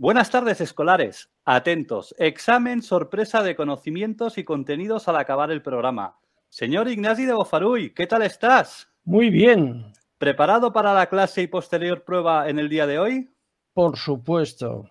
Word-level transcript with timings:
Buenas 0.00 0.30
tardes, 0.30 0.62
escolares. 0.62 1.28
Atentos. 1.44 2.14
Examen 2.16 2.80
sorpresa 2.80 3.42
de 3.42 3.54
conocimientos 3.54 4.38
y 4.38 4.44
contenidos 4.44 5.08
al 5.08 5.16
acabar 5.16 5.50
el 5.50 5.60
programa. 5.60 6.16
Señor 6.48 6.88
Ignasi 6.88 7.26
de 7.26 7.34
Bofaruy, 7.34 7.92
¿qué 7.92 8.06
tal 8.06 8.22
estás? 8.22 8.88
Muy 9.04 9.28
bien. 9.28 9.92
¿Preparado 10.16 10.72
para 10.72 10.94
la 10.94 11.10
clase 11.10 11.42
y 11.42 11.48
posterior 11.48 12.02
prueba 12.02 12.48
en 12.48 12.58
el 12.58 12.70
día 12.70 12.86
de 12.86 12.98
hoy? 12.98 13.30
Por 13.74 13.98
supuesto. 13.98 14.88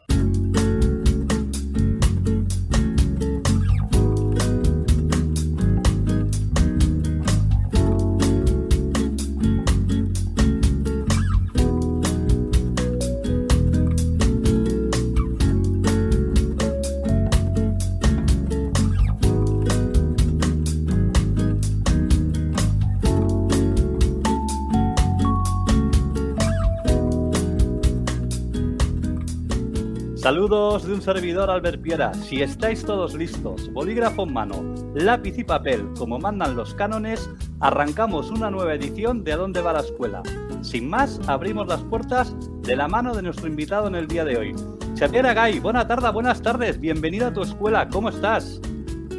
Saludos 30.50 30.88
de 30.88 30.94
un 30.96 31.02
servidor 31.04 31.52
Albert 31.52 31.80
Piera. 31.80 32.12
Si 32.12 32.42
estáis 32.42 32.84
todos 32.84 33.14
listos, 33.14 33.72
bolígrafo 33.72 34.24
en 34.24 34.34
mano, 34.34 34.74
lápiz 34.96 35.38
y 35.38 35.44
papel, 35.44 35.88
como 35.96 36.18
mandan 36.18 36.56
los 36.56 36.74
cánones, 36.74 37.30
arrancamos 37.60 38.32
una 38.32 38.50
nueva 38.50 38.74
edición 38.74 39.24
de 39.24 39.34
A 39.34 39.38
dónde 39.38 39.62
va 39.62 39.74
la 39.74 39.82
escuela. 39.82 40.24
Sin 40.62 40.90
más, 40.90 41.22
abrimos 41.28 41.68
las 41.68 41.84
puertas 41.84 42.36
de 42.64 42.76
la 42.76 42.88
mano 42.88 43.14
de 43.14 43.22
nuestro 43.22 43.46
invitado 43.46 43.90
en 43.90 43.94
el 43.94 44.08
día 44.08 44.26
de 44.26 44.38
hoy. 44.38 44.56
Xavier 44.98 45.28
Agay, 45.28 45.60
buena 45.60 45.88
tarde, 45.88 46.10
buenas 46.12 46.42
tardes, 46.42 46.80
bienvenido 46.80 47.28
a 47.28 47.34
tu 47.34 47.44
escuela, 47.44 47.88
¿cómo 47.88 48.10
estás? 48.10 48.60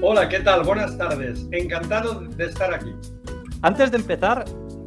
Hola, 0.02 0.28
¿qué 0.28 0.40
tal? 0.40 0.64
Buenas 0.64 0.98
tardes, 0.98 1.46
encantado 1.52 2.22
de 2.22 2.44
estar 2.44 2.74
aquí. 2.74 2.92
Antes 3.62 3.92
de 3.92 3.98
empezar, 3.98 4.46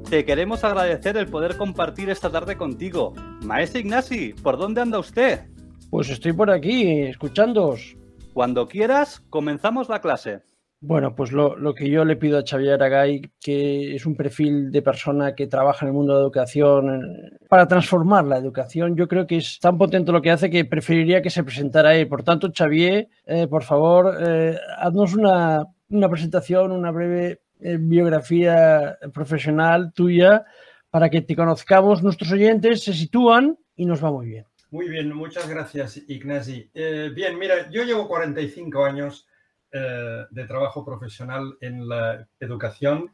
te 0.09 0.25
queremos 0.25 0.65
agradecer 0.65 1.15
el 1.15 1.27
poder 1.27 1.55
compartir 1.55 2.09
esta 2.09 2.29
tarde 2.29 2.57
contigo. 2.57 3.13
Maestro 3.45 3.79
Ignasi, 3.79 4.33
¿por 4.43 4.57
dónde 4.57 4.81
anda 4.81 4.99
usted? 4.99 5.52
Pues 5.93 6.09
estoy 6.09 6.33
por 6.33 6.49
aquí, 6.49 7.03
escuchándoos. 7.03 7.95
Cuando 8.33 8.67
quieras, 8.67 9.21
comenzamos 9.29 9.89
la 9.89 10.01
clase. 10.01 10.41
Bueno, 10.81 11.13
pues 11.13 11.31
lo, 11.31 11.55
que 11.75 11.87
yo 11.87 12.03
le 12.03 12.15
pido 12.15 12.39
a 12.39 12.43
Xavier 12.43 12.73
Aragay, 12.73 13.21
que 13.39 13.93
es 13.93 14.03
un 14.07 14.15
perfil 14.15 14.71
de 14.71 14.81
persona 14.81 15.35
que 15.35 15.45
trabaja 15.45 15.85
en 15.85 15.89
el 15.89 15.93
mundo 15.93 16.13
de 16.13 16.19
la 16.19 16.23
educación, 16.23 17.37
para 17.47 17.67
transformar 17.67 18.25
la 18.25 18.37
educación, 18.39 18.95
yo 18.95 19.07
creo 19.07 19.27
que 19.27 19.37
es 19.37 19.59
tan 19.59 19.77
potente 19.77 20.11
lo 20.11 20.23
que 20.23 20.31
hace 20.31 20.49
que 20.49 20.65
preferiría 20.65 21.21
que 21.21 21.29
se 21.29 21.43
presentara 21.43 21.93
él. 21.93 22.07
Por 22.07 22.23
tanto, 22.23 22.51
Xavier, 22.51 23.09
eh, 23.27 23.45
por 23.45 23.61
favor, 23.61 24.17
eh, 24.19 24.57
haznos 24.79 25.13
una, 25.13 25.67
presentación, 26.09 26.71
una 26.71 26.89
breve 26.89 27.41
eh, 27.59 27.77
biografía 27.79 28.97
profesional 29.13 29.93
tuya 29.93 30.43
para 30.89 31.11
que 31.11 31.21
te 31.21 31.35
conozcamos, 31.35 32.01
nuestros 32.01 32.31
oyentes 32.31 32.83
se 32.83 32.93
sitúan 32.95 33.59
y 33.75 33.85
nos 33.85 34.03
va 34.03 34.11
muy 34.11 34.25
bien. 34.25 34.45
Muy 34.73 34.89
bien, 34.89 35.13
muchas 35.13 35.47
gracias, 35.47 35.97
Ignasi. 36.07 36.71
Eh, 36.73 37.11
bien, 37.13 37.37
mira, 37.37 37.69
yo 37.69 37.83
llevo 37.83 38.07
45 38.07 38.83
años 38.83 39.27
eh, 39.71 40.25
de 40.31 40.47
trabajo 40.47 40.83
profesional 40.83 41.55
en 41.61 41.87
la 41.87 42.27
educación. 42.39 43.11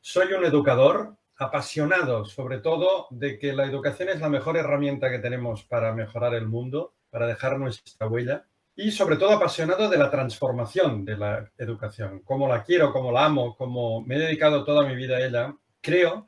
Soy 0.00 0.32
un 0.32 0.44
educador 0.44 1.14
apasionado, 1.36 2.24
sobre 2.24 2.58
todo, 2.58 3.06
de 3.10 3.38
que 3.38 3.52
la 3.52 3.66
educación 3.66 4.08
es 4.08 4.18
la 4.18 4.28
mejor 4.28 4.56
herramienta 4.56 5.08
que 5.08 5.20
tenemos 5.20 5.62
para 5.62 5.94
mejorar 5.94 6.34
el 6.34 6.48
mundo, 6.48 6.94
para 7.08 7.28
dejar 7.28 7.56
nuestra 7.56 8.08
huella. 8.08 8.44
Y 8.74 8.90
sobre 8.90 9.16
todo 9.16 9.30
apasionado 9.30 9.88
de 9.88 9.98
la 9.98 10.10
transformación 10.10 11.04
de 11.04 11.18
la 11.18 11.52
educación, 11.56 12.22
como 12.24 12.48
la 12.48 12.64
quiero, 12.64 12.92
como 12.92 13.12
la 13.12 13.26
amo, 13.26 13.54
como 13.56 14.02
me 14.04 14.16
he 14.16 14.18
dedicado 14.18 14.64
toda 14.64 14.84
mi 14.84 14.96
vida 14.96 15.18
a 15.18 15.24
ella. 15.24 15.56
Creo 15.80 16.26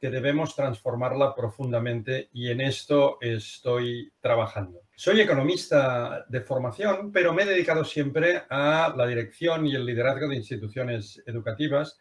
que 0.00 0.10
debemos 0.10 0.54
transformarla 0.54 1.34
profundamente 1.34 2.28
y 2.32 2.50
en 2.50 2.60
esto 2.60 3.18
estoy 3.20 4.12
trabajando. 4.20 4.82
Soy 4.94 5.20
economista 5.20 6.24
de 6.28 6.40
formación, 6.40 7.12
pero 7.12 7.32
me 7.32 7.42
he 7.42 7.46
dedicado 7.46 7.84
siempre 7.84 8.42
a 8.48 8.94
la 8.96 9.06
dirección 9.06 9.66
y 9.66 9.74
el 9.74 9.84
liderazgo 9.84 10.28
de 10.28 10.36
instituciones 10.36 11.22
educativas. 11.26 11.98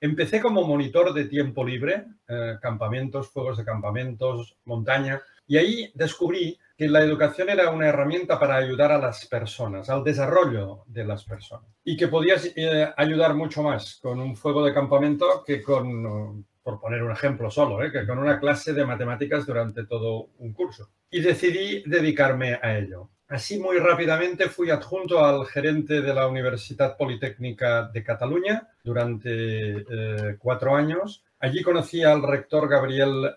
Empecé 0.00 0.40
como 0.40 0.66
monitor 0.66 1.12
de 1.12 1.24
tiempo 1.24 1.64
libre, 1.64 2.04
eh, 2.28 2.56
campamentos, 2.60 3.30
fuegos 3.30 3.58
de 3.58 3.64
campamentos, 3.64 4.56
montaña, 4.64 5.20
y 5.46 5.56
ahí 5.56 5.92
descubrí 5.94 6.58
que 6.76 6.88
la 6.88 7.00
educación 7.00 7.48
era 7.48 7.70
una 7.70 7.86
herramienta 7.86 8.38
para 8.38 8.56
ayudar 8.56 8.92
a 8.92 8.98
las 8.98 9.26
personas, 9.26 9.88
al 9.88 10.04
desarrollo 10.04 10.82
de 10.86 11.04
las 11.04 11.24
personas, 11.24 11.70
y 11.84 11.96
que 11.96 12.08
podías 12.08 12.52
eh, 12.54 12.92
ayudar 12.96 13.34
mucho 13.34 13.62
más 13.62 13.98
con 14.02 14.20
un 14.20 14.36
fuego 14.36 14.64
de 14.64 14.74
campamento 14.74 15.42
que 15.46 15.62
con 15.62 16.44
por 16.66 16.80
poner 16.80 17.04
un 17.04 17.12
ejemplo 17.12 17.48
solo, 17.48 17.80
¿eh? 17.80 17.92
que 17.92 18.04
con 18.04 18.18
una 18.18 18.40
clase 18.40 18.72
de 18.72 18.84
matemáticas 18.84 19.46
durante 19.46 19.86
todo 19.86 20.30
un 20.38 20.52
curso. 20.52 20.90
Y 21.12 21.20
decidí 21.20 21.84
dedicarme 21.86 22.58
a 22.60 22.76
ello. 22.76 23.08
Así 23.28 23.60
muy 23.60 23.78
rápidamente 23.78 24.48
fui 24.48 24.70
adjunto 24.70 25.24
al 25.24 25.46
gerente 25.46 26.02
de 26.02 26.12
la 26.12 26.26
Universidad 26.26 26.96
Politécnica 26.96 27.86
de 27.86 28.02
Cataluña 28.02 28.68
durante 28.82 29.28
eh, 29.30 30.36
cuatro 30.40 30.74
años. 30.74 31.24
Allí 31.38 31.62
conocí 31.62 32.02
al 32.02 32.24
rector 32.24 32.68
Gabriel 32.68 33.32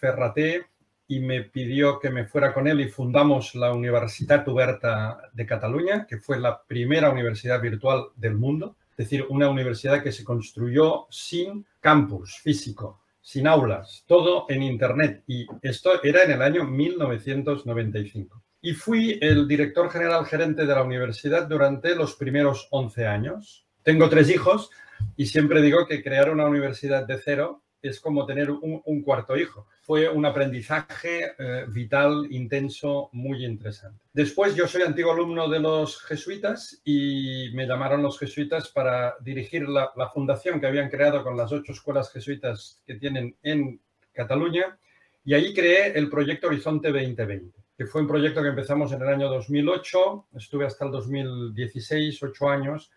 Ferraté 0.00 0.66
y 1.06 1.20
me 1.20 1.42
pidió 1.42 2.00
que 2.00 2.10
me 2.10 2.24
fuera 2.24 2.52
con 2.52 2.66
él 2.66 2.80
y 2.80 2.88
fundamos 2.88 3.54
la 3.54 3.72
Universidad 3.72 4.48
Uberta 4.48 5.20
de 5.32 5.46
Cataluña, 5.46 6.04
que 6.04 6.18
fue 6.18 6.40
la 6.40 6.60
primera 6.64 7.10
universidad 7.10 7.60
virtual 7.60 8.06
del 8.16 8.34
mundo 8.34 8.74
es 8.92 9.08
decir, 9.08 9.26
una 9.28 9.48
universidad 9.48 10.02
que 10.02 10.12
se 10.12 10.24
construyó 10.24 11.06
sin 11.10 11.66
campus 11.80 12.38
físico, 12.42 13.00
sin 13.20 13.46
aulas, 13.46 14.04
todo 14.06 14.46
en 14.48 14.62
Internet. 14.62 15.22
Y 15.26 15.46
esto 15.62 16.02
era 16.02 16.24
en 16.24 16.32
el 16.32 16.42
año 16.42 16.64
1995. 16.64 18.42
Y 18.60 18.74
fui 18.74 19.18
el 19.20 19.48
director 19.48 19.90
general 19.90 20.26
gerente 20.26 20.66
de 20.66 20.74
la 20.74 20.82
universidad 20.82 21.46
durante 21.48 21.96
los 21.96 22.14
primeros 22.14 22.68
11 22.70 23.06
años. 23.06 23.66
Tengo 23.82 24.08
tres 24.08 24.30
hijos 24.30 24.70
y 25.16 25.26
siempre 25.26 25.62
digo 25.62 25.86
que 25.86 26.02
crear 26.02 26.30
una 26.30 26.46
universidad 26.46 27.06
de 27.06 27.18
cero 27.18 27.62
es 27.82 28.00
como 28.00 28.24
tener 28.24 28.50
un, 28.50 29.02
cuarto 29.02 29.36
hijo. 29.36 29.66
Fue 29.82 30.08
un 30.08 30.24
aprendizaje 30.24 31.32
eh, 31.38 31.66
vital, 31.68 32.28
intenso, 32.30 33.08
muy 33.12 33.44
interesante. 33.44 33.98
Después 34.12 34.54
yo 34.54 34.68
soy 34.68 34.82
antiguo 34.82 35.12
alumno 35.12 35.48
de 35.48 35.60
los 35.60 36.00
jesuitas 36.02 36.80
y 36.84 37.50
me 37.54 37.66
llamaron 37.66 38.02
los 38.02 38.18
jesuitas 38.18 38.68
para 38.68 39.16
dirigir 39.20 39.68
la, 39.68 39.92
la 39.96 40.08
fundación 40.08 40.60
que 40.60 40.66
habían 40.66 40.88
creado 40.88 41.24
con 41.24 41.36
las 41.36 41.50
ocho 41.52 41.72
escuelas 41.72 42.12
jesuitas 42.12 42.80
que 42.86 42.94
tienen 42.94 43.36
en 43.42 43.80
Cataluña 44.12 44.78
y 45.24 45.34
ahí 45.34 45.52
creé 45.52 45.98
el 45.98 46.08
proyecto 46.08 46.46
Horizonte 46.46 46.88
2020 46.92 47.62
que 47.76 47.86
fue 47.86 48.02
un 48.02 48.08
proyecto 48.08 48.42
que 48.42 48.48
empezamos 48.48 48.92
en 48.92 49.02
el 49.02 49.08
año 49.08 49.28
2008, 49.28 50.26
estuve 50.36 50.66
hasta 50.66 50.84
el 50.84 50.92
2016, 50.92 52.22
ocho 52.22 52.48
años, 52.48 52.90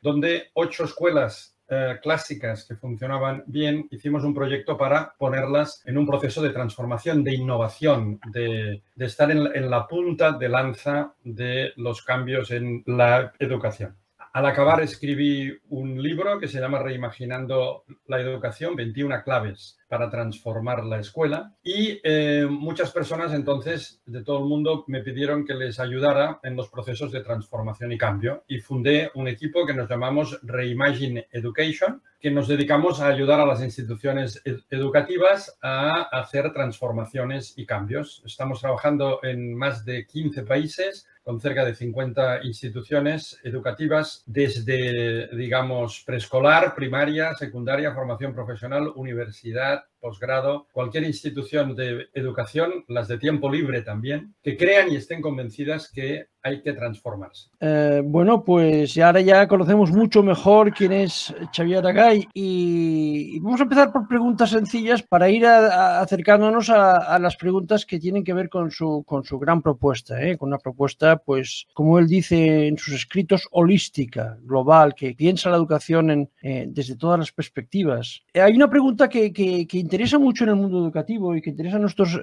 donde 0.00 0.50
ocho 0.54 0.84
escuelas 0.84 1.53
eh, 1.68 1.98
clásicas 2.02 2.64
que 2.66 2.76
funcionaban 2.76 3.42
bien, 3.46 3.88
hicimos 3.90 4.22
un 4.24 4.34
proyecto 4.34 4.76
para 4.76 5.14
ponerlas 5.18 5.82
en 5.86 5.96
un 5.96 6.06
proceso 6.06 6.42
de 6.42 6.50
transformación, 6.50 7.24
de 7.24 7.34
innovación, 7.34 8.20
de, 8.32 8.82
estar 8.98 9.30
en 9.30 9.70
la 9.70 9.86
punta 9.86 10.32
de 10.32 10.48
lanza 10.48 11.14
de 11.24 11.72
los 11.76 12.02
cambios 12.02 12.50
en 12.50 12.82
la 12.86 13.32
educación. 13.38 13.96
Al 14.34 14.46
acabar 14.46 14.82
escribí 14.82 15.56
un 15.68 16.02
libro 16.02 16.40
que 16.40 16.48
se 16.48 16.58
llama 16.58 16.80
Reimaginando 16.80 17.84
la 18.08 18.20
Educación, 18.20 18.74
21 18.74 19.22
claves 19.22 19.78
para 19.86 20.10
transformar 20.10 20.84
la 20.84 20.98
escuela. 20.98 21.54
Y 21.62 22.00
eh, 22.02 22.44
muchas 22.50 22.90
personas 22.90 23.32
entonces 23.32 24.02
de 24.06 24.24
todo 24.24 24.40
el 24.40 24.46
mundo 24.46 24.84
me 24.88 25.04
pidieron 25.04 25.46
que 25.46 25.54
les 25.54 25.78
ayudara 25.78 26.40
en 26.42 26.56
los 26.56 26.68
procesos 26.68 27.12
de 27.12 27.22
transformación 27.22 27.92
y 27.92 27.96
cambio. 27.96 28.42
Y 28.48 28.58
fundé 28.58 29.12
un 29.14 29.28
equipo 29.28 29.64
que 29.64 29.72
nos 29.72 29.88
llamamos 29.88 30.40
Reimagine 30.42 31.28
Education, 31.30 32.02
que 32.18 32.32
nos 32.32 32.48
dedicamos 32.48 33.00
a 33.00 33.06
ayudar 33.06 33.38
a 33.38 33.46
las 33.46 33.62
instituciones 33.62 34.42
educativas 34.68 35.56
a 35.62 36.08
hacer 36.10 36.52
transformaciones 36.52 37.56
y 37.56 37.66
cambios. 37.66 38.20
Estamos 38.26 38.60
trabajando 38.60 39.20
en 39.22 39.54
más 39.54 39.84
de 39.84 40.04
15 40.06 40.42
países 40.42 41.06
con 41.24 41.40
cerca 41.40 41.64
de 41.64 41.74
50 41.74 42.44
instituciones 42.44 43.40
educativas 43.42 44.22
desde, 44.26 45.26
digamos, 45.34 46.02
preescolar, 46.06 46.74
primaria, 46.74 47.34
secundaria, 47.34 47.94
formación 47.94 48.34
profesional, 48.34 48.92
universidad, 48.94 49.84
posgrado, 50.04 50.66
cualquier 50.70 51.04
institución 51.04 51.74
de 51.74 52.08
educación, 52.12 52.84
las 52.88 53.08
de 53.08 53.16
tiempo 53.16 53.50
libre 53.50 53.80
también, 53.80 54.34
que 54.42 54.54
crean 54.54 54.92
y 54.92 54.96
estén 54.96 55.22
convencidas 55.22 55.90
que 55.90 56.26
hay 56.44 56.60
que 56.60 56.74
transformarse. 56.74 57.48
Eh, 57.58 58.02
bueno, 58.04 58.44
pues 58.44 58.98
ahora 58.98 59.22
ya 59.22 59.48
conocemos 59.48 59.90
mucho 59.90 60.22
mejor 60.22 60.74
quién 60.74 60.92
es 60.92 61.34
Xavier 61.56 61.86
Agay 61.86 62.28
y 62.34 63.40
vamos 63.40 63.60
a 63.60 63.62
empezar 63.62 63.90
por 63.90 64.06
preguntas 64.06 64.50
sencillas 64.50 65.02
para 65.02 65.30
ir 65.30 65.46
acercándonos 65.46 66.68
a, 66.68 67.18
las 67.18 67.36
preguntas 67.36 67.86
que 67.86 67.98
tienen 67.98 68.24
que 68.24 68.34
ver 68.34 68.50
con 68.50 68.70
su, 68.70 69.04
con 69.06 69.24
su 69.24 69.38
gran 69.38 69.62
propuesta, 69.62 70.22
¿eh? 70.22 70.36
con 70.36 70.48
una 70.48 70.58
propuesta, 70.58 71.16
pues, 71.16 71.66
como 71.72 71.98
él 71.98 72.06
dice 72.08 72.66
en 72.66 72.76
sus 72.76 72.92
escritos, 72.92 73.48
holística, 73.50 74.36
global, 74.42 74.94
que 74.94 75.14
piensa 75.14 75.48
la 75.48 75.56
educación 75.56 76.10
en, 76.10 76.30
eh, 76.42 76.66
desde 76.68 76.96
todas 76.96 77.18
las 77.18 77.32
perspectivas. 77.32 78.22
hay 78.34 78.54
una 78.54 78.68
pregunta 78.68 79.08
que, 79.08 79.32
que, 79.32 79.66
interesa 79.94 80.18
mucho 80.18 80.42
en 80.42 80.50
el 80.50 80.56
mundo 80.56 80.78
educativo 80.78 81.36
y 81.36 81.40
que 81.40 81.50
interesa 81.50 81.76
a 81.76 81.78
nuestros 81.80 82.18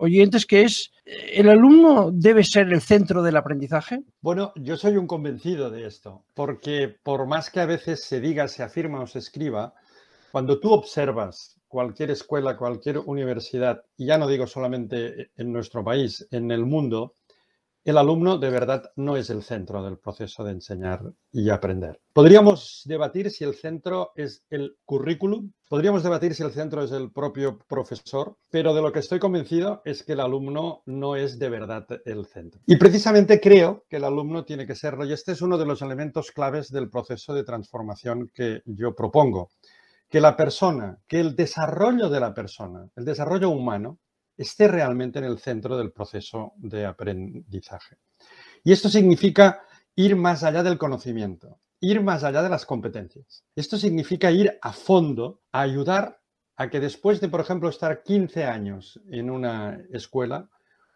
oyentes, 0.00 0.44
que 0.44 0.62
es, 0.62 0.90
¿el 1.04 1.48
alumno 1.48 2.10
debe 2.12 2.42
ser 2.42 2.72
el 2.72 2.80
centro 2.80 3.22
de 3.22 3.30
el 3.30 3.36
aprendizaje? 3.36 4.02
Bueno, 4.20 4.52
yo 4.56 4.76
soy 4.76 4.96
un 4.96 5.06
convencido 5.06 5.70
de 5.70 5.86
esto, 5.86 6.24
porque 6.34 6.96
por 7.02 7.26
más 7.26 7.48
que 7.48 7.60
a 7.60 7.66
veces 7.66 8.02
se 8.02 8.20
diga, 8.20 8.48
se 8.48 8.64
afirma 8.64 9.00
o 9.00 9.06
se 9.06 9.20
escriba, 9.20 9.72
cuando 10.32 10.58
tú 10.58 10.72
observas 10.72 11.60
cualquier 11.68 12.10
escuela, 12.10 12.56
cualquier 12.56 12.98
universidad, 12.98 13.82
y 13.96 14.06
ya 14.06 14.18
no 14.18 14.26
digo 14.26 14.48
solamente 14.48 15.30
en 15.36 15.52
nuestro 15.52 15.84
país, 15.84 16.26
en 16.32 16.50
el 16.50 16.66
mundo, 16.66 17.14
el 17.84 17.96
alumno 17.96 18.36
de 18.36 18.50
verdad 18.50 18.92
no 18.96 19.16
es 19.16 19.30
el 19.30 19.42
centro 19.42 19.82
del 19.82 19.98
proceso 19.98 20.44
de 20.44 20.52
enseñar 20.52 21.12
y 21.32 21.48
aprender. 21.48 22.00
Podríamos 22.12 22.82
debatir 22.84 23.30
si 23.30 23.44
el 23.44 23.54
centro 23.54 24.12
es 24.16 24.44
el 24.50 24.76
currículum, 24.84 25.52
podríamos 25.68 26.02
debatir 26.02 26.34
si 26.34 26.42
el 26.42 26.52
centro 26.52 26.82
es 26.82 26.92
el 26.92 27.10
propio 27.10 27.58
profesor, 27.66 28.36
pero 28.50 28.74
de 28.74 28.82
lo 28.82 28.92
que 28.92 28.98
estoy 28.98 29.18
convencido 29.18 29.80
es 29.84 30.02
que 30.02 30.12
el 30.12 30.20
alumno 30.20 30.82
no 30.84 31.16
es 31.16 31.38
de 31.38 31.48
verdad 31.48 31.86
el 32.04 32.26
centro. 32.26 32.60
Y 32.66 32.76
precisamente 32.76 33.40
creo 33.40 33.84
que 33.88 33.96
el 33.96 34.04
alumno 34.04 34.44
tiene 34.44 34.66
que 34.66 34.74
serlo, 34.74 35.06
y 35.06 35.12
este 35.12 35.32
es 35.32 35.40
uno 35.40 35.56
de 35.56 35.66
los 35.66 35.80
elementos 35.80 36.32
claves 36.32 36.70
del 36.70 36.90
proceso 36.90 37.32
de 37.32 37.44
transformación 37.44 38.30
que 38.34 38.62
yo 38.66 38.94
propongo, 38.94 39.50
que 40.10 40.20
la 40.20 40.36
persona, 40.36 40.98
que 41.06 41.20
el 41.20 41.34
desarrollo 41.34 42.10
de 42.10 42.20
la 42.20 42.34
persona, 42.34 42.88
el 42.96 43.04
desarrollo 43.04 43.48
humano, 43.48 43.98
esté 44.40 44.68
realmente 44.68 45.18
en 45.18 45.26
el 45.26 45.38
centro 45.38 45.76
del 45.76 45.92
proceso 45.92 46.54
de 46.56 46.86
aprendizaje. 46.86 47.98
Y 48.64 48.72
esto 48.72 48.88
significa 48.88 49.60
ir 49.94 50.16
más 50.16 50.44
allá 50.44 50.62
del 50.62 50.78
conocimiento, 50.78 51.60
ir 51.78 52.02
más 52.02 52.24
allá 52.24 52.42
de 52.42 52.48
las 52.48 52.64
competencias. 52.64 53.44
Esto 53.54 53.76
significa 53.76 54.30
ir 54.30 54.58
a 54.62 54.72
fondo, 54.72 55.42
a 55.52 55.60
ayudar 55.60 56.22
a 56.56 56.70
que 56.70 56.80
después 56.80 57.20
de, 57.20 57.28
por 57.28 57.40
ejemplo, 57.40 57.68
estar 57.68 58.02
15 58.02 58.44
años 58.44 58.98
en 59.10 59.30
una 59.30 59.78
escuela, 59.92 60.48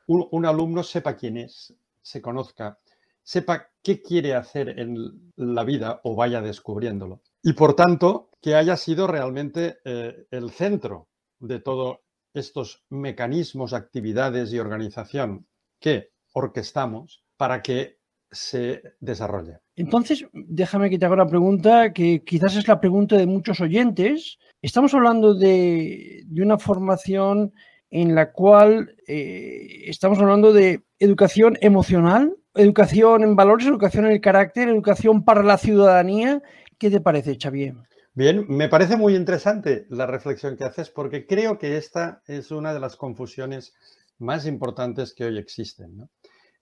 un, 0.07 0.47
alumno 0.47 0.83
sepa 0.83 1.15
quién 1.15 1.37
es, 1.37 1.75
se 2.01 2.23
conozca, 2.23 2.79
sepa 3.23 3.69
qué 3.83 4.01
quiere 4.01 4.35
hacer 4.35 4.79
en 4.79 5.33
la 5.37 5.65
vida 5.65 6.01
o 6.05 6.17
vaya 6.17 6.41
descubriéndolo. 6.41 7.21
Y 7.43 7.53
por 7.53 7.75
tanto, 7.75 8.31
que 8.41 8.55
haya 8.55 8.79
sido 8.79 9.07
realmente 9.07 9.81
eh, 9.85 10.27
el 10.31 10.51
centro 10.51 11.09
de 11.41 11.61
todo 11.61 12.04
estos 12.35 12.85
mecanismos, 12.91 13.73
actividades 13.73 14.53
y 14.53 14.59
organización 14.59 15.47
que 15.81 16.11
orquestamos 16.33 17.25
para 17.37 17.63
que 17.63 17.99
se 18.31 18.83
desarrolle. 19.01 19.61
Entonces, 19.77 20.27
déjame 20.33 20.91
que 20.91 20.99
te 20.99 21.07
haga 21.07 21.15
una 21.15 21.27
pregunta 21.27 21.93
que 21.93 22.23
quizás 22.25 22.57
es 22.57 22.67
la 22.69 22.81
pregunta 22.81 23.17
de 23.17 23.27
muchos 23.27 23.61
oyentes. 23.61 24.39
Estamos 24.61 24.93
hablando 24.95 25.35
de, 25.35 26.25
una 26.37 26.59
formación 26.59 27.53
en 27.91 28.15
la 28.15 28.33
cual 28.33 28.97
eh, 29.07 29.85
estamos 29.87 30.19
hablando 30.19 30.53
de 30.53 30.83
educación 30.99 31.57
emocional, 31.61 32.37
educación 32.55 33.23
en 33.23 33.37
valores, 33.37 33.67
educación 33.67 34.07
en 34.07 34.13
el 34.13 34.21
carácter, 34.21 34.69
educación 34.69 35.25
para 35.25 35.43
la 35.43 35.59
ciudadanía. 35.59 36.43
¿Qué 36.79 36.91
te 36.91 37.01
parece, 37.01 37.39
Xavier? 37.41 37.75
Bien, 38.17 38.47
me 38.49 38.69
parece 38.69 38.97
muy 38.97 39.17
interesante 39.17 39.87
la 39.91 40.07
reflexión 40.07 40.57
que 40.57 40.63
haces 40.63 40.89
porque 40.89 41.27
creo 41.27 41.59
que 41.59 41.77
esta 41.77 42.23
es 42.29 42.53
una 42.53 42.73
de 42.73 42.79
las 42.79 42.95
confusiones 42.95 43.75
más 44.19 44.47
importantes 44.47 45.13
que 45.15 45.25
hoy 45.25 45.37
existen. 45.37 46.09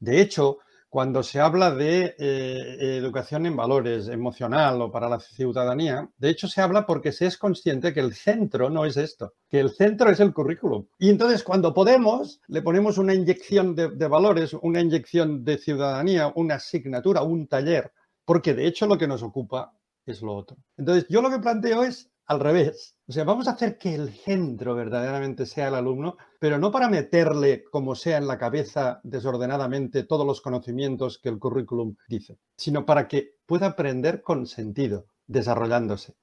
De 0.01 0.23
hecho, 0.23 0.61
cuando 0.89 1.23
se 1.23 1.41
habla 1.41 1.71
de 1.71 2.15
eh, 2.19 2.97
educación 2.97 3.45
en 3.45 3.55
valores, 3.55 4.09
emocional 4.09 4.81
o 4.81 4.91
para 4.91 5.11
la 5.11 5.21
ciudadanía, 5.21 6.09
de 6.17 6.31
hecho 6.31 6.49
se 6.49 6.63
habla 6.63 6.87
porque 6.87 7.13
se 7.13 7.27
es 7.27 7.37
consciente 7.37 7.93
que 7.93 8.01
el 8.01 8.15
centro 8.15 8.71
no 8.71 8.87
es 8.87 8.97
esto, 8.97 9.35
que 9.51 9.61
el 9.61 9.73
centro 9.73 10.09
es 10.09 10.21
el 10.21 10.33
currículum. 10.33 10.87
Y 10.99 11.11
entonces 11.11 11.43
cuando 11.43 11.75
podemos, 11.75 12.41
le 12.49 12.63
ponemos 12.63 12.97
una 12.97 13.13
inyección 13.13 13.75
de, 13.75 13.91
de 13.91 14.09
valores, 14.09 14.55
una 14.55 14.81
inyección 14.81 15.45
de 15.45 15.59
ciudadanía, 15.59 16.33
una 16.35 16.55
asignatura, 16.55 17.21
un 17.23 17.47
taller, 17.47 17.93
porque 18.25 18.55
de 18.55 18.67
hecho 18.67 18.87
lo 18.87 18.97
que 18.97 19.07
nos 19.07 19.23
ocupa 19.23 19.75
es 20.07 20.23
lo 20.23 20.35
otro. 20.35 20.57
Entonces, 20.77 21.07
yo 21.09 21.23
lo 21.23 21.31
que 21.31 21.39
planteo 21.39 21.85
es 21.85 22.11
al 22.27 22.41
revés. 22.41 22.97
O 23.07 23.13
sea, 23.13 23.25
vamos 23.25 23.49
a 23.49 23.53
hacer 23.53 23.79
que 23.79 23.95
el 23.95 24.11
centro 24.13 24.75
verdaderamente 24.75 25.47
sea 25.47 25.69
el 25.69 25.75
alumno, 25.75 26.17
pero 26.39 26.59
no 26.59 26.71
para 26.71 26.89
meterle 26.89 27.65
como 27.71 27.95
sea 27.95 28.19
en 28.19 28.27
la 28.27 28.39
cabeza 28.39 29.01
desordenadamente 29.03 30.05
todos 30.05 30.27
los 30.27 30.41
conocimientos 30.41 31.19
que 31.19 31.29
el 31.29 31.39
currículum 31.39 31.97
dice, 32.09 32.39
sino 32.57 32.87
para 32.87 33.09
que 33.09 33.37
pueda 33.47 33.67
aprender 33.67 34.23
con 34.23 34.47
sentido, 34.47 35.07
desarrollándose. 35.27 36.15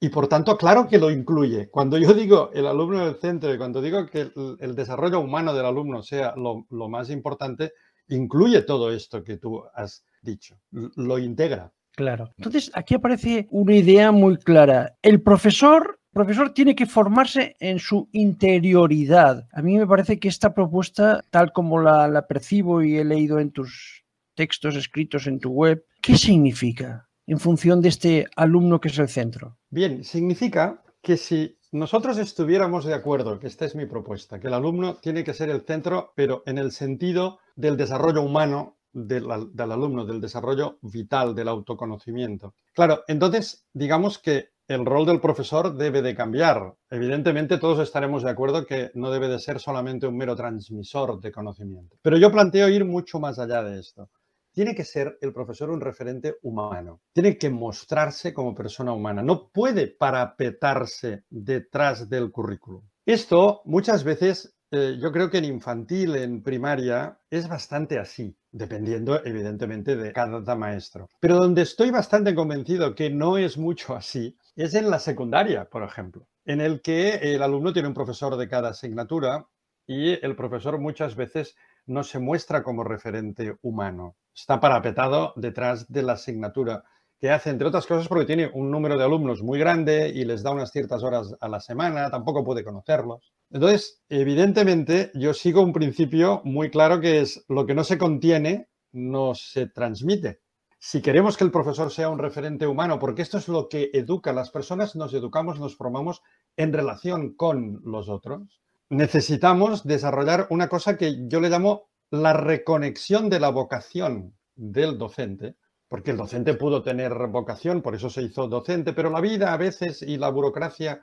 Y 0.00 0.10
por 0.10 0.28
tanto, 0.28 0.56
claro 0.56 0.86
que 0.86 0.98
lo 0.98 1.10
incluye. 1.10 1.70
Cuando 1.70 1.98
yo 1.98 2.12
digo 2.14 2.50
el 2.52 2.66
alumno 2.66 3.02
en 3.02 3.08
el 3.08 3.16
centro 3.16 3.52
y 3.52 3.58
cuando 3.58 3.80
digo 3.80 4.06
que 4.06 4.30
el, 4.60 4.74
desarrollo 4.76 5.18
humano 5.18 5.52
del 5.54 5.66
alumno 5.66 6.02
sea 6.02 6.34
lo 6.36 6.88
más 6.88 7.10
importante, 7.10 7.72
incluye 8.08 8.62
todo 8.62 8.92
esto 8.92 9.24
que 9.24 9.38
tú 9.38 9.64
has 9.74 10.04
dicho, 10.22 10.58
lo 10.70 11.18
integra. 11.18 11.72
Claro. 11.98 12.32
Entonces, 12.36 12.70
aquí 12.74 12.94
aparece 12.94 13.48
una 13.50 13.74
idea 13.74 14.12
muy 14.12 14.36
clara. 14.36 14.94
El 15.02 15.20
profesor 15.20 15.98
profesor 16.12 16.54
tiene 16.54 16.76
que 16.76 16.86
formarse 16.86 17.56
en 17.58 17.80
su 17.80 18.08
interioridad. 18.12 19.48
A 19.52 19.62
mí 19.62 19.76
me 19.76 19.86
parece 19.86 20.20
que 20.20 20.28
esta 20.28 20.54
propuesta, 20.54 21.24
tal 21.30 21.52
como 21.52 21.80
la, 21.80 22.24
percibo 22.28 22.82
y 22.82 22.98
he 22.98 23.04
leído 23.04 23.40
en 23.40 23.50
tus 23.50 24.04
textos 24.36 24.76
escritos 24.76 25.26
en 25.26 25.40
tu 25.40 25.50
web, 25.50 25.84
¿qué 26.00 26.16
significa 26.16 27.08
en 27.26 27.40
función 27.40 27.82
de 27.82 27.88
este 27.88 28.26
alumno 28.36 28.80
que 28.80 28.88
es 28.88 28.98
el 29.00 29.08
centro? 29.08 29.58
Bien, 29.68 30.04
significa 30.04 30.80
que 31.02 31.16
si 31.16 31.58
nosotros 31.72 32.16
estuviéramos 32.18 32.84
de 32.84 32.94
acuerdo, 32.94 33.40
que 33.40 33.48
esta 33.48 33.64
es 33.64 33.74
mi 33.74 33.86
propuesta, 33.86 34.38
que 34.38 34.46
el 34.46 34.54
alumno 34.54 34.98
tiene 34.98 35.24
que 35.24 35.34
ser 35.34 35.50
el 35.50 35.62
centro, 35.62 36.12
pero 36.14 36.44
en 36.46 36.58
el 36.58 36.70
sentido 36.70 37.40
del 37.56 37.76
desarrollo 37.76 38.22
humano 38.22 38.77
del, 38.92 39.30
alumno, 39.30 40.04
del 40.04 40.20
desarrollo 40.20 40.78
vital, 40.82 41.34
del 41.34 41.48
autoconocimiento. 41.48 42.54
Claro, 42.74 43.04
entonces 43.08 43.66
digamos 43.72 44.18
que 44.18 44.50
el 44.68 44.84
rol 44.84 45.06
del 45.06 45.20
profesor 45.20 45.74
debe 45.74 46.02
de 46.02 46.14
cambiar. 46.14 46.74
Evidentemente 46.90 47.58
todos 47.58 47.80
estaremos 47.80 48.22
de 48.22 48.30
acuerdo 48.30 48.66
que 48.66 48.90
no 48.94 49.10
debe 49.10 49.28
de 49.28 49.38
ser 49.38 49.60
solamente 49.60 50.06
un 50.06 50.16
mero 50.16 50.36
transmisor 50.36 51.20
de 51.20 51.32
conocimiento. 51.32 51.96
Pero 52.02 52.18
yo 52.18 52.30
planteo 52.30 52.68
ir 52.68 52.84
mucho 52.84 53.18
más 53.18 53.38
allá 53.38 53.62
de 53.62 53.80
esto. 53.80 54.10
Tiene 54.52 54.74
que 54.74 54.84
ser 54.84 55.16
el 55.20 55.32
profesor 55.32 55.70
un 55.70 55.80
referente 55.80 56.36
humano. 56.42 57.00
Tiene 57.12 57.38
que 57.38 57.48
mostrarse 57.48 58.34
como 58.34 58.54
persona 58.54 58.92
humana. 58.92 59.22
No 59.22 59.48
puede 59.48 59.86
parapetarse 59.86 61.24
detrás 61.30 62.08
del 62.08 62.30
currículum. 62.30 62.82
Esto 63.06 63.62
muchas 63.64 64.04
veces 64.04 64.58
eh, 64.70 64.98
yo 65.00 65.10
creo 65.12 65.30
que 65.30 65.38
en 65.38 65.46
infantil, 65.46 66.14
en 66.16 66.42
primaria, 66.42 67.18
es 67.30 67.48
bastante 67.48 67.98
así, 67.98 68.36
dependiendo 68.50 69.24
evidentemente 69.24 69.96
de 69.96 70.12
cada 70.12 70.54
maestro. 70.54 71.08
Pero 71.20 71.36
donde 71.36 71.62
estoy 71.62 71.90
bastante 71.90 72.34
convencido 72.34 72.94
que 72.94 73.10
no 73.10 73.38
es 73.38 73.58
mucho 73.58 73.94
así, 73.94 74.36
es 74.56 74.74
en 74.74 74.90
la 74.90 74.98
secundaria, 74.98 75.66
por 75.66 75.82
ejemplo, 75.82 76.26
en 76.44 76.60
el 76.60 76.80
que 76.80 77.34
el 77.34 77.42
alumno 77.42 77.72
tiene 77.72 77.88
un 77.88 77.94
profesor 77.94 78.36
de 78.36 78.48
cada 78.48 78.70
asignatura 78.70 79.46
y 79.86 80.24
el 80.24 80.36
profesor 80.36 80.78
muchas 80.78 81.16
veces 81.16 81.56
no 81.86 82.04
se 82.04 82.18
muestra 82.18 82.62
como 82.62 82.84
referente 82.84 83.56
humano. 83.62 84.16
Está 84.34 84.60
parapetado 84.60 85.32
detrás 85.36 85.90
de 85.90 86.02
la 86.02 86.12
asignatura 86.12 86.84
que 87.18 87.30
hace, 87.30 87.50
entre 87.50 87.66
otras 87.66 87.86
cosas, 87.86 88.06
porque 88.06 88.26
tiene 88.26 88.50
un 88.52 88.70
número 88.70 88.96
de 88.96 89.04
alumnos 89.04 89.42
muy 89.42 89.58
grande 89.58 90.08
y 90.08 90.24
les 90.24 90.42
da 90.42 90.52
unas 90.52 90.70
ciertas 90.70 91.02
horas 91.02 91.34
a 91.40 91.48
la 91.48 91.60
semana, 91.60 92.10
tampoco 92.10 92.44
puede 92.44 92.62
conocerlos. 92.62 93.32
Entonces, 93.50 94.02
evidentemente, 94.10 95.10
yo 95.14 95.32
sigo 95.32 95.62
un 95.62 95.72
principio 95.72 96.42
muy 96.44 96.70
claro 96.70 97.00
que 97.00 97.20
es 97.20 97.44
lo 97.48 97.64
que 97.64 97.74
no 97.74 97.82
se 97.82 97.96
contiene, 97.96 98.68
no 98.92 99.34
se 99.34 99.66
transmite. 99.66 100.40
Si 100.78 101.00
queremos 101.00 101.36
que 101.36 101.44
el 101.44 101.50
profesor 101.50 101.90
sea 101.90 102.10
un 102.10 102.18
referente 102.18 102.66
humano, 102.66 102.98
porque 102.98 103.22
esto 103.22 103.38
es 103.38 103.48
lo 103.48 103.68
que 103.68 103.90
educa 103.94 104.30
a 104.30 104.34
las 104.34 104.50
personas, 104.50 104.94
nos 104.96 105.14
educamos, 105.14 105.58
nos 105.58 105.76
formamos 105.76 106.22
en 106.56 106.72
relación 106.72 107.34
con 107.34 107.80
los 107.84 108.08
otros, 108.08 108.60
necesitamos 108.90 109.84
desarrollar 109.84 110.46
una 110.50 110.68
cosa 110.68 110.96
que 110.96 111.26
yo 111.26 111.40
le 111.40 111.50
llamo 111.50 111.88
la 112.10 112.32
reconexión 112.32 113.28
de 113.28 113.40
la 113.40 113.48
vocación 113.48 114.36
del 114.54 114.98
docente, 114.98 115.56
porque 115.88 116.10
el 116.10 116.16
docente 116.18 116.54
pudo 116.54 116.82
tener 116.82 117.12
vocación, 117.28 117.82
por 117.82 117.94
eso 117.94 118.10
se 118.10 118.22
hizo 118.22 118.46
docente, 118.46 118.92
pero 118.92 119.10
la 119.10 119.20
vida 119.20 119.52
a 119.52 119.56
veces 119.56 120.02
y 120.02 120.16
la 120.18 120.28
burocracia 120.28 121.00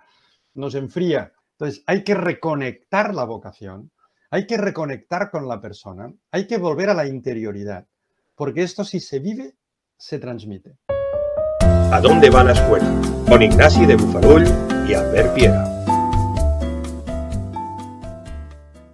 nos 0.53 0.75
enfría 0.75 1.33
Entonces, 1.57 1.83
hay 1.87 2.03
que 2.03 2.15
reconectar 2.15 3.15
la 3.15 3.23
vocación, 3.23 3.89
hay 4.29 4.45
que 4.45 4.57
reconectar 4.57 5.31
con 5.31 5.47
la 5.47 5.61
persona, 5.61 6.11
hay 6.29 6.47
que 6.47 6.57
volver 6.57 6.89
a 6.89 6.93
la 6.93 7.07
interioridad, 7.07 7.87
porque 8.35 8.61
esto 8.61 8.83
si 8.83 8.99
se 8.99 9.19
vive, 9.19 9.55
se 9.97 10.19
transmite. 10.19 10.75
¿A 11.61 12.01
dónde 12.01 12.29
va 12.29 12.43
la 12.43 12.51
escuela? 12.51 12.85
Con 13.29 13.41
Ignasi 13.41 13.85
de 13.85 13.95
Bufarull 13.95 14.43
y 14.89 14.95
Albert 14.95 15.33
Piera. 15.33 15.63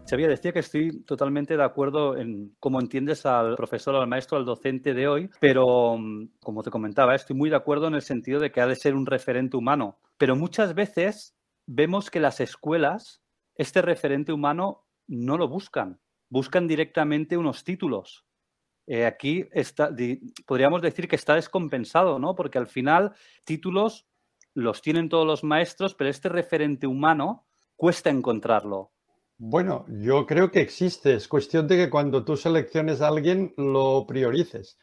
Xavier, 0.08 0.30
decía 0.30 0.52
que 0.52 0.60
estoy 0.60 1.02
totalmente 1.04 1.58
de 1.58 1.64
acuerdo 1.64 2.16
en 2.16 2.54
cómo 2.60 2.80
entiendes 2.80 3.26
al 3.26 3.56
profesor, 3.56 3.96
al 3.96 4.08
maestro, 4.08 4.38
al 4.38 4.46
docente 4.46 4.94
de 4.94 5.08
hoy, 5.08 5.32
pero 5.40 5.98
mm, 5.98 6.28
como 6.44 6.62
te 6.62 6.70
comentaba, 6.70 7.16
estoy 7.16 7.36
muy 7.36 7.50
de 7.50 7.56
acuerdo 7.56 7.88
en 7.88 7.96
el 7.96 8.04
sentido 8.04 8.40
de 8.40 8.52
que 8.52 8.62
ha 8.62 8.68
de 8.68 8.76
ser 8.76 8.94
un 8.94 9.08
referente 9.08 9.58
humano. 9.58 9.98
Pero 10.20 10.36
muchas 10.36 10.76
veces 10.76 11.34
vemos 11.74 12.10
que 12.10 12.20
las 12.20 12.40
escuelas, 12.42 13.22
este 13.56 13.82
referente 13.82 14.34
humano 14.34 14.86
no 15.08 15.38
lo 15.38 15.48
buscan, 15.48 16.00
buscan 16.30 16.68
directamente 16.68 17.38
unos 17.38 17.64
títulos. 17.64 18.26
Eh, 18.88 19.06
aquí 19.06 19.48
está, 19.54 19.90
podríamos 20.46 20.82
decir 20.82 21.08
que 21.08 21.16
está 21.16 21.36
descompensado, 21.36 22.20
¿no? 22.20 22.36
Porque 22.36 22.58
al 22.58 22.68
final 22.68 23.14
títulos 23.46 24.06
los 24.54 24.82
tienen 24.82 25.08
todos 25.08 25.26
los 25.26 25.44
maestros, 25.46 25.96
pero 25.96 26.10
este 26.10 26.28
referente 26.28 26.88
humano 26.88 27.46
cuesta 27.78 28.10
encontrarlo. 28.10 28.92
Bueno, 29.38 29.86
yo 29.88 30.26
creo 30.26 30.52
que 30.52 30.60
existe. 30.60 31.14
Es 31.14 31.28
cuestión 31.28 31.68
de 31.68 31.78
que 31.78 31.90
cuando 31.90 32.26
tú 32.26 32.36
selecciones 32.36 33.02
a 33.02 33.08
alguien 33.08 33.54
lo 33.56 34.06
priorices. 34.06 34.78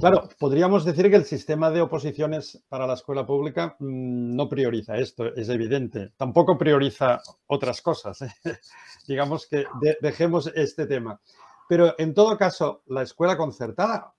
Claro, 0.00 0.28
podríamos 0.38 0.84
decir 0.84 1.08
que 1.08 1.16
el 1.16 1.24
sistema 1.24 1.70
de 1.70 1.80
oposiciones 1.80 2.62
para 2.68 2.86
la 2.86 2.94
escuela 2.94 3.24
pública 3.24 3.76
mm, 3.78 4.36
no 4.36 4.48
prioriza 4.48 4.96
esto, 4.98 5.34
es 5.34 5.48
evidente. 5.48 6.12
Tampoco 6.16 6.58
prioriza 6.58 7.20
otras 7.46 7.80
cosas. 7.80 8.20
¿eh? 8.22 8.34
Digamos 9.08 9.46
que 9.46 9.64
dejemos 10.00 10.52
este 10.54 10.86
tema. 10.86 11.20
Pero 11.68 11.94
en 11.96 12.12
todo 12.12 12.36
caso, 12.36 12.82
la 12.86 13.02
escuela 13.02 13.36
concertada 13.36 14.12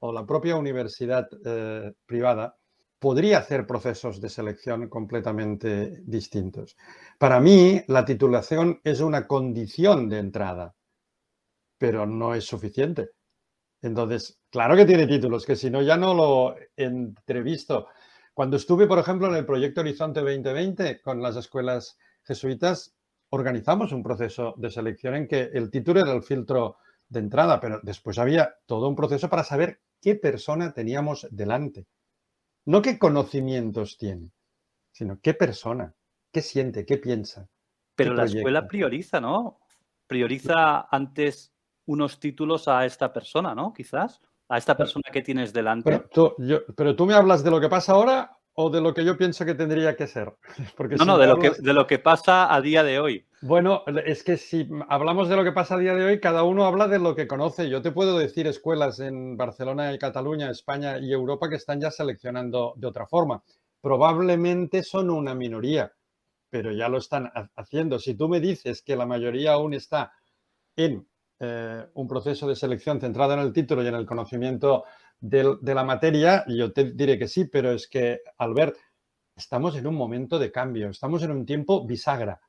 o 0.00 0.12
la 0.12 0.26
propia 0.26 0.56
universidad 0.56 1.28
eh, 1.44 1.92
privada 2.04 2.56
podría 2.98 3.38
hacer 3.38 3.66
procesos 3.66 4.20
de 4.20 4.28
selección 4.28 4.88
completamente 4.88 6.02
distintos. 6.04 6.76
Para 7.18 7.40
mí, 7.40 7.82
la 7.86 8.04
titulación 8.04 8.80
es 8.84 9.00
una 9.00 9.26
condición 9.26 10.08
de 10.08 10.18
entrada, 10.18 10.74
pero 11.78 12.04
no 12.04 12.34
es 12.34 12.44
suficiente. 12.44 13.08
Entonces, 13.82 14.40
claro 14.50 14.76
que 14.76 14.84
tiene 14.84 15.06
títulos, 15.06 15.46
que 15.46 15.56
si 15.56 15.70
no 15.70 15.82
ya 15.82 15.96
no 15.96 16.14
lo 16.14 16.56
entrevisto. 16.76 17.88
Cuando 18.34 18.56
estuve, 18.56 18.86
por 18.86 18.98
ejemplo, 18.98 19.28
en 19.28 19.36
el 19.36 19.46
proyecto 19.46 19.80
Horizonte 19.80 20.20
2020 20.20 21.00
con 21.00 21.22
las 21.22 21.36
escuelas 21.36 21.98
jesuitas, 22.22 22.94
organizamos 23.30 23.92
un 23.92 24.02
proceso 24.02 24.54
de 24.56 24.70
selección 24.70 25.14
en 25.14 25.28
que 25.28 25.50
el 25.52 25.70
título 25.70 26.00
era 26.00 26.12
el 26.12 26.22
filtro 26.22 26.76
de 27.08 27.20
entrada, 27.20 27.60
pero 27.60 27.80
después 27.82 28.18
había 28.18 28.54
todo 28.66 28.88
un 28.88 28.96
proceso 28.96 29.28
para 29.28 29.44
saber 29.44 29.80
qué 30.00 30.14
persona 30.14 30.72
teníamos 30.72 31.26
delante. 31.30 31.86
No 32.66 32.82
qué 32.82 32.98
conocimientos 32.98 33.96
tiene, 33.98 34.30
sino 34.92 35.18
qué 35.20 35.34
persona, 35.34 35.94
qué 36.30 36.42
siente, 36.42 36.84
qué 36.84 36.98
piensa. 36.98 37.48
Pero 37.94 38.14
la 38.14 38.24
escuela 38.24 38.66
prioriza, 38.66 39.20
¿no? 39.20 39.60
Prioriza 40.06 40.86
antes 40.90 41.49
unos 41.90 42.20
títulos 42.20 42.68
a 42.68 42.86
esta 42.86 43.12
persona, 43.12 43.54
¿no? 43.54 43.72
Quizás, 43.72 44.20
a 44.48 44.58
esta 44.58 44.76
persona 44.76 45.10
que 45.12 45.22
tienes 45.22 45.52
delante. 45.52 45.90
Pero 45.90 46.08
tú, 46.08 46.64
pero 46.76 46.94
tú 46.94 47.04
me 47.04 47.14
hablas 47.14 47.42
de 47.42 47.50
lo 47.50 47.60
que 47.60 47.68
pasa 47.68 47.92
ahora 47.92 48.38
o 48.54 48.70
de 48.70 48.80
lo 48.80 48.94
que 48.94 49.04
yo 49.04 49.16
pienso 49.16 49.44
que 49.44 49.54
tendría 49.54 49.96
que 49.96 50.06
ser. 50.06 50.32
Porque 50.76 50.94
no, 50.96 51.04
no, 51.04 51.18
de, 51.18 51.26
lo 51.26 51.38
que, 51.38 51.50
de 51.50 51.72
lo 51.72 51.86
que 51.86 51.98
pasa 51.98 52.54
a 52.54 52.60
día 52.60 52.84
de 52.84 53.00
hoy. 53.00 53.26
Bueno, 53.42 53.82
es 54.04 54.22
que 54.22 54.36
si 54.36 54.68
hablamos 54.88 55.28
de 55.28 55.36
lo 55.36 55.42
que 55.42 55.52
pasa 55.52 55.74
a 55.74 55.78
día 55.78 55.94
de 55.94 56.04
hoy, 56.04 56.20
cada 56.20 56.44
uno 56.44 56.64
habla 56.64 56.86
de 56.86 57.00
lo 57.00 57.16
que 57.16 57.26
conoce. 57.26 57.68
Yo 57.68 57.82
te 57.82 57.90
puedo 57.90 58.18
decir 58.18 58.46
escuelas 58.46 59.00
en 59.00 59.36
Barcelona 59.36 59.92
y 59.92 59.98
Cataluña, 59.98 60.50
España 60.50 60.98
y 60.98 61.12
Europa 61.12 61.48
que 61.48 61.56
están 61.56 61.80
ya 61.80 61.90
seleccionando 61.90 62.74
de 62.76 62.86
otra 62.86 63.06
forma. 63.06 63.42
Probablemente 63.80 64.84
son 64.84 65.10
una 65.10 65.34
minoría, 65.34 65.92
pero 66.50 66.70
ya 66.70 66.88
lo 66.88 66.98
están 66.98 67.32
haciendo. 67.56 67.98
Si 67.98 68.14
tú 68.14 68.28
me 68.28 68.40
dices 68.40 68.82
que 68.82 68.94
la 68.94 69.06
mayoría 69.06 69.54
aún 69.54 69.74
está 69.74 70.12
en 70.76 71.09
eh, 71.42 71.86
un 71.94 72.06
proceso 72.06 72.46
de 72.46 72.54
selección 72.54 73.00
centrado 73.00 73.32
en 73.32 73.40
el 73.40 73.52
título 73.54 73.82
y 73.82 73.86
en 73.86 73.94
el 73.94 74.04
conocimiento 74.04 74.84
de, 75.18 75.56
la 75.62 75.84
materia, 75.84 76.44
yo 76.46 76.70
te 76.70 76.92
diré 76.92 77.18
que 77.18 77.28
sí, 77.28 77.46
pero 77.46 77.72
es 77.72 77.88
que, 77.88 78.20
Albert, 78.36 78.76
estamos 79.34 79.74
en 79.76 79.86
un 79.86 79.94
momento 79.94 80.38
de 80.38 80.52
cambio, 80.52 80.90
estamos 80.90 81.22
en 81.22 81.30
un 81.30 81.46
tiempo 81.46 81.86
bisagra. 81.86 82.40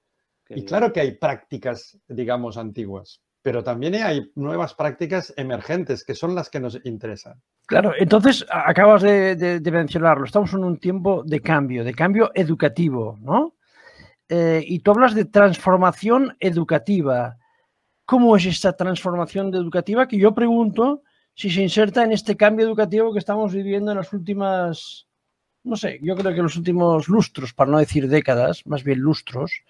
y 0.49 0.65
claro 0.65 0.91
que 0.91 0.99
hay 0.99 1.15
prácticas, 1.15 1.97
digamos, 2.05 2.57
antiguas, 2.57 3.21
pero 3.41 3.63
también 3.63 3.95
hay 3.95 4.29
nuevas 4.35 4.73
prácticas 4.73 5.33
emergentes 5.37 6.03
que 6.03 6.13
son 6.13 6.35
las 6.35 6.49
que 6.49 6.59
nos 6.59 6.77
interesan. 6.83 7.41
Claro, 7.65 7.93
entonces 7.97 8.45
acabas 8.49 9.03
de, 9.03 9.61
mencionarlo, 9.71 10.25
estamos 10.25 10.53
en 10.53 10.65
un 10.65 10.77
tiempo 10.77 11.23
de 11.25 11.39
cambio, 11.39 11.85
de 11.85 11.93
cambio 11.93 12.29
educativo, 12.33 13.17
¿no? 13.21 13.55
Eh, 14.27 14.61
y 14.65 14.79
tú 14.79 14.91
hablas 14.91 15.15
de 15.15 15.25
transformación 15.25 16.35
educativa 16.41 17.37
cómo 18.11 18.35
es 18.35 18.45
esta 18.45 18.73
transformación 18.73 19.55
educativa 19.55 20.05
que 20.05 20.17
yo 20.17 20.35
pregunto 20.35 21.01
si 21.33 21.49
se 21.49 21.61
inserta 21.61 22.03
en 22.03 22.11
este 22.11 22.35
cambio 22.35 22.65
educativo 22.65 23.13
que 23.13 23.19
estamos 23.19 23.53
viviendo 23.53 23.91
en 23.91 23.99
las 23.99 24.11
últimas, 24.11 25.07
no 25.63 25.77
sé, 25.77 25.97
yo 26.03 26.17
creo 26.17 26.33
que 26.33 26.39
en 26.39 26.43
los 26.43 26.57
últimos 26.57 27.07
lustros, 27.07 27.53
para 27.53 27.71
no 27.71 27.77
decir 27.77 28.09
décadas, 28.09 28.67
más 28.67 28.83
bien 28.83 28.99
lustros. 28.99 29.61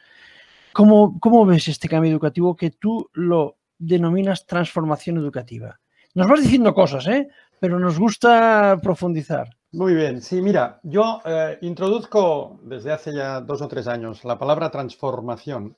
¿Cómo, 0.74 1.20
cómo 1.20 1.46
ves 1.46 1.68
este 1.68 1.88
cambio 1.88 2.12
educativo 2.12 2.56
que 2.56 2.72
tú 2.72 3.12
lo 3.14 3.60
denominas 3.78 4.48
transformación 4.48 5.18
educativa? 5.18 5.80
Nos 6.16 6.28
vas 6.28 6.42
diciendo 6.42 6.74
cosas, 6.74 7.06
¿eh? 7.06 7.28
pero 7.60 7.80
nos 7.80 8.00
gusta 8.00 8.80
profundizar. 8.82 9.56
Muy 9.72 9.94
bien, 9.94 10.20
sí, 10.20 10.42
mira, 10.42 10.80
yo 10.82 11.22
eh, 11.26 11.60
introduzco 11.62 12.60
desde 12.64 12.92
hace 12.92 13.14
ya 13.14 13.40
dos 13.40 13.62
o 13.62 13.68
tres 13.68 13.86
años 13.86 14.26
la 14.26 14.40
palabra 14.40 14.72
transformación 14.72 15.78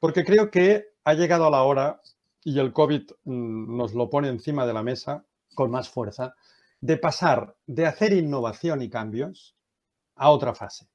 porque 0.00 0.24
creo 0.24 0.50
que 0.50 0.86
ha 1.10 1.14
llegado 1.14 1.50
la 1.50 1.62
hora, 1.62 2.00
y 2.42 2.58
el 2.58 2.72
COVID 2.72 3.10
mm, 3.24 3.76
nos 3.76 3.94
lo 3.94 4.08
pone 4.08 4.28
encima 4.28 4.66
de 4.66 4.72
la 4.72 4.82
mesa 4.82 5.24
con 5.54 5.70
más 5.70 5.88
fuerza, 5.88 6.34
de 6.80 6.96
pasar 6.96 7.56
de 7.66 7.86
hacer 7.86 8.12
innovación 8.12 8.82
y 8.82 8.88
cambios 8.88 9.56
a 10.16 10.30
otra 10.30 10.54
fase. 10.54 10.88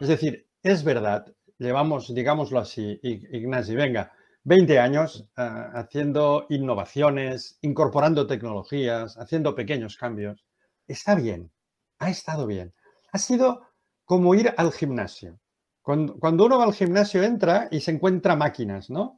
Es 0.00 0.08
decir, 0.08 0.48
es 0.62 0.84
verdad, 0.84 1.26
llevamos, 1.58 2.14
digámoslo 2.14 2.58
así, 2.60 2.98
Ignasi, 3.02 3.74
venga, 3.74 4.12
20 4.44 4.78
años 4.78 5.28
eh, 5.36 5.42
haciendo 5.74 6.46
innovaciones, 6.48 7.58
incorporando 7.60 8.26
tecnologías, 8.26 9.18
haciendo 9.18 9.54
pequeños 9.54 9.96
cambios. 9.96 10.46
Está 10.86 11.14
bien, 11.14 11.50
ha 11.98 12.08
estado 12.10 12.46
bien. 12.46 12.72
Ha 13.12 13.18
sido 13.18 13.66
como 14.04 14.34
ir 14.34 14.54
al 14.56 14.72
gimnasio. 14.72 15.38
Cuando, 15.82 16.44
uno 16.44 16.58
va 16.58 16.64
al 16.64 16.74
gimnasio 16.74 17.22
entra 17.22 17.68
y 17.70 17.80
se 17.80 17.90
encuentra 17.90 18.36
máquinas, 18.36 18.90
¿no? 18.90 19.17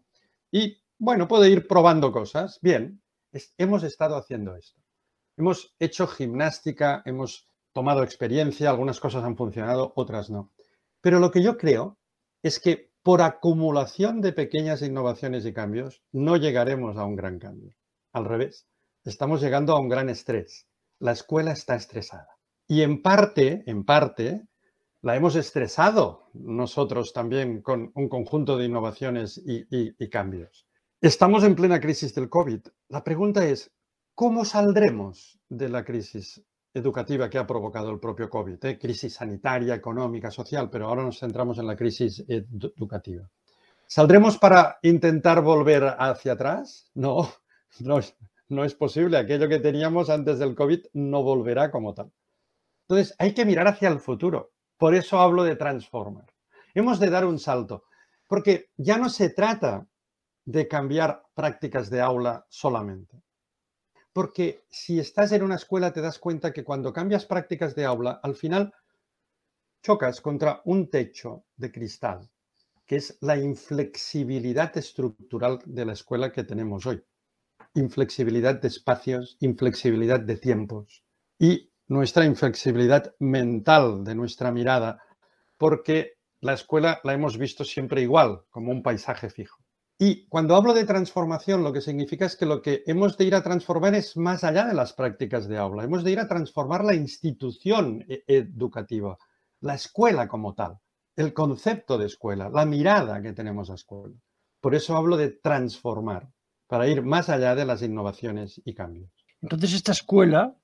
Y 0.50 0.82
bueno, 0.98 1.28
puede 1.28 1.50
ir 1.50 1.66
probando 1.66 2.12
cosas. 2.12 2.58
Bien, 2.60 3.02
hemos 3.56 3.82
estado 3.84 4.16
haciendo 4.16 4.56
esto. 4.56 4.80
Hemos 5.36 5.74
hecho 5.78 6.06
gimnástica, 6.06 7.02
hemos 7.06 7.48
tomado 7.72 8.02
experiencia, 8.02 8.68
algunas 8.68 9.00
cosas 9.00 9.24
han 9.24 9.36
funcionado, 9.36 9.92
otras 9.96 10.28
no. 10.28 10.52
Pero 11.00 11.18
lo 11.18 11.30
que 11.30 11.42
yo 11.42 11.56
creo 11.56 11.98
es 12.42 12.60
que 12.60 12.90
por 13.02 13.22
acumulación 13.22 14.20
de 14.20 14.32
pequeñas 14.32 14.82
innovaciones 14.82 15.46
y 15.46 15.52
cambios 15.52 16.02
no 16.12 16.36
llegaremos 16.36 16.96
a 16.98 17.04
un 17.04 17.16
gran 17.16 17.38
cambio. 17.38 17.74
Al 18.12 18.26
revés, 18.26 18.66
estamos 19.04 19.40
llegando 19.40 19.74
a 19.74 19.80
un 19.80 19.88
gran 19.88 20.10
estrés. 20.10 20.66
La 20.98 21.12
escuela 21.12 21.52
está 21.52 21.76
estresada. 21.76 22.36
Y 22.66 22.82
en 22.82 23.00
parte, 23.00 23.62
en 23.66 23.84
parte, 23.84 24.46
la 25.02 25.16
hemos 25.16 25.34
estresado 25.34 26.28
nosotros 26.34 27.12
también 27.12 27.62
con 27.62 27.90
un 27.94 28.08
conjunto 28.08 28.56
de 28.56 28.66
innovaciones 28.66 29.42
y, 29.44 30.08
cambios. 30.08 30.66
Estamos 31.00 31.44
en 31.44 31.54
plena 31.54 31.80
crisis 31.80 32.14
del 32.14 32.28
COVID. 32.28 32.60
La 32.88 33.02
pregunta 33.02 33.46
es, 33.46 33.72
¿cómo 34.14 34.44
saldremos 34.44 35.40
de 35.48 35.70
la 35.70 35.84
crisis 35.84 36.42
educativa 36.74 37.30
que 37.30 37.38
ha 37.38 37.46
provocado 37.46 37.90
el 37.90 37.98
propio 37.98 38.28
COVID? 38.28 38.62
Eh? 38.66 38.78
Crisis 38.78 39.14
sanitaria, 39.14 39.74
económica, 39.74 40.30
social, 40.30 40.68
pero 40.68 40.88
ahora 40.88 41.02
nos 41.02 41.18
centramos 41.18 41.58
en 41.58 41.66
la 41.66 41.76
crisis 41.76 42.22
educativa. 42.28 43.30
¿Saldremos 43.86 44.36
para 44.36 44.78
intentar 44.82 45.42
volver 45.42 45.96
hacia 45.98 46.32
atrás? 46.32 46.90
No, 46.94 47.26
no, 47.80 48.00
no 48.48 48.64
es 48.64 48.74
posible. 48.74 49.16
Aquello 49.16 49.48
que 49.48 49.60
teníamos 49.60 50.10
antes 50.10 50.38
del 50.38 50.54
COVID 50.54 50.84
no 50.92 51.22
volverá 51.22 51.70
como 51.70 51.94
tal. 51.94 52.12
Entonces, 52.82 53.14
hay 53.18 53.32
que 53.32 53.46
mirar 53.46 53.66
hacia 53.66 53.88
el 53.88 54.00
futuro. 54.00 54.52
Por 54.80 54.94
eso 54.94 55.20
hablo 55.20 55.44
de 55.44 55.56
transformar. 55.56 56.32
Hemos 56.72 56.98
de 56.98 57.10
dar 57.10 57.26
un 57.26 57.38
salto, 57.38 57.84
porque 58.26 58.70
ya 58.78 58.96
no 58.96 59.10
se 59.10 59.28
trata 59.28 59.86
de 60.46 60.66
cambiar 60.68 61.22
prácticas 61.34 61.90
de 61.90 62.00
aula 62.00 62.46
solamente. 62.48 63.22
Porque 64.14 64.64
si 64.70 64.98
estás 64.98 65.32
en 65.32 65.42
una 65.42 65.56
escuela 65.56 65.92
te 65.92 66.00
das 66.00 66.18
cuenta 66.18 66.50
que 66.54 66.64
cuando 66.64 66.94
cambias 66.94 67.26
prácticas 67.26 67.74
de 67.74 67.84
aula, 67.84 68.20
al 68.22 68.34
final 68.34 68.72
chocas 69.82 70.22
contra 70.22 70.62
un 70.64 70.88
techo 70.88 71.44
de 71.56 71.70
cristal 71.70 72.30
que 72.86 72.96
es 72.96 73.18
la 73.20 73.36
inflexibilidad 73.36 74.76
estructural 74.78 75.60
de 75.66 75.84
la 75.84 75.92
escuela 75.92 76.32
que 76.32 76.42
tenemos 76.42 76.86
hoy. 76.86 77.04
Inflexibilidad 77.74 78.60
de 78.60 78.68
espacios, 78.68 79.36
inflexibilidad 79.40 80.20
de 80.20 80.38
tiempos 80.38 81.04
y 81.38 81.69
nuestra 81.90 82.24
inflexibilidad 82.24 83.14
mental 83.18 84.04
de 84.04 84.14
nuestra 84.14 84.52
mirada, 84.52 85.02
porque 85.58 86.18
la 86.40 86.52
escuela 86.52 87.00
la 87.02 87.14
hemos 87.14 87.36
visto 87.36 87.64
siempre 87.64 88.00
igual, 88.00 88.42
como 88.48 88.70
un 88.70 88.80
paisaje 88.80 89.28
fijo. 89.28 89.58
Y 89.98 90.24
cuando 90.28 90.54
hablo 90.54 90.72
de 90.72 90.84
transformación, 90.84 91.64
lo 91.64 91.72
que 91.72 91.80
significa 91.80 92.26
es 92.26 92.36
que 92.36 92.46
lo 92.46 92.62
que 92.62 92.84
hemos 92.86 93.18
de 93.18 93.24
ir 93.24 93.34
a 93.34 93.42
transformar 93.42 93.96
es 93.96 94.16
más 94.16 94.44
allá 94.44 94.66
de 94.66 94.74
las 94.74 94.92
prácticas 94.92 95.48
de 95.48 95.58
aula. 95.58 95.82
Hemos 95.82 96.04
de 96.04 96.12
ir 96.12 96.20
a 96.20 96.28
transformar 96.28 96.84
la 96.84 96.94
institución 96.94 98.04
e-, 98.08 98.22
educativa, 98.28 99.18
la 99.60 99.74
escuela 99.74 100.28
como 100.28 100.54
tal, 100.54 100.78
el 101.16 101.34
concepto 101.34 101.98
de 101.98 102.06
escuela, 102.06 102.48
la 102.48 102.64
mirada 102.64 103.20
que 103.20 103.32
tenemos 103.32 103.68
a 103.68 103.74
escuela. 103.74 104.14
Por 104.60 104.76
eso 104.76 104.96
hablo 104.96 105.16
de 105.16 105.30
transformar, 105.30 106.28
para 106.68 106.86
ir 106.86 107.02
más 107.02 107.28
allá 107.28 107.56
de 107.56 107.64
las 107.64 107.82
innovaciones 107.82 108.62
y 108.64 108.74
cambios. 108.74 109.10
Entonces, 109.42 109.72
esta 109.74 109.90
escuela 109.90 110.54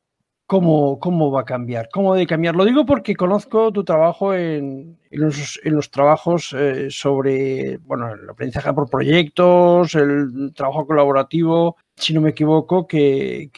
cómo, 0.47 0.99
cómo 1.01 1.31
va 1.31 1.43
a 1.43 1.45
cambiar, 1.45 1.89
cómo 1.93 2.15
debe 2.15 2.27
cambiar. 2.27 2.55
Lo 2.55 2.65
digo 2.65 2.87
porque 2.87 3.15
conozco 3.15 3.73
tu 3.73 3.85
trabajo 3.85 4.35
en, 4.35 4.99
los, 5.11 5.91
trabajos 5.91 6.55
eh, 6.57 6.87
sobre 6.91 7.79
bueno, 7.79 8.13
el 8.15 8.29
aprendizaje 8.29 8.73
por 8.73 8.89
proyectos, 8.89 9.95
el 9.95 10.53
trabajo 10.55 10.87
colaborativo, 10.87 11.77
si 11.97 12.15
no 12.15 12.21
me 12.21 12.31
equivoco, 12.31 12.87
que, 12.87 13.51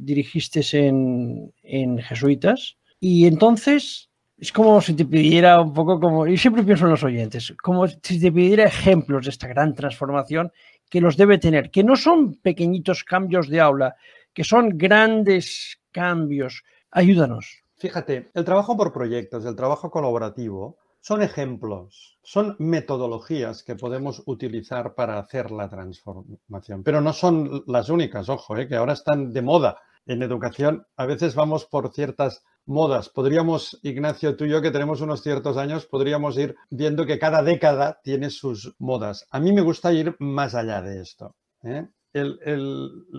dirigiste 0.00 0.62
en, 0.72 1.52
en 1.62 1.98
jesuitas. 1.98 2.76
Y 3.00 3.26
entonces 3.26 4.08
es 4.36 4.52
como 4.52 4.80
si 4.80 4.94
te 4.94 5.04
pidiera 5.04 5.60
un 5.60 5.72
poco 5.72 5.98
como, 5.98 6.26
y 6.26 6.36
siempre 6.36 6.62
pienso 6.62 6.84
en 6.84 6.92
los 6.92 7.02
oyentes, 7.02 7.54
como 7.60 7.88
si 7.88 8.20
te 8.20 8.30
pidiera 8.30 8.64
ejemplos 8.64 9.24
de 9.24 9.30
esta 9.30 9.48
gran 9.48 9.74
transformación 9.74 10.52
que 10.88 11.00
los 11.00 11.16
debe 11.16 11.38
tener, 11.38 11.70
que 11.70 11.82
no 11.82 11.96
son 11.96 12.34
pequeñitos 12.34 13.02
cambios 13.04 13.48
de 13.48 13.60
aula, 13.60 13.96
que 14.32 14.44
son 14.44 14.78
grandes 14.78 15.80
cambios. 15.98 16.62
Ayúdanos. 16.90 17.64
Fíjate, 17.76 18.30
el 18.34 18.44
trabajo 18.44 18.76
por 18.76 18.92
proyectos, 18.92 19.44
el 19.44 19.56
trabajo 19.56 19.90
colaborativo, 19.90 20.78
son 21.00 21.22
ejemplos, 21.22 22.18
son 22.22 22.56
metodologías 22.58 23.62
que 23.62 23.76
podemos 23.76 24.22
utilizar 24.26 24.94
para 24.94 25.18
hacer 25.18 25.50
la 25.50 25.68
transformación, 25.68 26.82
pero 26.82 27.00
no 27.00 27.12
son 27.12 27.62
las 27.66 27.88
únicas, 27.88 28.28
ojo, 28.28 28.56
eh, 28.56 28.68
que 28.68 28.76
ahora 28.76 28.92
están 28.92 29.32
de 29.32 29.42
moda. 29.42 29.78
En 30.06 30.22
educación 30.22 30.86
a 30.96 31.06
veces 31.06 31.34
vamos 31.34 31.66
por 31.66 31.92
ciertas 31.92 32.42
modas. 32.64 33.08
Podríamos, 33.08 33.78
Ignacio, 33.82 34.36
tú 34.36 34.44
y 34.44 34.50
yo 34.50 34.62
que 34.62 34.70
tenemos 34.70 35.00
unos 35.00 35.22
ciertos 35.22 35.56
años, 35.56 35.86
podríamos 35.86 36.36
ir 36.38 36.56
viendo 36.70 37.06
que 37.06 37.18
cada 37.18 37.42
década 37.42 38.00
tiene 38.02 38.30
sus 38.30 38.74
modas. 38.78 39.26
A 39.30 39.38
mí 39.40 39.52
me 39.52 39.62
gusta 39.62 39.92
ir 39.92 40.16
más 40.18 40.54
allá 40.54 40.80
de 40.82 41.00
esto. 41.00 41.36
¿eh? 41.62 41.88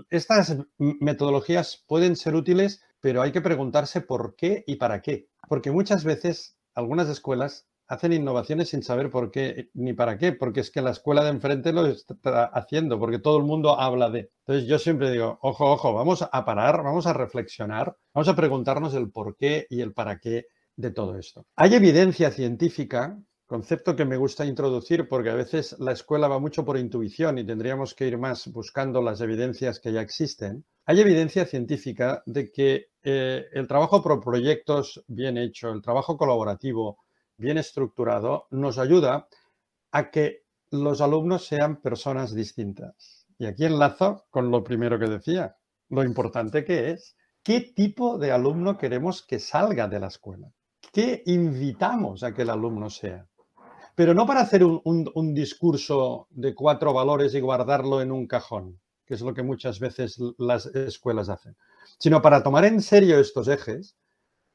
Estas 0.10 0.58
metodologías 0.78 1.84
pueden 1.88 2.16
ser 2.16 2.36
útiles, 2.36 2.84
pero 3.00 3.22
hay 3.22 3.32
que 3.32 3.42
preguntarse 3.42 4.02
por 4.02 4.36
qué 4.36 4.64
y 4.68 4.76
para 4.76 5.02
qué. 5.02 5.28
Porque 5.48 5.72
muchas 5.72 6.04
veces 6.04 6.58
algunas 6.74 7.10
escuelas 7.10 7.68
hacen 7.90 8.14
innovaciones 8.14 8.70
sin 8.70 8.84
saber 8.84 9.10
por 9.10 9.32
qué 9.32 9.72
ni 9.74 9.94
para 9.94 10.18
qué, 10.18 10.32
porque 10.32 10.60
es 10.60 10.70
que 10.70 10.82
la 10.82 10.92
escuela 10.92 11.24
de 11.24 11.32
enfrente 11.32 11.74
lo 11.74 11.88
está 11.88 12.46
haciendo, 12.46 13.00
porque 13.00 13.18
todo 13.18 13.38
el 13.38 13.44
mundo 13.44 13.80
habla 13.80 14.10
de. 14.12 14.32
Entonces 14.46 14.70
yo 14.70 14.78
siempre 14.78 15.12
digo, 15.12 15.40
ojo, 15.42 15.72
ojo, 15.72 15.94
vamos 15.94 16.24
a 16.32 16.46
parar, 16.46 16.84
vamos 16.84 17.08
a 17.08 17.14
reflexionar, 17.14 17.98
vamos 18.14 18.28
a 18.28 18.36
preguntarnos 18.36 18.94
el 18.94 19.12
por 19.12 19.36
qué 19.36 19.66
y 19.70 19.82
el 19.82 19.94
para 19.94 20.20
qué 20.20 20.46
de 20.76 20.92
todo 20.92 21.18
esto. 21.18 21.46
Hay 21.56 21.74
evidencia 21.74 22.30
científica 22.32 23.20
concepto 23.50 23.96
que 23.96 24.06
me 24.06 24.16
gusta 24.16 24.46
introducir 24.46 25.08
porque 25.08 25.32
a 25.32 25.34
veces 25.34 25.76
la 25.80 25.94
escuela 25.94 26.28
va 26.28 26.38
mucho 26.38 26.64
por 26.64 26.78
intuición 26.78 27.40
y 27.40 27.44
tendríamos 27.44 27.96
que 27.96 28.06
ir 28.06 28.16
más 28.20 28.48
buscando 28.54 29.02
las 29.02 29.22
evidencias 29.22 29.80
que 29.80 29.92
ya 29.92 30.02
existen. 30.02 30.66
Hay 30.86 31.00
evidencia 31.02 31.48
científica 31.48 32.22
de 32.28 32.52
que 32.52 32.92
eh, 33.02 33.48
el 33.52 33.68
trabajo 33.68 34.04
por 34.04 34.24
proyectos 34.24 35.04
bien 35.08 35.36
hecho, 35.36 35.72
el 35.72 35.82
trabajo 35.82 36.16
colaborativo 36.16 37.00
bien 37.38 37.58
estructurado, 37.58 38.46
nos 38.52 38.78
ayuda 38.78 39.28
a 39.94 40.12
que 40.12 40.44
los 40.70 41.02
alumnos 41.02 41.48
sean 41.48 41.82
personas 41.82 42.36
distintas. 42.36 43.26
Y 43.40 43.48
aquí 43.48 43.66
enlazo 43.66 44.28
con 44.30 44.52
lo 44.52 44.64
primero 44.64 45.00
que 45.00 45.08
decía, 45.08 45.58
lo 45.90 46.04
importante 46.04 46.64
que 46.64 46.92
es 46.92 47.18
qué 47.42 47.62
tipo 47.62 48.20
de 48.20 48.32
alumno 48.32 48.78
queremos 48.78 49.26
que 49.26 49.40
salga 49.40 49.88
de 49.88 50.00
la 50.00 50.08
escuela. 50.08 50.52
¿Qué 50.94 51.24
invitamos 51.26 52.22
a 52.22 52.32
que 52.32 52.44
el 52.44 52.52
alumno 52.52 52.92
sea? 52.92 53.26
Pero 54.00 54.14
no 54.14 54.26
para 54.26 54.40
hacer 54.40 54.64
un, 54.64 55.34
discurso 55.34 56.30
de 56.30 56.56
cuatro 56.56 56.94
valores 56.94 57.36
y 57.36 57.42
guardarlo 57.42 58.02
en 58.02 58.14
un 58.14 58.28
cajón, 58.28 58.80
que 59.06 59.16
es 59.16 59.20
lo 59.20 59.34
que 59.34 59.44
muchas 59.44 59.82
veces 59.82 60.18
las 60.38 60.68
escuelas 60.68 61.28
hacen, 61.28 61.58
sino 61.98 62.22
para 62.22 62.42
tomar 62.42 62.64
en 62.64 62.82
serio 62.82 63.20
estos 63.20 63.50
ejes 63.50 63.98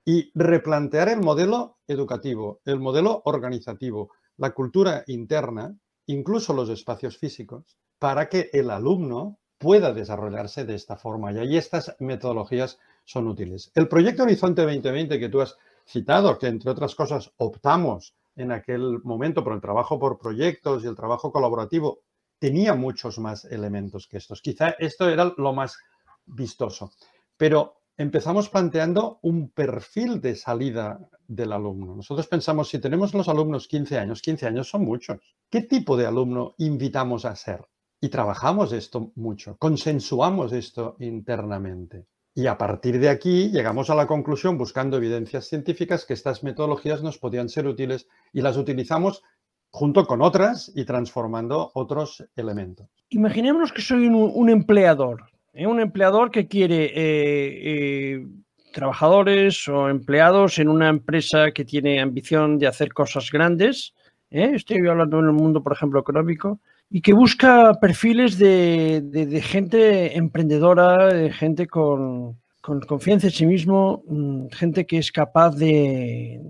y 0.03 0.31
replantear 0.35 1.11
el 1.11 1.21
modelo 1.21 1.77
educativo, 1.87 2.63
el 2.65 2.81
modelo 2.81 3.21
organizativo, 3.27 4.13
la 4.39 4.53
cultura 4.53 5.05
interna, 5.09 5.77
incluso 6.07 6.55
los 6.55 6.71
espacios 6.71 7.19
físicos, 7.19 7.77
para 7.99 8.31
que 8.31 8.49
el 8.51 8.71
alumno 8.71 9.37
pueda 9.59 9.93
desarrollarse 9.93 10.65
de 10.65 10.75
esta 10.75 10.97
forma. 10.97 11.33
Y 11.33 11.39
ahí 11.41 11.59
estas 11.59 11.95
metodologías 11.99 12.79
son 13.05 13.29
útiles. 13.29 13.71
El 13.75 13.89
proyecto 13.89 14.23
Horizonte 14.23 14.63
2020 14.63 15.21
que 15.21 15.29
tú 15.29 15.43
has 15.43 15.59
citado, 15.87 16.39
que 16.39 16.47
entre 16.47 16.71
otras 16.71 16.95
cosas 16.95 17.31
optamos 17.37 18.15
en 18.37 18.53
aquel 18.53 19.01
momento, 19.03 19.43
pero 19.43 19.57
el 19.57 19.63
trabajo 19.63 19.99
por 19.99 20.19
proyectos 20.19 20.85
y 20.85 20.87
el 20.87 20.97
trabajo 20.97 21.33
colaborativo 21.33 22.01
tenía 22.39 22.75
muchos 22.75 23.19
más 23.19 23.45
elementos 23.45 24.07
que 24.07 24.19
estos. 24.19 24.43
Quizá 24.43 24.71
esto 24.79 25.09
era 25.09 25.33
lo 25.37 25.53
más 25.53 25.79
vistoso, 26.27 26.93
pero 27.37 27.77
empezamos 27.97 28.49
planteando 28.49 29.19
un 29.23 29.51
perfil 29.51 30.21
de 30.21 30.35
salida 30.35 31.09
del 31.27 31.53
alumno. 31.53 31.95
Nosotros 31.95 32.27
pensamos, 32.27 32.69
si 32.69 32.79
tenemos 32.79 33.15
los 33.15 33.29
alumnos 33.29 33.69
15 33.69 33.99
años, 33.99 34.21
15 34.21 34.47
años 34.47 34.69
son 34.69 34.85
muchos. 34.85 35.37
¿Qué 35.49 35.63
tipo 35.63 35.97
de 35.97 36.07
alumno 36.07 36.55
invitamos 36.59 37.25
a 37.25 37.37
ser? 37.37 37.65
Y 38.01 38.09
trabajamos 38.09 38.73
esto 38.73 39.13
mucho, 39.15 39.57
consensuamos 39.57 40.53
esto 40.53 40.97
internamente. 40.99 42.07
Y 42.37 42.49
a 42.49 42.59
partir 42.59 42.99
de 42.99 43.09
aquí 43.09 43.51
llegamos 43.51 43.91
a 43.91 43.95
la 43.95 44.09
conclusión, 44.09 44.59
buscando 44.59 44.97
evidencias 44.97 45.47
científicas, 45.47 46.05
que 46.05 46.15
estas 46.15 46.43
metodologías 46.43 47.01
nos 47.01 47.17
podían 47.17 47.49
ser 47.49 47.69
útiles 47.69 48.09
y 48.33 48.41
las 48.41 48.57
utilizamos 48.57 49.23
junto 49.71 50.05
con 50.05 50.21
otras 50.21 50.73
y 50.75 50.85
transformando 50.85 51.71
otros 51.75 52.25
elementos. 52.35 52.89
Imaginémonos 53.11 53.73
que 53.73 53.83
soy 53.83 54.09
un, 54.09 54.51
empleador, 54.51 55.31
¿eh? 55.53 55.67
un 55.67 55.79
empleador 55.79 56.33
que 56.33 56.49
quiere 56.49 56.87
eh, 56.87 56.93
eh, 56.97 58.27
trabajadores 58.73 59.69
o 59.69 59.89
empleados 59.89 60.59
en 60.59 60.69
una 60.69 60.89
empresa 60.89 61.53
que 61.53 61.65
tiene 61.65 62.01
ambición 62.01 62.59
de 62.59 62.67
hacer 62.67 62.93
cosas 62.93 63.31
grandes. 63.31 63.95
Estoy 64.31 64.85
hablando 64.89 65.21
en 65.21 65.27
el 65.27 65.33
mundo, 65.33 65.63
por 65.63 65.73
ejemplo, 65.73 66.01
económico 66.01 66.59
y 66.91 67.01
que 67.01 67.13
busca 67.13 67.75
perfiles 67.81 68.39
de, 68.39 69.43
gente 69.43 70.17
emprendedora, 70.17 71.13
de 71.13 71.33
gente 71.33 71.67
con, 71.67 72.41
confianza 72.61 73.27
en 73.27 73.33
sí 73.33 73.47
mismo, 73.47 74.03
mm, 74.07 74.47
gente 74.51 74.87
que 74.87 74.99
es 74.99 75.11
capaz 75.13 75.57
de, 75.57 76.41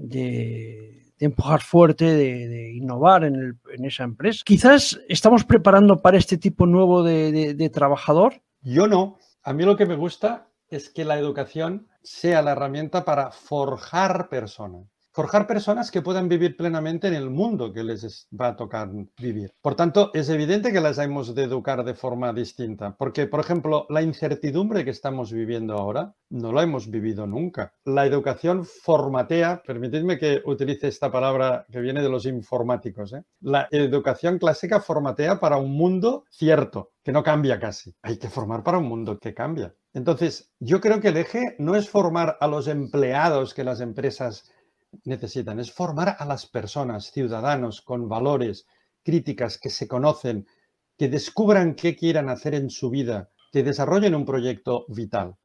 empujar 1.19 1.63
fuerte, 1.63 2.05
de, 2.05 2.73
innovar 2.75 3.25
en, 3.25 3.59
esa 3.85 4.05
empresa. 4.05 4.43
Quizás 4.45 5.01
estamos 5.09 5.45
preparando 5.45 6.03
para 6.03 6.19
este 6.19 6.37
tipo 6.37 6.67
nuevo 6.67 7.03
de 7.03 7.71
trabajador. 7.73 8.43
Yo 8.63 8.87
no. 8.87 9.19
A 9.43 9.53
mí 9.53 9.65
lo 9.65 9.77
que 9.77 9.87
me 9.87 9.97
gusta 9.97 10.49
es 10.69 10.89
que 10.89 11.05
la 11.05 11.19
educación 11.19 11.89
sea 12.03 12.43
la 12.43 12.53
herramienta 12.53 13.05
para 13.05 13.31
forjar 13.31 14.29
personas 14.29 14.94
forjar 15.15 15.47
personas 15.47 15.93
que 15.93 16.03
puedan 16.03 16.29
vivir 16.29 16.57
plenamente 16.57 17.07
en 17.07 17.15
el 17.15 17.31
mundo 17.31 17.73
que 17.73 17.85
les 17.85 18.27
va 18.39 18.49
a 18.49 18.57
tocar 18.57 18.91
vivir. 19.17 19.55
Por 19.63 19.77
tanto, 19.77 20.11
es 20.13 20.29
evidente 20.29 20.73
que 20.73 20.81
las 20.81 20.99
hemos 20.99 21.37
de 21.37 21.45
educar 21.45 21.85
de 21.85 21.95
forma 21.95 22.33
distinta, 22.33 22.97
porque, 22.99 23.29
por 23.29 23.39
ejemplo, 23.39 23.87
la 23.91 24.03
incertidumbre 24.03 24.85
que 24.85 24.91
estamos 24.91 25.33
viviendo 25.33 25.75
ahora 25.75 26.15
no 26.31 26.53
la 26.53 26.65
hemos 26.65 26.91
vivido 26.91 27.29
nunca. 27.29 27.73
La 27.85 28.07
educación 28.07 28.65
formatea, 28.65 29.63
permitidme 29.65 30.19
que 30.19 30.43
utilice 30.45 30.89
esta 30.89 31.13
palabra 31.13 31.65
que 31.71 31.81
viene 31.81 32.03
de 32.03 32.09
los 32.09 32.27
informáticos, 32.27 33.13
¿eh? 33.13 33.23
la 33.41 33.69
educación 33.71 34.39
clásica 34.39 34.81
formatea 34.81 35.39
para 35.39 35.59
un 35.59 35.77
mundo 35.77 36.25
cierto, 36.29 36.91
que 37.05 37.13
no 37.13 37.23
cambia 37.23 37.61
casi. 37.61 37.95
Hay 38.03 38.19
que 38.19 38.29
formar 38.29 38.65
para 38.65 38.79
un 38.79 38.89
mundo 38.89 39.21
que 39.21 39.33
cambia. 39.33 39.77
Entonces, 39.93 40.51
yo 40.59 40.81
creo 40.81 41.01
que 41.01 41.09
el 41.09 41.19
eje 41.19 41.55
no 41.59 41.77
es 41.77 41.89
formar 41.89 42.37
a 42.41 42.49
los 42.49 42.67
empleados 42.67 43.55
que 43.55 43.63
las 43.63 43.81
empresas 43.81 44.51
necesitan, 45.05 45.59
es 45.61 45.73
formar 45.73 46.17
a 46.19 46.25
las 46.25 46.47
personas, 46.47 47.11
ciudadanos 47.11 47.81
con 47.83 48.09
valores, 48.09 48.67
críticas, 49.03 49.59
que 49.59 49.71
se 49.71 49.89
conocen, 49.89 50.47
que 50.97 51.09
descubran 51.09 51.75
qué 51.75 51.97
quieran 51.97 52.29
hacer 52.29 52.55
en 52.55 52.71
su 52.71 52.91
vida, 52.91 53.31
que 53.53 53.63
desarrollen 53.63 54.15
un 54.15 54.25
proyecto 54.25 54.85
vital 54.89 55.37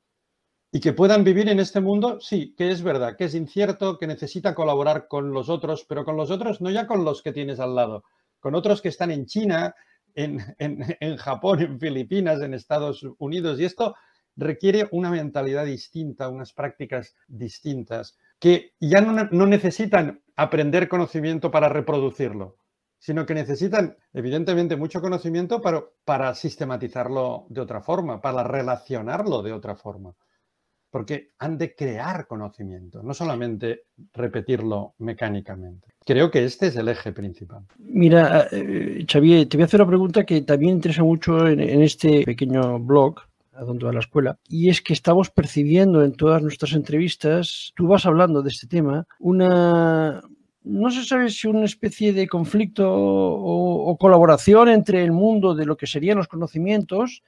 y 0.71 0.79
que 0.79 0.93
puedan 0.93 1.23
vivir 1.23 1.49
en 1.49 1.59
este 1.59 1.81
mundo, 1.81 2.19
sí, 2.19 2.53
que 2.55 2.69
es 2.71 2.83
verdad, 2.83 3.15
que 3.17 3.25
es 3.25 3.33
incierto, 3.33 3.97
que 3.97 4.05
necesita 4.05 4.53
colaborar 4.53 5.07
con 5.07 5.31
los 5.31 5.49
otros, 5.49 5.85
pero 5.87 6.05
con 6.05 6.15
los 6.15 6.29
otros 6.29 6.61
no 6.61 6.69
ya 6.69 6.85
con 6.85 7.03
los 7.03 7.23
que 7.23 7.33
tienes 7.33 7.59
al 7.59 7.75
lado, 7.75 8.03
con 8.39 8.53
otros 8.53 8.81
que 8.81 8.89
están 8.89 9.11
en 9.11 9.25
China, 9.25 9.73
en, 10.13 10.39
en, 10.59 11.17
Japón, 11.17 11.61
en 11.61 11.79
Filipinas, 11.79 12.41
en 12.41 12.53
Estados 12.53 13.03
Unidos. 13.17 13.59
Y 13.59 13.65
esto 13.65 13.95
requiere 14.35 14.87
una 14.91 15.09
mentalidad 15.09 15.65
distinta, 15.65 16.29
unas 16.29 16.53
prácticas 16.53 17.15
distintas, 17.27 18.17
que 18.39 18.73
ya 18.79 19.01
no, 19.01 19.45
necesitan 19.45 20.21
aprender 20.35 20.87
conocimiento 20.87 21.51
para 21.51 21.69
reproducirlo, 21.69 22.57
sino 22.97 23.25
que 23.25 23.33
necesitan, 23.33 23.97
evidentemente, 24.13 24.75
mucho 24.75 25.01
conocimiento 25.01 25.61
para, 25.61 25.83
para 26.05 26.33
sistematizarlo 26.33 27.45
de 27.49 27.61
otra 27.61 27.81
forma, 27.81 28.21
para 28.21 28.43
relacionarlo 28.43 29.41
de 29.41 29.53
otra 29.53 29.75
forma 29.75 30.15
porque 30.91 31.31
han 31.39 31.57
de 31.57 31.75
crear 31.75 32.27
conocimiento, 32.27 33.03
no 33.03 33.13
solamente 33.13 33.83
repetirlo 34.13 34.95
mecánicamente. 34.99 35.87
Creo 36.05 36.31
que 36.31 36.43
este 36.43 36.67
es 36.67 36.75
el 36.75 36.87
eje 36.87 37.11
principal. 37.11 37.63
Mira, 37.77 38.47
eh, 38.51 39.05
Xavier, 39.07 39.47
te 39.47 39.57
voy 39.57 39.63
a 39.63 39.65
hacer 39.65 39.81
una 39.81 39.89
pregunta 39.89 40.25
que 40.25 40.41
también 40.41 40.75
interesa 40.75 41.03
mucho 41.03 41.47
en, 41.47 41.59
este 41.59 42.23
pequeño 42.23 42.79
blog 42.79 43.19
a 43.59 43.65
donde 43.65 43.85
va 43.85 43.91
la 43.91 43.99
escuela, 43.99 44.39
y 44.47 44.69
es 44.69 44.81
que 44.81 44.93
estamos 44.93 45.29
percibiendo 45.29 46.03
en 46.03 46.13
todas 46.13 46.41
nuestras 46.41 46.73
entrevistas, 46.73 47.73
tú 47.75 47.87
vas 47.87 48.05
hablando 48.05 48.41
de 48.41 48.49
este 48.49 48.67
tema, 48.67 49.05
una, 49.19 50.21
no 50.63 50.91
se 50.91 51.03
sabe 51.03 51.29
si 51.29 51.47
una 51.47 51.65
especie 51.65 52.13
de 52.13 52.27
conflicto 52.27 52.89
o, 52.89 53.91
o, 53.91 53.97
colaboración 53.97 54.69
entre 54.69 55.03
el 55.03 55.11
mundo 55.11 55.55
de 55.55 55.65
lo 55.65 55.75
que 55.75 55.87
serían 55.87 56.17
los 56.17 56.27
conocimientos 56.27 57.21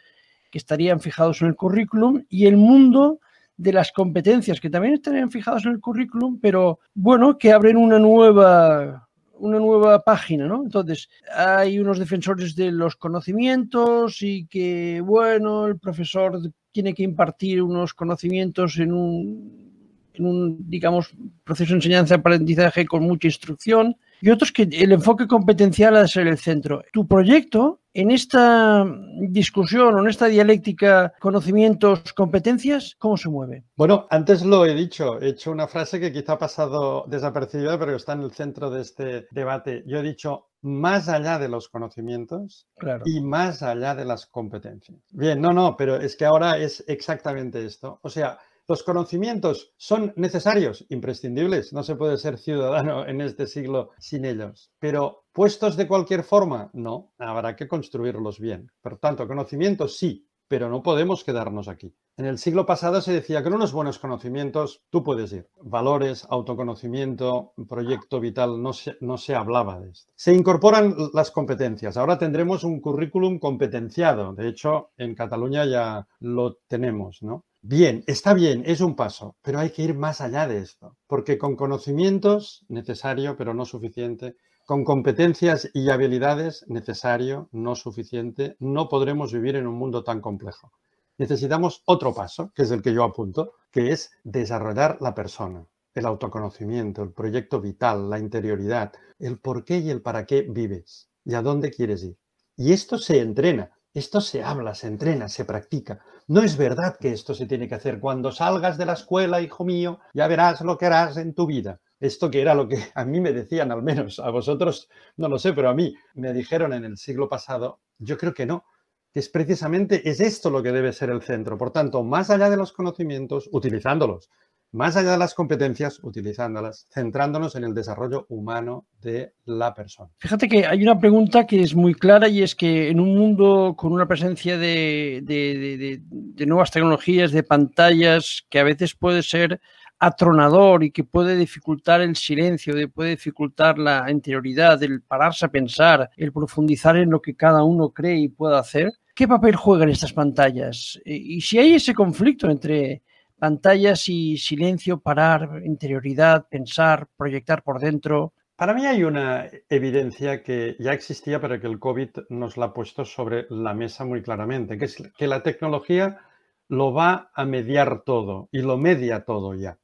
que 0.50 0.58
estarían 0.58 1.00
fijados 1.02 1.42
en 1.42 1.50
el 1.50 1.56
currículum 1.56 2.24
y 2.30 2.46
el 2.46 2.58
mundo 2.58 3.20
de 3.58 3.74
las 3.74 3.92
competencias 3.92 4.60
que 4.60 4.70
también 4.70 4.96
estarían 4.96 5.32
fijadas 5.32 5.66
en 5.66 5.72
el 5.72 5.80
currículum, 5.80 6.40
pero 6.42 6.80
bueno, 6.94 7.38
que 7.38 7.52
abren 7.52 7.78
una 7.78 8.00
nueva 8.00 9.08
una 9.42 9.60
nueva 9.60 10.04
página, 10.04 10.48
¿no? 10.48 10.64
Entonces, 10.64 11.10
hay 11.36 11.80
unos 11.80 11.98
defensores 12.00 12.56
de 12.56 12.72
los 12.72 12.96
conocimientos 12.96 14.22
y 14.22 14.46
que, 14.46 15.02
bueno, 15.04 15.68
el 15.68 15.80
profesor 15.80 16.40
tiene 16.72 16.94
que 16.94 17.04
impartir 17.04 17.62
unos 17.62 17.94
conocimientos 17.94 18.78
en 18.78 18.94
un, 18.94 19.72
en 20.14 20.26
un 20.26 20.70
digamos, 20.70 21.12
proceso 21.44 21.72
de 21.72 21.78
enseñanza-aprendizaje 21.78 22.86
con 22.86 23.04
mucha 23.04 23.28
instrucción, 23.28 23.98
y 24.22 24.30
otros 24.30 24.52
que 24.52 24.64
el 24.64 24.92
enfoque 24.92 25.28
competencial 25.28 25.96
ha 25.96 26.02
de 26.02 26.08
ser 26.08 26.28
el 26.28 26.38
centro. 26.38 26.84
Tu 26.94 27.08
proyecto 27.08 27.82
en 27.94 28.12
esta 28.12 28.86
discusión 29.20 29.96
o 29.96 30.00
en 30.00 30.08
esta 30.08 30.28
dialéctica 30.28 31.14
conocimientos, 31.20 32.14
competencias, 32.14 32.96
¿cómo 32.98 33.18
se 33.18 33.30
mueve? 33.30 33.66
Bueno, 33.76 34.08
antes 34.10 34.46
lo 34.46 34.66
he 34.66 34.74
dicho, 34.74 35.20
he 35.22 35.30
hecho 35.30 35.52
una 35.52 35.68
frase 35.68 36.00
que 36.00 36.12
quizá 36.12 36.34
ha 36.34 36.38
pasado 36.38 37.06
desapercibida, 37.08 37.78
pero 37.78 37.96
está 37.96 38.14
en 38.14 38.22
el 38.22 38.32
centro 38.32 38.70
de 38.70 38.82
este 38.82 39.28
debate. 39.32 39.84
Yo 39.86 39.98
he 39.98 40.04
dicho 40.04 40.48
más 40.62 41.10
allá 41.10 41.40
de 41.40 41.50
los 41.50 41.68
conocimientos 41.70 42.68
y 43.06 43.20
más 43.20 43.64
allá 43.64 43.96
de 43.96 44.06
las 44.06 44.28
competencias. 44.28 45.00
Bien, 45.12 45.42
no, 45.42 45.52
no, 45.52 45.76
pero 45.76 45.96
es 45.96 46.16
que 46.16 46.26
ahora 46.26 46.58
es 46.58 46.84
exactamente 46.88 47.66
esto. 47.66 48.00
O 48.04 48.10
sea, 48.10 48.38
los 48.68 48.84
conocimientos 48.84 49.74
son 49.78 50.14
necesarios, 50.16 50.86
imprescindibles. 50.90 51.74
No 51.74 51.84
se 51.84 51.96
puede 51.96 52.18
ser 52.18 52.38
ciudadano 52.38 53.06
en 53.06 53.22
este 53.22 53.48
siglo 53.48 53.92
sin 54.00 54.26
ellos. 54.26 54.72
Pero 54.80 55.26
puestos 55.32 55.76
de 55.78 55.88
cualquier 55.88 56.24
forma, 56.24 56.70
no. 56.74 57.12
Habrá 57.18 57.56
que 57.56 57.68
construirlos 57.68 58.40
bien. 58.40 58.72
Por 58.82 58.98
tanto, 58.98 59.28
conocimientos 59.28 59.98
sí, 59.98 60.28
pero 60.48 60.70
no 60.70 60.84
podemos 60.84 61.24
quedarnos 61.24 61.70
aquí. 61.70 61.96
En 62.18 62.26
el 62.26 62.38
siglo 62.38 62.66
pasado 62.66 63.00
se 63.00 63.14
decía 63.14 63.40
que 63.40 63.46
con 63.46 63.54
unos 63.54 63.72
buenos 63.72 64.00
conocimientos 64.00 64.84
tú 64.90 65.02
puedes 65.02 65.32
ir. 65.32 65.48
Valores, 65.62 66.28
autoconocimiento, 66.30 67.54
proyecto 67.70 68.20
vital, 68.20 68.62
no 68.62 68.74
se, 68.74 68.98
no 69.00 69.18
se 69.18 69.34
hablaba 69.34 69.80
de 69.80 69.92
esto. 69.92 70.12
Se 70.16 70.34
incorporan 70.34 70.94
las 71.14 71.32
competencias. 71.32 71.96
Ahora 71.96 72.18
tendremos 72.18 72.66
un 72.66 72.82
currículum 72.82 73.40
competenciado. 73.40 74.34
De 74.34 74.50
hecho, 74.50 74.92
en 74.98 75.16
Cataluña 75.16 75.66
ya 75.66 76.06
lo 76.20 76.58
tenemos, 76.68 77.24
¿no? 77.24 77.46
Bien, 77.64 78.04
está 78.08 78.34
bien, 78.36 78.64
es 78.68 78.82
un 78.82 78.96
paso, 78.96 79.36
pero 79.42 79.58
hay 79.60 79.72
que 79.72 79.82
ir 79.84 79.96
más 79.96 80.22
allá 80.22 80.48
de 80.48 80.60
esto, 80.60 80.98
porque 81.08 81.38
con 81.40 81.56
conocimientos, 81.56 82.66
necesario, 82.70 83.36
pero 83.38 83.54
no 83.56 83.66
suficiente, 83.66 84.36
con 84.66 84.84
competencias 84.84 85.70
y 85.74 85.90
habilidades, 85.90 86.66
necesario, 86.68 87.50
no 87.52 87.76
suficiente, 87.76 88.56
no 88.60 88.90
podremos 88.90 89.34
vivir 89.34 89.56
en 89.56 89.68
un 89.68 89.76
mundo 89.76 90.04
tan 90.04 90.22
complejo. 90.22 90.72
Necesitamos 91.18 91.82
otro 91.86 92.14
paso, 92.14 92.52
que 92.56 92.64
es 92.64 92.72
el 92.72 92.82
que 92.82 92.94
yo 92.94 93.04
apunto, 93.04 93.54
que 93.72 93.92
es 93.92 94.12
desarrollar 94.24 94.98
la 95.02 95.14
persona, 95.16 95.66
el 95.94 96.06
autoconocimiento, 96.06 97.04
el 97.04 97.12
proyecto 97.14 97.60
vital, 97.62 98.10
la 98.10 98.20
interioridad, 98.20 98.92
el 99.20 99.40
por 99.40 99.66
qué 99.66 99.80
y 99.80 99.90
el 99.90 100.02
para 100.02 100.26
qué 100.26 100.44
vives 100.48 101.10
y 101.26 101.34
a 101.36 101.42
dónde 101.42 101.72
quieres 101.72 102.04
ir. 102.04 102.18
Y 102.56 102.72
esto 102.74 102.98
se 102.98 103.20
entrena, 103.20 103.72
esto 103.94 104.22
se 104.22 104.42
habla, 104.42 104.74
se 104.74 104.88
entrena, 104.88 105.28
se 105.28 105.44
practica. 105.44 106.00
No 106.28 106.42
es 106.42 106.56
verdad 106.56 106.96
que 106.98 107.12
esto 107.12 107.34
se 107.34 107.46
tiene 107.46 107.68
que 107.68 107.76
hacer. 107.76 108.00
Cuando 108.00 108.32
salgas 108.32 108.78
de 108.78 108.86
la 108.86 108.94
escuela, 108.94 109.42
hijo 109.42 109.66
mío, 109.66 110.00
ya 110.14 110.28
verás 110.28 110.62
lo 110.62 110.78
que 110.78 110.86
harás 110.86 111.18
en 111.18 111.34
tu 111.34 111.46
vida. 111.46 111.82
Esto 112.00 112.32
que 112.32 112.42
era 112.42 112.56
lo 112.56 112.68
que 112.68 112.78
a 112.96 113.06
mí 113.06 113.20
me 113.20 113.34
decían, 113.34 113.72
al 113.72 113.84
menos 113.84 114.20
a 114.20 114.30
vosotros, 114.30 114.90
no 115.18 115.28
lo 115.28 115.38
sé, 115.38 115.54
pero 115.54 115.70
a 115.70 115.74
mí 115.74 115.94
me 116.14 116.34
dijeron 116.34 116.74
en 116.74 116.86
el 116.86 116.98
siglo 116.98 117.28
pasado, 117.28 117.80
yo 117.98 118.18
creo 118.18 118.34
que 118.34 118.46
no. 118.46 118.66
Es 119.14 119.28
precisamente, 119.28 120.10
es 120.10 120.22
esto 120.22 120.50
lo 120.50 120.64
que 120.64 120.72
debe 120.72 120.94
ser 120.94 121.10
el 121.10 121.22
centro. 121.22 121.58
Por 121.58 121.72
tanto, 121.72 122.02
más 122.02 122.30
allá 122.30 122.50
de 122.50 122.56
los 122.56 122.72
conocimientos, 122.72 123.50
utilizándolos, 123.52 124.30
más 124.72 124.96
allá 124.96 125.12
de 125.12 125.18
las 125.18 125.34
competencias, 125.34 126.00
utilizándolas, 126.02 126.88
centrándonos 126.90 127.56
en 127.56 127.66
el 127.66 127.74
desarrollo 127.74 128.26
humano 128.30 128.86
de 129.02 129.34
la 129.46 129.74
persona. 129.74 130.10
Fíjate 130.20 130.48
que 130.48 130.66
hay 130.66 130.82
una 130.82 131.00
pregunta 131.00 131.46
que 131.46 131.62
es 131.62 131.76
muy 131.76 131.94
clara 131.94 132.28
y 132.30 132.42
es 132.42 132.56
que 132.56 132.90
en 132.90 133.00
un 133.00 133.18
mundo 133.18 133.76
con 133.78 133.92
una 133.92 134.08
presencia 134.08 134.58
de, 134.58 135.22
de, 135.24 136.46
nuevas 136.46 136.72
tecnologías, 136.72 137.32
de 137.32 137.44
pantallas, 137.44 138.46
que 138.50 138.60
a 138.60 138.64
veces 138.64 138.96
puede 138.96 139.24
ser 139.24 139.60
atronador 140.00 140.84
y 140.84 140.92
que 140.92 141.04
puede 141.04 141.36
dificultar 141.36 142.02
el 142.02 142.16
silencio, 142.16 142.74
puede 142.92 143.12
dificultar 143.12 143.78
la 143.78 144.10
interioridad, 144.10 144.82
el 144.82 145.02
pararse 145.02 145.46
a 145.46 145.52
pensar, 145.52 146.10
el 146.18 146.32
profundizar 146.32 146.98
en 146.98 147.12
lo 147.12 147.22
que 147.22 147.36
cada 147.36 147.64
uno 147.64 147.90
cree 147.90 148.18
y 148.18 148.30
puede 148.30 148.58
hacer. 148.58 148.92
¿Qué 149.14 149.28
papel 149.28 149.56
juegan 149.56 149.90
estas 149.90 150.14
pantallas? 150.14 151.00
Y 151.06 151.42
si 151.42 151.60
hay 151.60 151.76
ese 151.76 151.94
conflicto 151.94 152.50
entre 152.50 153.04
pantallas 153.42 154.08
y 154.08 154.38
silencio, 154.38 155.00
parar, 155.00 155.64
interioridad, 155.66 156.48
pensar, 156.48 157.08
proyectar 157.18 157.64
por 157.64 157.80
dentro. 157.80 158.34
Para 158.56 158.76
mí 158.76 158.86
hay 158.86 159.04
una 159.04 159.50
evidencia 159.68 160.44
que 160.44 160.76
ya 160.78 160.94
existía, 160.94 161.42
pero 161.42 161.60
que 161.60 161.66
el 161.66 161.80
COVID 161.80 162.10
nos 162.30 162.56
la 162.58 162.66
ha 162.66 162.74
puesto 162.74 163.04
sobre 163.04 163.48
la 163.50 163.74
mesa 163.74 164.06
muy 164.06 164.22
claramente, 164.22 164.78
que 164.78 164.86
es 164.86 165.02
que 165.18 165.26
la 165.26 165.42
tecnología 165.42 166.20
lo 166.68 166.94
va 166.94 167.32
a 167.34 167.44
mediar 167.46 168.04
todo 168.04 168.48
y 168.52 168.62
lo 168.62 168.78
media 168.78 169.26
todo 169.26 169.56
ya. 169.56 169.80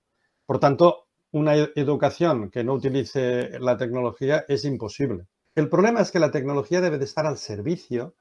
Por 0.46 0.60
tanto, 0.60 1.08
una 1.32 1.56
educación 1.56 2.52
que 2.52 2.64
no 2.64 2.74
utilice 2.76 3.58
la 3.60 3.76
tecnología 3.76 4.46
es 4.48 4.66
imposible. 4.66 5.26
El 5.56 5.68
problema 5.68 6.02
es 6.02 6.12
que 6.12 6.20
la 6.20 6.30
tecnología 6.30 6.80
debe 6.80 7.00
de 7.00 7.06
estar 7.06 7.26
al 7.26 7.40
servicio 7.40 8.14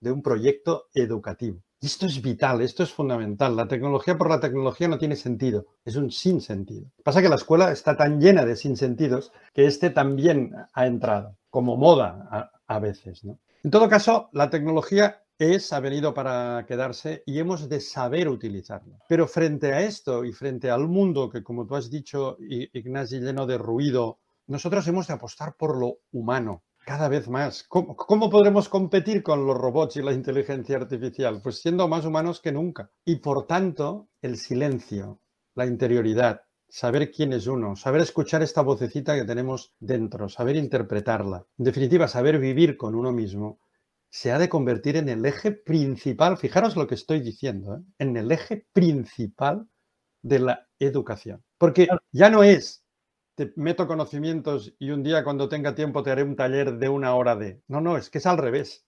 de 0.00 0.12
un 0.12 0.22
proyecto 0.22 0.88
educativo. 0.92 1.62
Esto 1.82 2.06
es 2.06 2.22
vital, 2.22 2.60
esto 2.60 2.84
es 2.84 2.92
fundamental. 2.92 3.56
La 3.56 3.66
tecnología 3.66 4.16
por 4.16 4.30
la 4.30 4.38
tecnología 4.38 4.86
no 4.86 4.98
tiene 4.98 5.16
sentido, 5.16 5.66
es 5.84 5.96
un 5.96 6.12
sinsentido. 6.12 6.86
Pasa 7.02 7.20
que 7.20 7.28
la 7.28 7.34
escuela 7.34 7.72
está 7.72 7.96
tan 7.96 8.20
llena 8.20 8.44
de 8.44 8.54
sinsentidos 8.54 9.32
que 9.52 9.66
este 9.66 9.90
también 9.90 10.54
ha 10.72 10.86
entrado, 10.86 11.36
como 11.50 11.76
moda 11.76 12.52
a, 12.68 12.78
veces. 12.78 13.24
En 13.24 13.70
todo 13.72 13.88
caso, 13.88 14.28
la 14.32 14.48
tecnología 14.48 15.24
es, 15.36 15.72
ha 15.72 15.80
venido 15.80 16.14
para 16.14 16.64
quedarse 16.68 17.24
y 17.26 17.40
hemos 17.40 17.68
de 17.68 17.80
saber 17.80 18.28
utilizarla. 18.28 18.98
Pero 19.08 19.26
frente 19.26 19.72
a 19.72 19.80
esto 19.80 20.24
y 20.24 20.32
frente 20.32 20.70
al 20.70 20.86
mundo 20.86 21.28
que, 21.28 21.42
como 21.42 21.66
tú 21.66 21.74
has 21.74 21.90
dicho, 21.90 22.36
Ignacio, 22.38 23.18
lleno 23.18 23.44
de 23.44 23.58
ruido, 23.58 24.20
nosotros 24.46 24.86
hemos 24.86 25.08
de 25.08 25.14
apostar 25.14 25.56
por 25.56 25.76
lo 25.76 25.98
humano, 26.12 26.62
cada 26.84 27.08
vez 27.08 27.28
más. 27.28 27.64
¿Cómo, 27.64 28.30
podremos 28.30 28.68
competir 28.68 29.22
con 29.22 29.46
los 29.46 29.56
robots 29.56 29.96
y 29.96 30.02
la 30.02 30.12
inteligencia 30.12 30.76
artificial? 30.76 31.40
Pues 31.42 31.60
siendo 31.60 31.88
más 31.88 32.04
humanos 32.04 32.40
que 32.40 32.52
nunca. 32.52 32.90
Y 33.04 33.16
por 33.16 33.46
tanto, 33.46 34.08
el 34.20 34.36
silencio, 34.36 35.20
la 35.54 35.66
interioridad, 35.66 36.42
saber 36.68 37.10
quién 37.10 37.32
es 37.32 37.46
uno, 37.46 37.76
saber 37.76 38.00
escuchar 38.00 38.42
esta 38.42 38.62
vocecita 38.62 39.14
que 39.14 39.24
tenemos 39.24 39.74
dentro, 39.78 40.28
saber 40.28 40.56
interpretarla, 40.56 41.46
en 41.58 41.64
definitiva, 41.64 42.08
saber 42.08 42.38
vivir 42.38 42.76
con 42.76 42.94
uno 42.94 43.12
mismo, 43.12 43.60
se 44.08 44.32
ha 44.32 44.38
de 44.38 44.48
convertir 44.48 44.96
en 44.96 45.08
el 45.08 45.24
eje 45.24 45.52
principal, 45.52 46.36
fijaros 46.36 46.76
lo 46.76 46.86
que 46.86 46.94
estoy 46.94 47.20
diciendo, 47.20 47.76
¿eh? 47.76 47.82
en 47.98 48.16
el 48.16 48.30
eje 48.30 48.66
principal 48.72 49.68
de 50.22 50.38
la 50.38 50.68
educación. 50.78 51.42
Porque 51.58 51.88
ya 52.10 52.28
no 52.28 52.42
es 52.42 52.81
te 53.34 53.52
meto 53.56 53.86
conocimientos 53.86 54.74
y 54.78 54.90
un 54.90 55.02
día 55.02 55.24
cuando 55.24 55.48
tenga 55.48 55.74
tiempo 55.74 56.02
te 56.02 56.10
haré 56.10 56.22
un 56.22 56.36
taller 56.36 56.78
de 56.78 56.88
una 56.88 57.14
hora 57.14 57.36
de... 57.36 57.62
No, 57.68 57.80
no, 57.80 57.96
es 57.96 58.10
que 58.10 58.18
es 58.18 58.26
al 58.26 58.38
revés. 58.38 58.86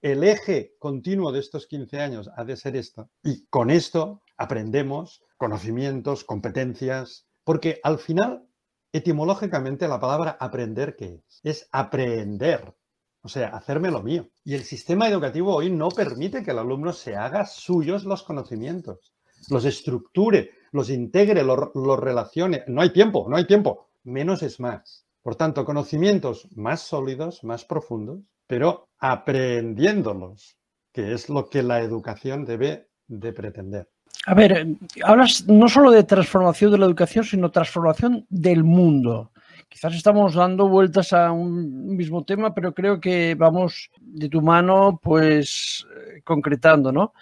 El 0.00 0.24
eje 0.24 0.74
continuo 0.78 1.32
de 1.32 1.40
estos 1.40 1.66
15 1.66 2.00
años 2.00 2.30
ha 2.36 2.44
de 2.44 2.56
ser 2.56 2.76
esto. 2.76 3.10
Y 3.22 3.46
con 3.46 3.70
esto 3.70 4.22
aprendemos 4.36 5.22
conocimientos, 5.36 6.24
competencias, 6.24 7.26
porque 7.44 7.80
al 7.82 7.98
final, 7.98 8.46
etimológicamente, 8.92 9.88
la 9.88 10.00
palabra 10.00 10.36
aprender, 10.40 10.96
¿qué 10.96 11.22
es? 11.26 11.40
Es 11.42 11.68
aprender. 11.72 12.74
o 13.22 13.28
sea, 13.28 13.48
hacerme 13.48 13.90
lo 13.90 14.02
mío. 14.02 14.28
Y 14.44 14.54
el 14.54 14.62
sistema 14.62 15.08
educativo 15.08 15.54
hoy 15.54 15.70
no 15.70 15.88
permite 15.88 16.44
que 16.44 16.52
el 16.52 16.58
alumno 16.60 16.92
se 16.92 17.16
haga 17.16 17.44
suyos 17.44 18.04
los 18.04 18.22
conocimientos, 18.22 19.12
los 19.50 19.64
estructure, 19.64 20.50
los 20.76 20.90
integre, 20.90 21.42
los, 21.42 22.00
relacione. 22.00 22.62
No 22.68 22.82
hay 22.82 22.90
tiempo, 22.90 23.26
no 23.28 23.36
hay 23.36 23.46
tiempo. 23.46 23.88
Menos 24.04 24.42
es 24.42 24.60
más. 24.60 25.06
Por 25.22 25.34
tanto, 25.34 25.64
conocimientos 25.64 26.48
más 26.54 26.82
sólidos, 26.82 27.42
más 27.42 27.64
profundos, 27.64 28.20
pero 28.46 28.88
aprendiéndolos, 28.98 30.56
que 30.92 31.12
es 31.12 31.28
lo 31.28 31.48
que 31.48 31.62
la 31.62 31.80
educación 31.80 32.44
debe 32.44 32.88
de 33.08 33.32
pretender. 33.32 33.88
A 34.26 34.34
ver, 34.34 34.66
hablas 35.02 35.46
no 35.46 35.68
solo 35.68 35.90
de 35.90 36.04
transformación 36.04 36.70
de 36.72 36.78
la 36.78 36.86
educación, 36.86 37.24
sino 37.24 37.50
transformación 37.50 38.26
del 38.28 38.64
mundo. 38.64 39.32
Quizás 39.68 39.94
estamos 39.94 40.34
dando 40.34 40.68
vueltas 40.68 41.12
a 41.12 41.32
un 41.32 41.96
mismo 41.96 42.24
tema, 42.24 42.54
pero 42.54 42.72
creo 42.72 43.00
que 43.00 43.34
vamos 43.34 43.90
de 44.00 44.28
tu 44.28 44.40
mano, 44.40 45.00
pues, 45.02 45.86
eh, 45.90 46.22
concretando, 46.24 46.92
¿no? 46.92 47.12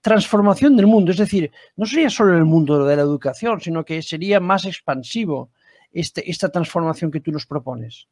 Transformación 0.00 0.76
del 0.76 0.86
mundo, 0.86 1.10
es 1.10 1.18
decir, 1.18 1.50
no 1.76 1.86
sería 1.86 2.10
solo 2.10 2.36
el 2.36 2.44
mundo 2.44 2.84
de 2.84 2.96
la 2.96 3.02
educación, 3.02 3.60
sino 3.60 3.84
que 3.84 4.00
sería 4.02 4.40
más 4.40 4.64
expansivo 4.64 5.50
este, 5.92 6.30
esta 6.30 6.50
transformación 6.50 7.10
que 7.10 7.20
tú 7.20 7.32
nos 7.32 7.46
propones. 7.46 8.08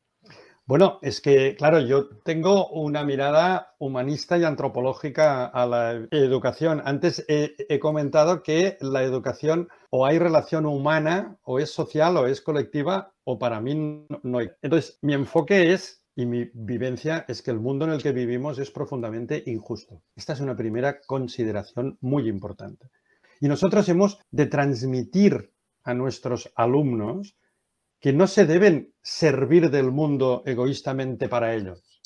Bueno, 0.68 0.98
es 1.00 1.20
que, 1.20 1.54
claro, 1.54 1.78
yo 1.78 2.08
tengo 2.24 2.68
una 2.70 3.04
mirada 3.04 3.76
humanista 3.78 4.36
y 4.36 4.42
antropológica 4.42 5.46
a 5.46 5.64
la 5.64 5.92
educación. 6.10 6.82
Antes 6.84 7.24
he, 7.28 7.54
he, 7.68 7.78
comentado 7.78 8.42
que 8.42 8.76
la 8.80 9.04
educación 9.04 9.68
o 9.90 10.06
hay 10.06 10.18
relación 10.18 10.66
humana, 10.66 11.38
o 11.44 11.60
es 11.60 11.70
social, 11.70 12.16
o 12.16 12.26
es 12.26 12.40
colectiva, 12.40 13.12
o 13.22 13.38
para 13.38 13.60
mí 13.60 14.06
no 14.24 14.38
hay. 14.38 14.50
Entonces, 14.60 14.98
mi 15.02 15.14
enfoque 15.14 15.72
es, 15.72 16.02
y 16.16 16.24
mi 16.24 16.50
vivencia, 16.54 17.26
es 17.28 17.42
que 17.42 17.50
el 17.50 17.60
mundo 17.60 17.84
en 17.84 17.92
el 17.92 18.02
que 18.02 18.12
vivimos 18.12 18.58
es 18.58 18.70
profundamente 18.70 19.42
injusto. 19.46 20.02
Esta 20.16 20.32
es 20.32 20.40
una 20.40 20.56
primera 20.56 21.00
consideración 21.02 21.98
muy 22.00 22.26
importante. 22.26 22.88
Y 23.38 23.48
nosotros 23.48 23.86
hemos 23.90 24.18
de 24.30 24.46
transmitir 24.46 25.52
a 25.84 25.92
nuestros 25.92 26.50
alumnos 26.56 27.36
que 28.00 28.14
no 28.14 28.26
se 28.26 28.46
deben 28.46 28.94
servir 29.02 29.70
del 29.70 29.92
mundo 29.92 30.42
egoístamente 30.46 31.28
para 31.28 31.54
ellos, 31.54 32.00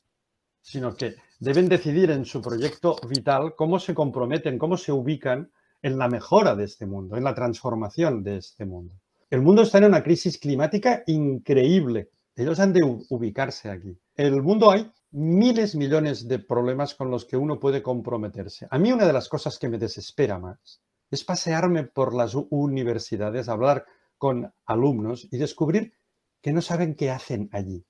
sino 0.60 0.94
que 0.94 1.14
deben 1.38 1.68
decidir 1.68 2.10
en 2.10 2.24
su 2.24 2.42
proyecto 2.42 2.96
vital 3.08 3.54
cómo 3.56 3.78
se 3.78 3.94
comprometen, 3.94 4.58
cómo 4.58 4.76
se 4.76 4.90
ubican 4.90 5.52
en 5.82 5.98
la 5.98 6.08
mejora 6.08 6.56
de 6.56 6.64
este 6.64 6.84
mundo, 6.84 7.16
en 7.16 7.24
la 7.24 7.34
transformación 7.34 8.24
de 8.24 8.38
este 8.38 8.66
mundo. 8.66 8.94
El 9.30 9.42
mundo 9.42 9.62
está 9.62 9.78
en 9.78 9.84
una 9.84 10.02
crisis 10.02 10.38
climática 10.38 11.04
increíble. 11.06 12.10
Ellos 12.36 12.60
han 12.60 12.72
de 12.72 12.82
ubicarse 13.08 13.70
aquí. 13.70 13.98
En 14.14 14.26
el 14.26 14.42
mundo 14.42 14.70
hay 14.70 14.90
miles, 15.10 15.74
millones 15.74 16.28
de 16.28 16.38
problemas 16.38 16.94
con 16.94 17.10
los 17.10 17.24
que 17.24 17.36
uno 17.36 17.58
puede 17.58 17.82
comprometerse. 17.82 18.66
A 18.70 18.78
mí 18.78 18.92
una 18.92 19.06
de 19.06 19.12
las 19.12 19.28
cosas 19.28 19.58
que 19.58 19.68
me 19.68 19.78
desespera 19.78 20.38
más 20.38 20.80
es 21.10 21.24
pasearme 21.24 21.84
por 21.84 22.14
las 22.14 22.34
universidades, 22.50 23.48
hablar 23.48 23.84
con 24.16 24.52
alumnos 24.66 25.26
y 25.30 25.38
descubrir 25.38 25.92
que 26.40 26.52
no 26.52 26.62
saben 26.62 26.94
qué 26.94 27.10
hacen 27.10 27.48
allí, 27.52 27.84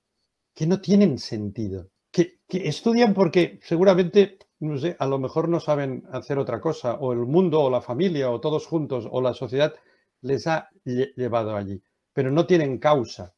que 0.55 0.65
no 0.65 0.81
tienen 0.81 1.19
sentido, 1.19 1.89
que, 2.11 2.39
que, 2.47 2.67
estudian 2.67 3.13
porque 3.13 3.59
seguramente, 3.61 4.39
no 4.59 4.77
sé, 4.77 4.95
a 4.99 5.05
lo 5.05 5.19
mejor 5.19 5.47
no 5.47 5.59
saben 5.59 6.03
hacer 6.11 6.39
otra 6.39 6.59
cosa, 6.59 6.95
o 6.95 7.13
el 7.13 7.19
mundo, 7.19 7.61
o 7.61 7.69
la 7.69 7.81
familia, 7.81 8.31
o 8.31 8.41
todos 8.41 8.65
juntos, 8.65 9.07
o 9.09 9.21
la 9.21 9.33
sociedad 9.33 9.73
les 10.21 10.47
ha 10.47 10.69
llevado 10.83 11.55
allí, 11.55 11.81
pero 12.13 12.31
no 12.31 12.45
tienen 12.45 12.79
causa, 12.79 13.33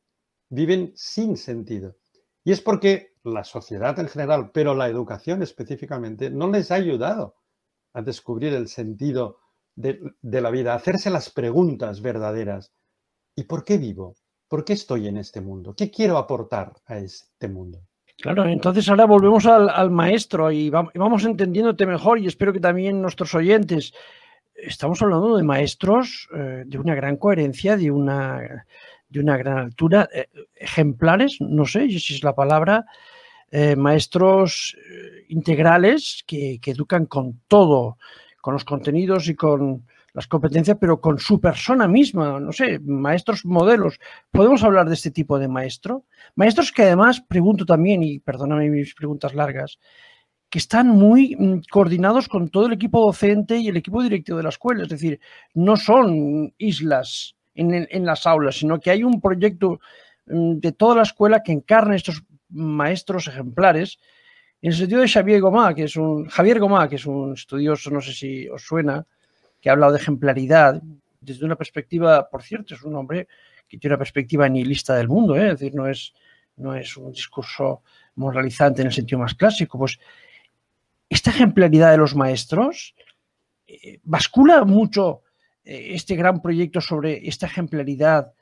viven 0.54 0.92
sin 0.96 1.36
sentido. 1.36 1.96
Y 2.44 2.52
es 2.52 2.62
porque 2.62 3.14
la 3.24 3.44
sociedad 3.44 3.98
en 4.00 4.08
general, 4.08 4.52
pero 4.54 4.76
la 4.76 4.88
educación 4.88 5.42
específicamente, 5.42 6.30
no 6.30 6.50
les 6.50 6.72
ha 6.72 6.76
ayudado 6.76 7.36
a 7.94 8.02
descubrir 8.02 8.54
el 8.54 8.68
sentido 8.68 9.40
de, 9.76 10.14
la 10.22 10.52
vida, 10.52 10.74
a 10.74 10.76
hacerse 10.76 11.10
las 11.10 11.30
preguntas 11.30 12.02
verdaderas 12.02 12.72
¿Y 13.36 13.46
por 13.46 13.64
qué 13.64 13.80
vivo? 13.80 14.16
¿Por 14.48 14.64
qué 14.64 14.74
estoy 14.74 15.08
en 15.08 15.18
este 15.18 15.42
mundo? 15.42 15.74
¿Qué 15.76 15.90
quiero 15.90 16.20
aportar 16.20 16.74
a 16.86 17.00
este 17.00 17.48
mundo? 17.48 17.80
Claro, 18.18 18.46
entonces 18.46 18.88
ahora 18.90 19.06
volvemos 19.06 19.48
al, 19.48 19.70
al 19.70 19.90
maestro 19.90 20.52
y 20.52 20.70
vamos 20.70 21.26
entendiéndote 21.26 21.88
mejor 21.88 22.20
y 22.20 22.28
espero 22.28 22.54
que 22.54 22.60
también 22.60 23.02
nuestros 23.02 23.34
oyentes. 23.34 23.92
Estamos 24.54 25.02
hablando 25.02 25.36
de 25.36 25.42
maestros 25.42 26.30
eh, 26.36 26.62
de 26.68 26.78
una 26.78 26.94
gran 26.94 27.18
coherencia, 27.18 27.76
de 27.76 27.90
una, 27.90 28.68
de 29.14 29.20
una 29.20 29.38
gran 29.38 29.58
altura, 29.58 30.10
eh, 30.14 30.28
ejemplares, 30.56 31.38
no 31.40 31.66
sé 31.66 31.88
si 31.88 32.16
es 32.16 32.24
la 32.24 32.36
palabra, 32.36 32.86
eh, 33.52 33.76
maestros 33.76 34.76
eh, 34.78 35.26
integrales 35.30 36.24
que, 36.28 36.60
que 36.62 36.72
educan 36.72 37.06
con 37.06 37.42
todo, 37.48 37.98
con 38.42 38.54
los 38.54 38.66
contenidos 38.66 39.30
y 39.30 39.36
con, 39.36 39.86
las 40.14 40.28
competencias, 40.28 40.78
pero 40.80 41.02
con 41.02 41.18
su 41.20 41.42
persona 41.42 41.88
misma, 41.88 42.40
no 42.40 42.52
sé, 42.52 42.80
maestros 42.80 43.46
modelos. 43.46 44.00
¿Podemos 44.32 44.64
hablar 44.64 44.88
de 44.88 44.94
este 44.94 45.12
tipo 45.12 45.40
de 45.40 45.48
maestro? 45.48 46.06
Maestros 46.36 46.72
que 46.72 46.84
además, 46.84 47.22
pregunto 47.22 47.66
también, 47.66 48.04
y 48.04 48.20
perdóname 48.20 48.70
mis 48.70 48.94
preguntas 48.94 49.34
largas, 49.34 49.80
que 50.50 50.60
están 50.60 50.88
muy 50.88 51.36
mm, 51.36 51.62
coordinados 51.72 52.28
con 52.30 52.50
todo 52.50 52.68
el 52.68 52.74
equipo 52.74 53.04
docente 53.04 53.58
y 53.58 53.70
el 53.70 53.78
equipo 53.78 54.04
directivo 54.04 54.38
de 54.38 54.44
la 54.44 54.50
escuela, 54.50 54.84
es 54.84 54.90
decir, 54.90 55.20
no 55.56 55.76
son 55.78 56.54
islas 56.60 57.36
en, 57.56 58.06
las 58.06 58.26
aulas, 58.26 58.58
sino 58.58 58.80
que 58.80 58.92
hay 58.92 59.04
un 59.04 59.22
proyecto 59.22 59.80
mm, 60.26 60.60
de 60.60 60.72
toda 60.72 60.96
la 60.96 61.04
escuela 61.04 61.44
que 61.44 61.52
encarna 61.52 61.96
estos 61.96 62.24
maestros 62.50 63.28
ejemplares, 63.28 64.00
en 64.62 64.72
el 64.72 64.78
sentido 64.78 65.02
de 65.02 65.10
Xavier 65.10 65.42
Gomá, 65.42 65.76
que 65.76 65.84
es 65.84 65.96
un 65.98 66.30
Javier 66.30 66.60
Gomá, 66.60 66.88
que 66.88 66.96
es 66.96 67.06
un 67.06 67.34
estudioso, 67.34 67.90
no 67.90 68.00
sé 68.00 68.14
si 68.14 68.48
os 68.48 68.64
suena, 68.64 69.06
que 69.60 69.70
ha 69.70 69.74
hablado 69.74 69.94
de 69.94 70.00
ejemplaridad 70.00 70.82
desde 71.20 71.46
una 71.46 71.56
perspectiva, 71.56 72.30
por 72.30 72.44
cierto, 72.44 72.76
es 72.76 72.84
un 72.84 72.96
hombre 72.96 73.28
que 73.68 73.78
tiene 73.78 73.94
una 73.94 74.00
perspectiva 74.00 74.48
nihilista 74.48 74.96
del 74.96 75.08
mundo, 75.08 75.36
¿eh? 75.36 75.48
es 75.52 75.60
decir, 75.60 75.76
no 75.76 75.88
es, 75.88 76.14
no 76.58 76.76
es 76.76 76.96
un 76.96 77.12
discurso 77.12 77.82
moralizante 78.16 78.82
en 78.82 78.88
el 78.88 78.94
sentido 78.94 79.20
más 79.20 79.34
clásico. 79.34 79.78
Pues 79.78 80.00
esta 81.10 81.32
ejemplaridad 81.32 81.92
de 81.92 81.98
los 81.98 82.16
maestros 82.16 82.96
eh, 83.68 84.00
bascula 84.04 84.64
mucho 84.64 85.23
este 85.64 86.16
gran 86.16 86.42
proyecto 86.42 86.82
sobre 86.82 87.28
esta 87.28 87.48
ejemplaridad 87.48 88.34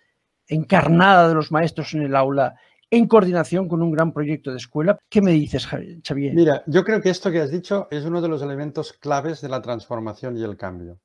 encarnada 0.48 1.28
de 1.28 1.36
los 1.36 1.52
maestros 1.52 1.94
en 1.94 2.02
el 2.02 2.16
aula 2.16 2.56
en 2.92 3.08
coordinación 3.08 3.70
con 3.70 3.82
un 3.82 3.92
gran 3.92 4.12
proyecto 4.12 4.52
de 4.52 4.58
escuela. 4.58 5.00
¿Qué 5.08 5.22
me 5.22 5.32
dices, 5.32 5.66
Xavier? 5.66 6.34
Mira, 6.36 6.62
yo 6.68 6.84
creo 6.84 7.02
que 7.02 7.10
esto 7.10 7.32
que 7.32 7.40
has 7.40 7.50
dicho 7.50 7.88
es 7.90 8.04
uno 8.04 8.22
de 8.22 8.28
los 8.28 8.42
elementos 8.42 8.92
claves 8.92 9.40
de 9.40 9.48
la 9.48 9.62
transformación 9.62 10.38
y 10.38 10.44
el 10.44 10.58
cambio. 10.58 11.00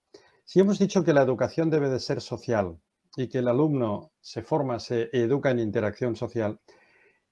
Si 0.44 0.58
hemos 0.58 0.80
dicho 0.80 1.04
que 1.04 1.12
la 1.12 1.22
educación 1.22 1.70
debe 1.70 1.88
de 1.88 2.00
ser 2.00 2.20
social 2.20 2.78
y 3.16 3.28
que 3.28 3.38
el 3.38 3.48
alumno 3.48 4.10
se 4.20 4.42
forma, 4.42 4.80
se 4.80 5.10
educa 5.12 5.50
en 5.52 5.60
interacción 5.60 6.16
social, 6.16 6.58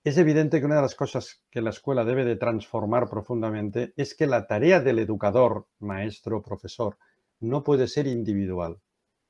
es 0.05 0.19
evidente 0.19 0.61
que 0.61 0.67
una 0.67 0.77
de 0.77 0.83
las 0.83 0.95
cosas 0.95 1.43
que 1.51 1.61
la 1.61 1.71
escuela 1.71 2.05
debe 2.05 2.25
de 2.25 2.37
transformar 2.37 3.09
profundamente 3.09 3.93
es 3.97 4.15
que 4.15 4.27
la 4.27 4.47
tarea 4.47 4.81
del 4.81 5.01
educador, 5.01 5.67
maestro, 5.81 6.43
profesor, 6.43 6.97
no 7.41 7.63
puede 7.63 7.89
ser 7.89 8.07
individual. 8.07 8.81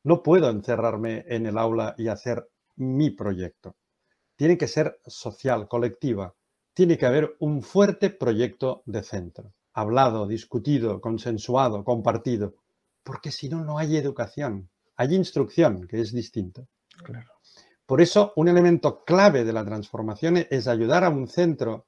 No 0.03 0.23
puedo 0.23 0.51
encerrarme 0.51 1.25
en 1.29 1.47
el 1.47 1.59
aula 1.59 1.95
y 1.97 2.09
hacer 2.09 2.49
mi 2.77 3.11
proyecto. 3.11 3.77
Tiene 4.37 4.59
que 4.59 4.69
ser 4.69 5.01
social, 5.07 5.69
colectiva. 5.69 6.35
Tiene 6.75 6.99
que 6.99 7.07
haber 7.07 7.37
un 7.39 7.63
fuerte 7.63 8.11
proyecto 8.11 8.83
de 8.85 9.03
centro, 9.03 9.55
hablado, 9.73 10.27
discutido, 10.27 11.01
consensuado, 11.01 11.85
compartido 11.85 12.55
porque 13.05 13.31
si 13.31 13.49
no, 13.49 13.63
no 13.63 13.79
hay 13.79 13.97
educación. 13.97 14.71
Hay 14.97 15.15
instrucción, 15.15 15.87
que 15.87 16.01
es 16.01 16.13
distinto. 16.13 16.67
Claro. 17.05 17.31
Por 17.87 18.01
eso, 18.01 18.33
un 18.37 18.49
elemento 18.49 19.05
clave 19.05 19.45
de 19.45 19.53
la 19.53 19.65
transformación 19.65 20.39
es 20.51 20.67
ayudar 20.67 21.05
a 21.05 21.11
un 21.11 21.29
centro 21.29 21.87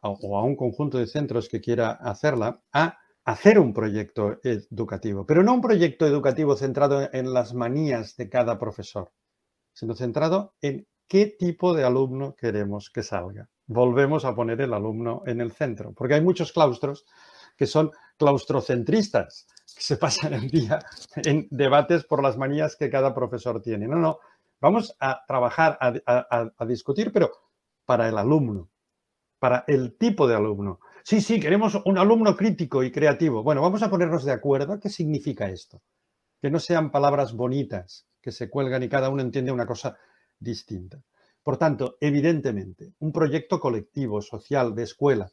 o 0.00 0.38
a 0.38 0.44
un 0.44 0.54
conjunto 0.54 0.98
de 0.98 1.06
centros 1.06 1.48
que 1.48 1.62
quiera 1.62 1.92
hacerla 1.92 2.62
a 2.72 2.98
hacer 3.24 3.58
un 3.58 3.72
proyecto 3.72 4.38
educativo, 4.42 5.24
pero 5.26 5.42
no 5.42 5.54
un 5.54 5.60
proyecto 5.60 6.06
educativo 6.06 6.56
centrado 6.56 7.08
en 7.12 7.32
las 7.32 7.54
manías 7.54 8.16
de 8.16 8.28
cada 8.28 8.58
profesor, 8.58 9.12
sino 9.72 9.94
centrado 9.94 10.54
en 10.60 10.86
qué 11.08 11.26
tipo 11.26 11.74
de 11.74 11.84
alumno 11.84 12.34
queremos 12.34 12.90
que 12.90 13.02
salga. 13.02 13.48
Volvemos 13.66 14.24
a 14.24 14.34
poner 14.34 14.60
el 14.60 14.74
alumno 14.74 15.22
en 15.26 15.40
el 15.40 15.52
centro, 15.52 15.92
porque 15.92 16.14
hay 16.14 16.20
muchos 16.20 16.52
claustros 16.52 17.06
que 17.56 17.66
son 17.66 17.92
claustrocentristas, 18.18 19.46
que 19.74 19.82
se 19.82 19.96
pasan 19.98 20.34
el 20.34 20.50
día 20.50 20.78
en 21.16 21.48
debates 21.50 22.04
por 22.04 22.22
las 22.22 22.36
manías 22.36 22.76
que 22.76 22.90
cada 22.90 23.14
profesor 23.14 23.62
tiene. 23.62 23.88
No, 23.88 23.96
no, 23.96 24.18
vamos 24.60 24.96
a 25.00 25.24
trabajar, 25.26 25.78
a, 25.80 26.52
a, 26.58 26.66
discutir, 26.66 27.12
pero 27.12 27.30
para 27.86 28.08
el 28.08 28.18
alumno, 28.18 28.68
para 29.38 29.64
el 29.66 29.96
tipo 29.96 30.26
de 30.26 30.34
alumno. 30.34 30.80
Sí, 31.06 31.20
sí, 31.20 31.38
queremos 31.38 31.74
un 31.84 31.98
alumno 31.98 32.34
crítico 32.34 32.82
y 32.82 32.90
creativo. 32.90 33.42
Bueno, 33.42 33.60
vamos 33.60 33.82
a 33.82 33.90
ponernos 33.90 34.24
de 34.24 34.32
acuerdo. 34.32 34.80
¿Qué 34.80 34.88
significa 34.88 35.50
esto? 35.50 35.82
Que 36.40 36.50
no 36.50 36.58
sean 36.58 36.90
palabras 36.90 37.34
bonitas 37.34 38.06
que 38.22 38.32
se 38.32 38.48
cuelgan 38.48 38.82
y 38.82 38.88
cada 38.88 39.10
uno 39.10 39.20
entiende 39.20 39.52
una 39.52 39.66
cosa 39.66 39.98
distinta. 40.38 41.02
Por 41.42 41.58
tanto, 41.58 41.98
evidentemente, 42.00 42.94
un 43.00 43.12
proyecto 43.12 43.60
colectivo, 43.60 44.22
social, 44.22 44.74
de 44.74 44.84
escuela, 44.84 45.30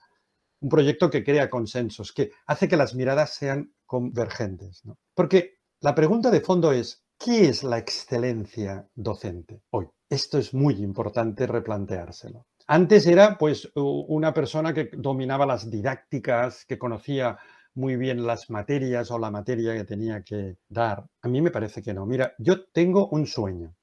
un 0.60 0.68
proyecto 0.68 1.10
que 1.10 1.24
crea 1.24 1.50
consensos, 1.50 2.12
que 2.12 2.32
hace 2.48 2.68
que 2.68 2.76
las 2.76 2.94
miradas 2.94 3.34
sean 3.34 3.74
convergentes. 3.86 4.82
Porque 5.14 5.60
la 5.80 5.96
pregunta 5.96 6.32
de 6.32 6.42
fondo 6.42 6.74
es, 6.74 7.06
¿qué 7.18 7.48
es 7.48 7.64
la 7.64 7.78
excelencia 7.78 8.90
docente 8.94 9.62
hoy? 9.70 9.88
Esto 10.10 10.38
es 10.38 10.54
muy 10.54 10.84
importante 10.84 11.48
replanteárselo. 11.48 12.46
Antes 12.68 13.08
era 13.08 13.38
pues 13.38 13.72
una 13.76 14.34
persona 14.34 14.74
que 14.74 14.90
dominaba 14.94 15.46
las 15.46 15.70
didácticas, 15.70 16.66
que 16.66 16.78
conocía 16.78 17.38
muy 17.74 17.96
bien 17.96 18.26
las 18.26 18.50
materias 18.50 19.12
o 19.12 19.20
la 19.20 19.32
materia 19.32 19.74
que 19.74 19.84
tenía 19.86 20.24
que 20.24 20.58
dar. 20.68 21.06
A 21.22 21.28
mí 21.28 21.42
me 21.42 21.52
parece 21.52 21.82
que 21.82 21.94
no. 21.94 22.06
Mira, 22.06 22.34
yo 22.38 22.66
tengo 22.66 23.10
un 23.10 23.26
sueño. 23.26 23.76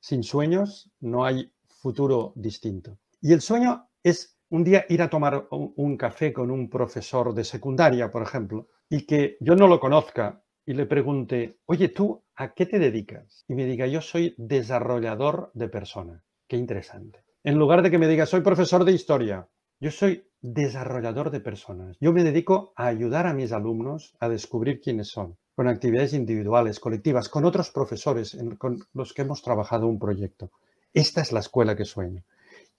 Sin 0.00 0.22
sueños 0.22 0.90
no 1.00 1.24
hay 1.24 1.52
futuro 1.68 2.32
distinto. 2.36 2.98
Y 3.20 3.32
el 3.32 3.40
sueño 3.40 3.88
es 4.02 4.36
un 4.50 4.64
día 4.64 4.84
ir 4.88 5.02
a 5.02 5.08
tomar 5.10 5.48
un 5.50 5.96
café 5.96 6.32
con 6.32 6.50
un 6.50 6.68
profesor 6.68 7.34
de 7.34 7.44
secundaria, 7.44 8.10
por 8.10 8.22
ejemplo, 8.22 8.68
y 8.88 9.06
que 9.06 9.36
yo 9.40 9.56
no 9.56 9.66
lo 9.66 9.80
conozca 9.80 10.42
y 10.66 10.74
le 10.74 10.86
pregunte, 10.86 11.58
oye, 11.66 11.88
¿tú 11.88 12.22
a 12.36 12.52
qué 12.52 12.66
te 12.66 12.78
dedicas? 12.78 13.44
Y 13.48 13.54
me 13.54 13.64
diga, 13.64 13.86
yo 13.86 14.00
soy 14.00 14.34
desarrollador 14.36 15.50
de 15.54 15.68
persona. 15.68 16.22
Qué 16.46 16.56
interesante. 16.56 17.24
En 17.44 17.58
lugar 17.58 17.82
de 17.82 17.90
que 17.90 17.98
me 17.98 18.06
diga, 18.06 18.24
soy 18.24 18.40
profesor 18.40 18.84
de 18.84 18.92
historia, 18.92 19.48
yo 19.80 19.90
soy 19.90 20.24
desarrollador 20.40 21.32
de 21.32 21.40
personas. 21.40 21.96
Yo 22.00 22.12
me 22.12 22.22
dedico 22.22 22.72
a 22.76 22.86
ayudar 22.86 23.26
a 23.26 23.34
mis 23.34 23.50
alumnos 23.50 24.14
a 24.20 24.28
descubrir 24.28 24.80
quiénes 24.80 25.08
son, 25.08 25.36
con 25.56 25.66
actividades 25.66 26.12
individuales, 26.12 26.78
colectivas, 26.78 27.28
con 27.28 27.44
otros 27.44 27.72
profesores 27.72 28.38
con 28.58 28.78
los 28.92 29.12
que 29.12 29.22
hemos 29.22 29.42
trabajado 29.42 29.88
un 29.88 29.98
proyecto. 29.98 30.52
Esta 30.94 31.20
es 31.20 31.32
la 31.32 31.40
escuela 31.40 31.74
que 31.74 31.84
sueño. 31.84 32.22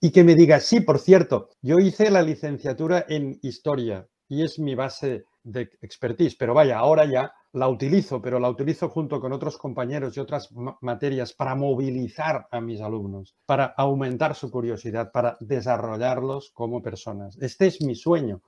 Y 0.00 0.12
que 0.12 0.24
me 0.24 0.34
diga, 0.34 0.60
sí, 0.60 0.80
por 0.80 0.98
cierto, 0.98 1.50
yo 1.60 1.78
hice 1.78 2.10
la 2.10 2.22
licenciatura 2.22 3.04
en 3.06 3.38
historia 3.42 4.08
y 4.28 4.44
es 4.44 4.58
mi 4.58 4.74
base 4.74 5.24
de 5.42 5.68
expertise, 5.82 6.36
pero 6.36 6.54
vaya, 6.54 6.78
ahora 6.78 7.04
ya 7.04 7.34
la 7.54 7.68
utilizo, 7.68 8.20
pero 8.20 8.40
la 8.40 8.50
utilizo 8.50 8.88
junto 8.88 9.20
con 9.20 9.32
otros 9.32 9.56
compañeros 9.58 10.16
y 10.16 10.20
otras 10.20 10.50
materias 10.80 11.32
para 11.32 11.54
movilizar 11.54 12.48
a 12.50 12.60
mis 12.60 12.80
alumnos, 12.80 13.36
para 13.46 13.66
aumentar 13.76 14.34
su 14.34 14.50
curiosidad, 14.50 15.12
para 15.12 15.36
desarrollarlos 15.38 16.50
como 16.50 16.82
personas. 16.82 17.38
Este 17.40 17.68
es 17.68 17.80
mi 17.80 17.94
sueño. 17.94 18.42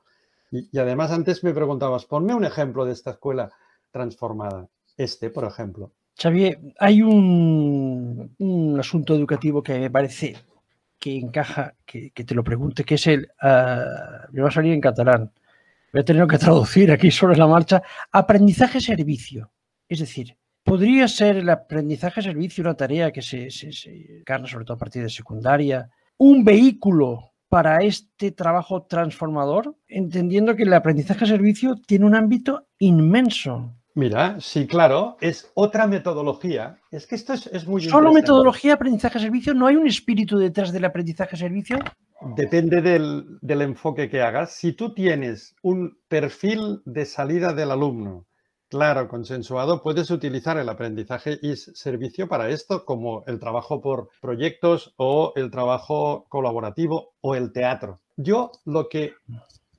Y, 0.51 0.77
además 0.77 1.13
antes 1.13 1.45
me 1.45 1.55
preguntabas, 1.55 2.05
ponme 2.05 2.35
un 2.35 2.45
ejemplo 2.45 2.85
de 2.85 2.93
esta 2.93 3.13
escuela 3.13 3.51
transformada. 3.93 4.69
Este, 4.97 5.31
por 5.31 5.45
ejemplo. 5.45 5.93
Xavier, 6.19 6.59
hay 6.81 7.03
un, 7.03 8.77
asunto 8.81 9.15
educativo 9.15 9.63
que 9.63 9.79
me 9.79 9.91
parece 9.91 10.37
que 10.99 11.17
encaja, 11.17 11.75
que, 11.85 12.11
te 12.11 12.35
lo 12.35 12.43
pregunte, 12.43 12.83
que 12.83 12.97
es 12.97 13.07
el, 13.07 13.31
uh, 13.41 14.33
me 14.33 14.43
va 14.43 14.49
a 14.49 14.51
salir 14.51 14.73
en 14.73 14.81
catalán, 14.81 15.31
a 16.01 16.05
tener 16.05 16.27
que 16.27 16.39
traducir 16.39 16.91
aquí 16.91 17.11
sobre 17.11 17.37
la 17.37 17.47
marcha, 17.47 17.83
aprendizaje-servicio. 18.13 19.51
Es 19.89 20.01
decir, 20.01 20.37
¿podría 20.65 21.07
ser 21.09 21.37
el 21.37 21.49
aprendizaje-servicio 21.49 22.63
una 22.63 22.75
tarea 22.75 23.13
que 23.13 23.23
se, 23.23 23.51
se, 23.51 23.71
encarna 24.19 24.47
sobre 24.47 24.65
todo 24.65 24.75
a 24.75 24.79
partir 24.79 25.03
de 25.03 25.11
secundaria, 25.11 25.91
un 26.19 26.45
vehículo 26.45 27.33
para 27.49 27.79
este 27.79 28.33
trabajo 28.33 28.83
transformador, 28.83 29.77
entendiendo 29.87 30.57
que 30.57 30.65
el 30.65 30.73
aprendizaje-servicio 30.73 31.77
tiene 31.87 32.07
un 32.07 32.15
ámbito 32.15 32.67
inmenso? 32.79 33.73
Mira, 33.95 34.37
sí, 34.41 34.67
claro, 34.67 35.17
es 35.23 35.51
otra 35.55 35.87
metodología. 35.87 36.79
Es 36.91 37.07
que 37.07 37.15
esto 37.15 37.33
es, 37.33 37.47
es 37.47 37.67
muy 37.67 37.83
¿Solo 37.83 38.13
metodología, 38.13 38.75
aprendizaje-servicio? 38.75 39.55
¿No 39.55 39.67
hay 39.67 39.77
un 39.77 39.87
espíritu 39.87 40.37
detrás 40.37 40.71
del 40.71 40.85
aprendizaje-servicio? 40.85 41.79
Depende 42.21 42.81
del, 42.81 43.61
enfoque 43.63 44.09
que 44.09 44.23
hagas. 44.23 44.53
Si 44.53 44.73
tú 44.73 44.95
tienes 44.95 45.55
un 45.63 45.99
perfil 46.09 46.81
de 46.85 47.05
salida 47.05 47.53
del 47.53 47.71
alumno 47.71 48.27
claro, 48.69 49.07
consensuado, 49.09 49.83
puedes 49.83 50.11
utilizar 50.11 50.59
el 50.59 50.69
aprendizaje 50.69 51.39
y 51.41 51.57
servicio 51.57 52.27
para 52.27 52.49
esto, 52.49 52.85
como 52.85 53.23
el 53.27 53.39
trabajo 53.39 53.81
por 53.81 54.09
proyectos 54.21 54.95
o 54.97 55.33
el 55.37 55.51
trabajo 55.51 56.27
colaborativo 56.29 57.15
o 57.21 57.35
el 57.35 57.53
teatro. 57.53 58.01
Yo 58.17 58.51
lo 58.65 58.89
que 58.89 59.15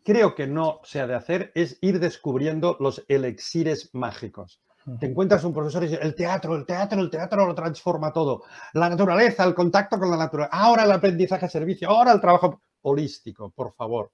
creo 0.04 0.36
que 0.36 0.48
no 0.48 0.80
se 0.84 1.02
ha 1.02 1.08
de 1.08 1.16
hacer 1.16 1.52
es 1.54 1.80
ir 1.82 2.00
descubriendo 2.00 2.78
los 2.80 3.04
elixires 3.10 3.90
mágicos. 3.94 4.62
Te 5.00 5.06
encuentras 5.06 5.44
un 5.44 5.54
profesor 5.54 5.84
y 5.84 5.88
dice, 5.88 6.00
el 6.02 6.16
teatro, 6.16 6.56
el 6.56 6.66
teatro, 6.66 7.02
el 7.02 7.10
teatro 7.10 7.46
lo 7.46 7.54
transforma 7.54 8.14
todo. 8.14 8.44
La 8.74 8.90
naturaleza, 8.90 9.44
el 9.44 9.54
contacto 9.54 10.00
con 10.00 10.10
la 10.10 10.16
naturaleza. 10.16 10.56
Ahora 10.56 10.86
el 10.86 10.92
aprendizaje 10.94 11.50
servicio, 11.50 11.90
ahora 11.90 12.14
el 12.14 12.22
trabajo 12.22 12.62
holístico, 12.84 13.50
por 13.50 13.74
favor. 13.74 14.14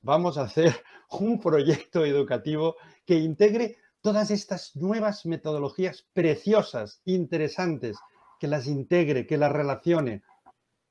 Vamos 0.00 0.38
a 0.38 0.42
hacer 0.42 0.74
un 1.20 1.38
proyecto 1.38 2.02
educativo 2.06 2.76
que 3.04 3.16
integre 3.16 3.76
todas 4.00 4.30
estas 4.30 4.74
nuevas 4.74 5.26
metodologías 5.26 6.06
preciosas, 6.14 7.02
interesantes, 7.04 7.98
que 8.40 8.48
las 8.48 8.66
integre, 8.68 9.26
que 9.26 9.36
las 9.36 9.52
relacione, 9.52 10.22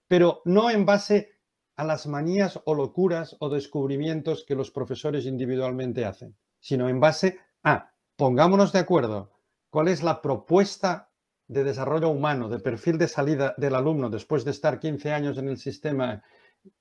pero 0.07 0.41
no 0.45 0.69
en 0.69 0.85
base 0.85 1.31
a 1.77 1.83
las 1.83 2.05
manías 2.05 2.59
o 2.65 2.75
locuras 2.75 3.35
o 3.39 3.49
descubrimientos 3.49 4.45
que 4.47 4.55
los 4.55 4.69
profesores 4.69 5.25
individualmente 5.25 6.05
hacen, 6.05 6.37
sino 6.59 6.89
en 6.89 6.99
base 6.99 7.39
a 7.63 7.94
pongámonos 8.15 8.71
de 8.71 8.79
acuerdo 8.79 9.31
cuál 9.69 9.87
es 9.87 10.03
la 10.03 10.21
propuesta 10.21 11.11
de 11.47 11.63
desarrollo 11.63 12.09
humano, 12.09 12.49
de 12.49 12.59
perfil 12.59 12.97
de 12.97 13.07
salida 13.07 13.53
del 13.57 13.75
alumno 13.75 14.09
después 14.09 14.45
de 14.45 14.51
estar 14.51 14.79
15 14.79 15.11
años 15.11 15.37
en 15.37 15.49
el 15.49 15.57
sistema 15.57 16.23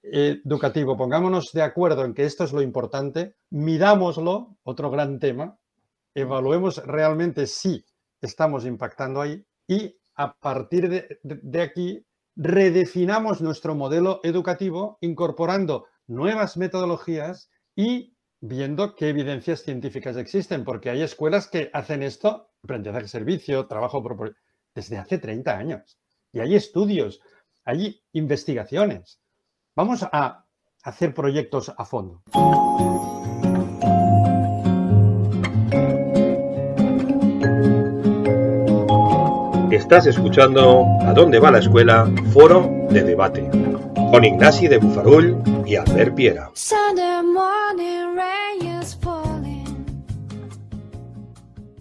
educativo. 0.03 0.97
Pongámonos 0.97 1.51
de 1.53 1.63
acuerdo 1.63 2.05
en 2.05 2.15
que 2.15 2.25
esto 2.25 2.45
es 2.45 2.53
lo 2.53 2.63
importante, 2.63 3.35
mirámoslo, 3.51 4.57
otro 4.63 4.91
gran 4.91 5.19
tema, 5.19 5.59
evaluemos 6.15 6.79
realmente 6.87 7.47
si 7.47 7.85
estamos 8.21 8.65
impactando 8.65 9.21
ahí 9.21 9.45
y 9.67 9.97
a 10.15 10.35
partir 10.35 11.19
de 11.23 11.63
aquí 11.63 12.07
redefinamos 12.37 13.41
nuestro 13.41 13.75
modelo 13.75 14.21
educativo 14.23 14.99
incorporando 15.01 15.87
nuevas 16.07 16.57
metodologías 16.57 17.51
y 17.77 18.14
viendo 18.47 18.95
qué 18.95 19.09
evidencias 19.09 19.63
científicas 19.63 20.19
existen, 20.19 20.65
porque 20.65 20.91
hay 20.91 21.01
escuelas 21.01 21.49
que 21.49 21.71
hacen 21.73 22.03
esto, 22.03 22.51
aprendizaje 22.63 23.09
servicio, 23.09 23.67
trabajo 23.67 24.03
por, 24.03 24.37
desde 24.75 24.99
hace 24.99 25.17
30 25.17 25.57
años. 25.57 25.99
Y 26.31 26.41
hay 26.41 26.55
estudios, 26.55 27.21
hay 27.65 28.03
investigaciones. 28.13 29.19
Vamos 29.75 30.03
a 30.03 30.45
hacer 30.83 31.15
proyectos 31.15 31.73
a 31.75 31.85
fondo. 31.87 32.23
Estás 39.71 40.07
escuchando 40.07 40.85
A 41.01 41.15
dónde 41.15 41.39
va 41.41 41.51
la 41.51 41.59
escuela, 41.59 42.09
foro 42.33 42.71
de 42.91 43.03
debate, 43.03 43.51
con 44.15 44.23
Ignasi 44.23 44.69
de 44.69 44.79
Bufarull 44.79 45.43
y 45.67 45.75
Albert 45.75 46.15
Piera. 46.15 46.53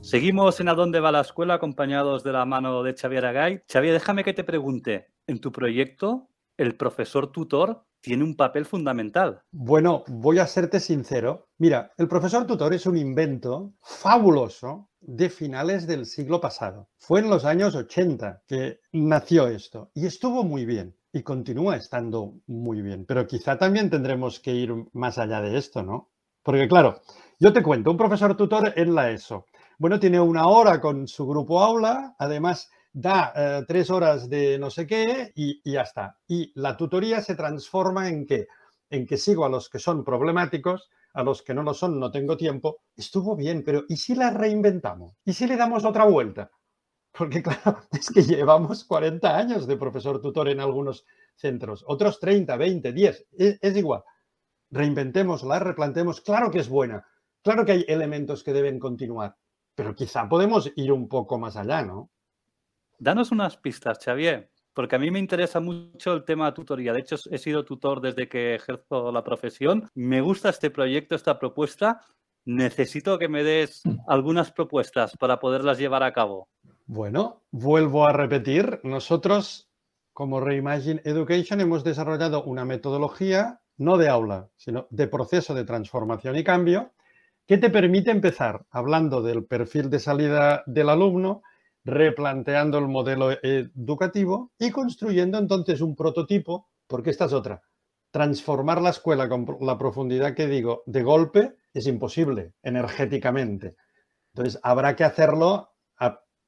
Seguimos 0.01 0.59
en 0.59 0.69
A 0.69 0.73
dónde 0.73 0.99
va 0.99 1.11
la 1.11 1.21
escuela 1.21 1.53
acompañados 1.53 2.23
de 2.23 2.31
la 2.31 2.43
mano 2.45 2.81
de 2.81 2.95
Xavier 2.95 3.27
Agay. 3.27 3.61
Xavier, 3.71 3.93
déjame 3.93 4.23
que 4.23 4.33
te 4.33 4.43
pregunte, 4.43 5.11
en 5.27 5.39
tu 5.39 5.51
proyecto, 5.51 6.27
el 6.57 6.75
profesor 6.75 7.31
tutor 7.31 7.85
tiene 8.01 8.23
un 8.23 8.35
papel 8.35 8.65
fundamental. 8.65 9.43
Bueno, 9.51 10.03
voy 10.07 10.39
a 10.39 10.47
serte 10.47 10.79
sincero. 10.79 11.49
Mira, 11.59 11.91
el 11.99 12.07
profesor 12.07 12.47
tutor 12.47 12.73
es 12.73 12.87
un 12.87 12.97
invento 12.97 13.75
fabuloso 13.83 14.89
de 15.01 15.29
finales 15.29 15.85
del 15.85 16.07
siglo 16.07 16.41
pasado. 16.41 16.89
Fue 16.97 17.19
en 17.19 17.29
los 17.29 17.45
años 17.45 17.75
80 17.75 18.41
que 18.47 18.79
nació 18.91 19.49
esto 19.49 19.91
y 19.93 20.07
estuvo 20.07 20.43
muy 20.43 20.65
bien 20.65 20.95
y 21.13 21.23
continúa 21.23 21.77
estando 21.77 22.33
muy 22.47 22.81
bien. 22.81 23.05
Pero 23.05 23.25
quizá 23.27 23.57
también 23.57 23.89
tendremos 23.89 24.41
que 24.41 24.51
ir 24.51 24.73
más 24.91 25.17
allá 25.17 25.39
de 25.41 25.57
esto, 25.57 25.83
¿no? 25.83 26.09
Porque 26.43 26.67
claro, 26.67 27.01
yo 27.39 27.53
te 27.53 27.63
cuento, 27.63 27.91
un 27.91 27.97
profesor 27.97 28.35
tutor 28.35 28.73
en 28.75 28.93
la 28.93 29.11
ESO 29.11 29.45
bueno, 29.83 29.99
tiene 29.99 30.19
una 30.19 30.47
hora 30.47 30.79
con 30.79 31.07
su 31.07 31.27
grupo 31.27 31.61
aula, 31.61 32.15
además 32.17 32.69
da 32.91 33.33
eh, 33.35 33.65
tres 33.67 33.89
horas 33.89 34.29
de 34.29 34.57
no 34.59 34.69
sé 34.69 34.85
qué 34.85 35.31
y, 35.35 35.61
y, 35.63 35.73
ya 35.73 35.81
está. 35.81 36.17
Y 36.27 36.51
la 36.55 36.77
tutoría 36.77 37.21
se 37.21 37.35
transforma 37.35 38.07
en 38.07 38.25
que, 38.25 38.47
en 38.89 39.05
que 39.05 39.17
sigo 39.17 39.45
a 39.45 39.49
los 39.49 39.69
que 39.69 39.79
son 39.79 40.03
problemáticos, 40.03 40.89
a 41.13 41.23
los 41.23 41.41
que 41.41 41.53
no 41.53 41.63
lo 41.63 41.73
son 41.73 41.99
no 41.99 42.11
tengo 42.11 42.37
tiempo. 42.37 42.77
Estuvo 42.95 43.35
bien, 43.35 43.63
pero 43.65 43.83
¿y 43.89 43.97
si 43.97 44.15
la 44.15 44.29
reinventamos? 44.29 45.15
¿Y 45.25 45.33
si 45.33 45.47
le 45.47 45.57
damos 45.57 45.85
otra 45.85 46.05
vuelta? 46.05 46.51
Porque 47.17 47.43
claro, 47.43 47.79
es 47.91 48.09
que 48.09 48.23
llevamos 48.23 48.83
40 48.85 49.37
años 49.37 49.67
de 49.67 49.77
profesor 49.77 50.19
tutor 50.21 50.49
en 50.49 50.59
algunos 50.59 51.05
centros, 51.35 51.83
otros 51.87 52.19
30, 52.19 52.57
20, 52.57 52.91
10, 52.91 53.27
es, 53.31 53.59
es 53.61 53.77
igual. 53.77 54.03
Reinventémosla, 54.71 55.59
replantemos, 55.59 56.21
claro 56.21 56.49
que 56.49 56.59
es 56.59 56.69
buena, 56.69 57.05
claro 57.43 57.65
que 57.65 57.73
hay 57.73 57.85
elementos 57.87 58.43
que 58.43 58.53
deben 58.53 58.79
continuar, 58.79 59.35
pero 59.75 59.95
quizá 59.95 60.27
podemos 60.27 60.71
ir 60.75 60.91
un 60.91 61.07
poco 61.07 61.37
más 61.37 61.55
allá, 61.55 61.83
¿no? 61.83 62.09
Danos 62.97 63.31
unas 63.31 63.57
pistas, 63.57 63.99
Xavier. 64.03 64.49
porque 64.73 64.95
a 64.95 64.99
mí 64.99 65.11
me 65.11 65.19
interesa 65.19 65.59
mucho 65.59 66.13
el 66.13 66.23
tema 66.23 66.47
de 66.47 66.53
tutoría. 66.53 66.93
De 66.93 67.01
hecho, 67.01 67.17
he 67.29 67.37
sido 67.37 67.63
tutor 67.63 68.01
desde 68.01 68.27
que 68.27 68.55
ejerzo 68.55 69.11
la 69.11 69.23
profesión. 69.23 69.89
Me 69.93 70.21
gusta 70.21 70.49
este 70.49 70.71
proyecto, 70.71 71.13
esta 71.15 71.37
propuesta. 71.37 72.01
Necesito 72.45 73.19
que 73.19 73.27
me 73.27 73.43
des 73.43 73.83
algunas 74.07 74.51
propuestas 74.51 75.15
para 75.17 75.39
poderlas 75.39 75.77
llevar 75.77 76.01
a 76.01 76.13
cabo. 76.13 76.49
Bueno, 76.85 77.43
vuelvo 77.51 78.05
a 78.05 78.11
repetir. 78.11 78.81
Nosotros, 78.83 79.69
como 80.11 80.41
Reimagine 80.41 81.01
Education, 81.05 81.61
hemos 81.61 81.83
desarrollado 81.83 82.43
una 82.43 82.65
metodología, 82.65 83.61
no 83.77 83.97
de 83.97 84.09
aula, 84.09 84.49
sino 84.57 84.87
de 84.89 85.07
proceso 85.07 85.53
de 85.53 85.63
transformación 85.63 86.35
y 86.35 86.43
cambio, 86.43 86.91
que 87.47 87.57
te 87.57 87.69
permite 87.69 88.11
empezar 88.11 88.65
hablando 88.69 89.21
del 89.21 89.45
perfil 89.45 89.89
de 89.89 89.99
salida 89.99 90.63
del 90.65 90.89
alumno, 90.89 91.41
replanteando 91.85 92.77
el 92.79 92.87
modelo 92.87 93.31
educativo 93.31 94.51
y 94.59 94.71
construyendo 94.71 95.37
entonces 95.37 95.81
un 95.81 95.95
prototipo, 95.95 96.69
porque 96.87 97.09
esta 97.11 97.25
es 97.25 97.33
otra. 97.33 97.61
Transformar 98.11 98.81
la 98.81 98.91
escuela 98.91 99.27
con 99.27 99.45
la 99.61 99.77
profundidad 99.77 100.35
que 100.35 100.47
digo 100.47 100.83
de 100.85 101.03
golpe 101.03 101.55
es 101.73 101.87
imposible 101.87 102.53
energéticamente. 102.61 103.75
Entonces, 104.33 104.59
habrá 104.63 104.95
que 104.95 105.03
hacerlo 105.03 105.72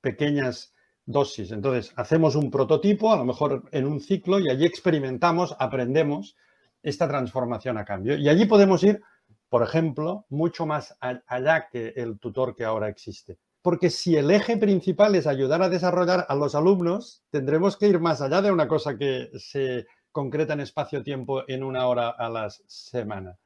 pequeñas 0.05 0.75
dosis. 1.05 1.51
Entonces, 1.51 1.91
hacemos 1.95 2.35
un 2.35 2.51
prototipo, 2.51 3.11
a 3.11 3.17
lo 3.17 3.25
mejor 3.25 3.63
en 3.71 3.87
un 3.87 3.99
ciclo, 3.99 4.39
y 4.39 4.51
allí 4.51 4.65
experimentamos, 4.65 5.55
aprendemos 5.57 6.35
esta 6.83 7.07
transformación 7.07 7.79
a 7.79 7.85
cambio. 7.85 8.15
Y 8.15 8.29
allí 8.29 8.45
podemos 8.45 8.83
ir, 8.83 9.01
por 9.49 9.63
ejemplo, 9.63 10.27
mucho 10.29 10.67
más 10.67 10.95
allá 11.25 11.67
que 11.71 11.93
el 11.95 12.19
tutor 12.19 12.55
que 12.55 12.65
ahora 12.65 12.87
existe 12.87 13.39
porque 13.65 13.89
si 13.89 14.15
el 14.15 14.29
eje 14.29 14.57
principal 14.57 15.15
es 15.15 15.25
ayudar 15.25 15.63
a 15.63 15.69
desarrollar 15.69 16.27
a 16.29 16.35
los 16.35 16.53
alumnos, 16.53 17.23
tendremos 17.31 17.77
que 17.77 17.87
ir 17.87 17.99
más 17.99 18.21
allá 18.21 18.39
de 18.43 18.51
una 18.51 18.67
cosa 18.67 18.95
que 18.95 19.31
se 19.39 19.87
concreta 20.11 20.53
en 20.53 20.59
espacio-tiempo 20.59 21.41
en 21.47 21.63
una 21.63 21.87
hora 21.87 22.09
a 22.09 22.29
la 22.29 22.47
semana. 22.67 23.39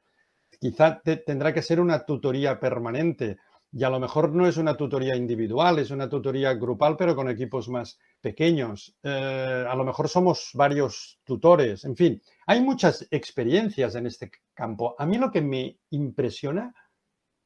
Quizá 0.60 1.00
tendrá 1.00 1.54
que 1.54 1.62
ser 1.62 1.80
una 1.80 2.04
tutoría 2.04 2.60
permanente 2.60 3.38
y 3.72 3.84
a 3.84 3.90
lo 3.90 4.00
mejor 4.00 4.32
no 4.32 4.46
es 4.46 4.56
una 4.56 4.76
tutoría 4.76 5.14
individual, 5.14 5.78
es 5.78 5.90
una 5.90 6.08
tutoría 6.08 6.54
grupal, 6.54 6.96
pero 6.96 7.14
con 7.14 7.28
equipos 7.28 7.68
más 7.68 7.98
pequeños. 8.20 8.96
Eh, 9.02 9.64
a 9.68 9.74
lo 9.76 9.84
mejor 9.84 10.08
somos 10.08 10.50
varios 10.54 11.20
tutores, 11.24 11.84
en 11.84 11.94
fin, 11.94 12.22
hay 12.46 12.60
muchas 12.60 13.06
experiencias 13.10 13.94
en 13.94 14.06
este 14.06 14.30
campo. 14.54 14.96
A 14.98 15.06
mí 15.06 15.18
lo 15.18 15.30
que 15.30 15.40
me 15.40 15.78
impresiona 15.90 16.74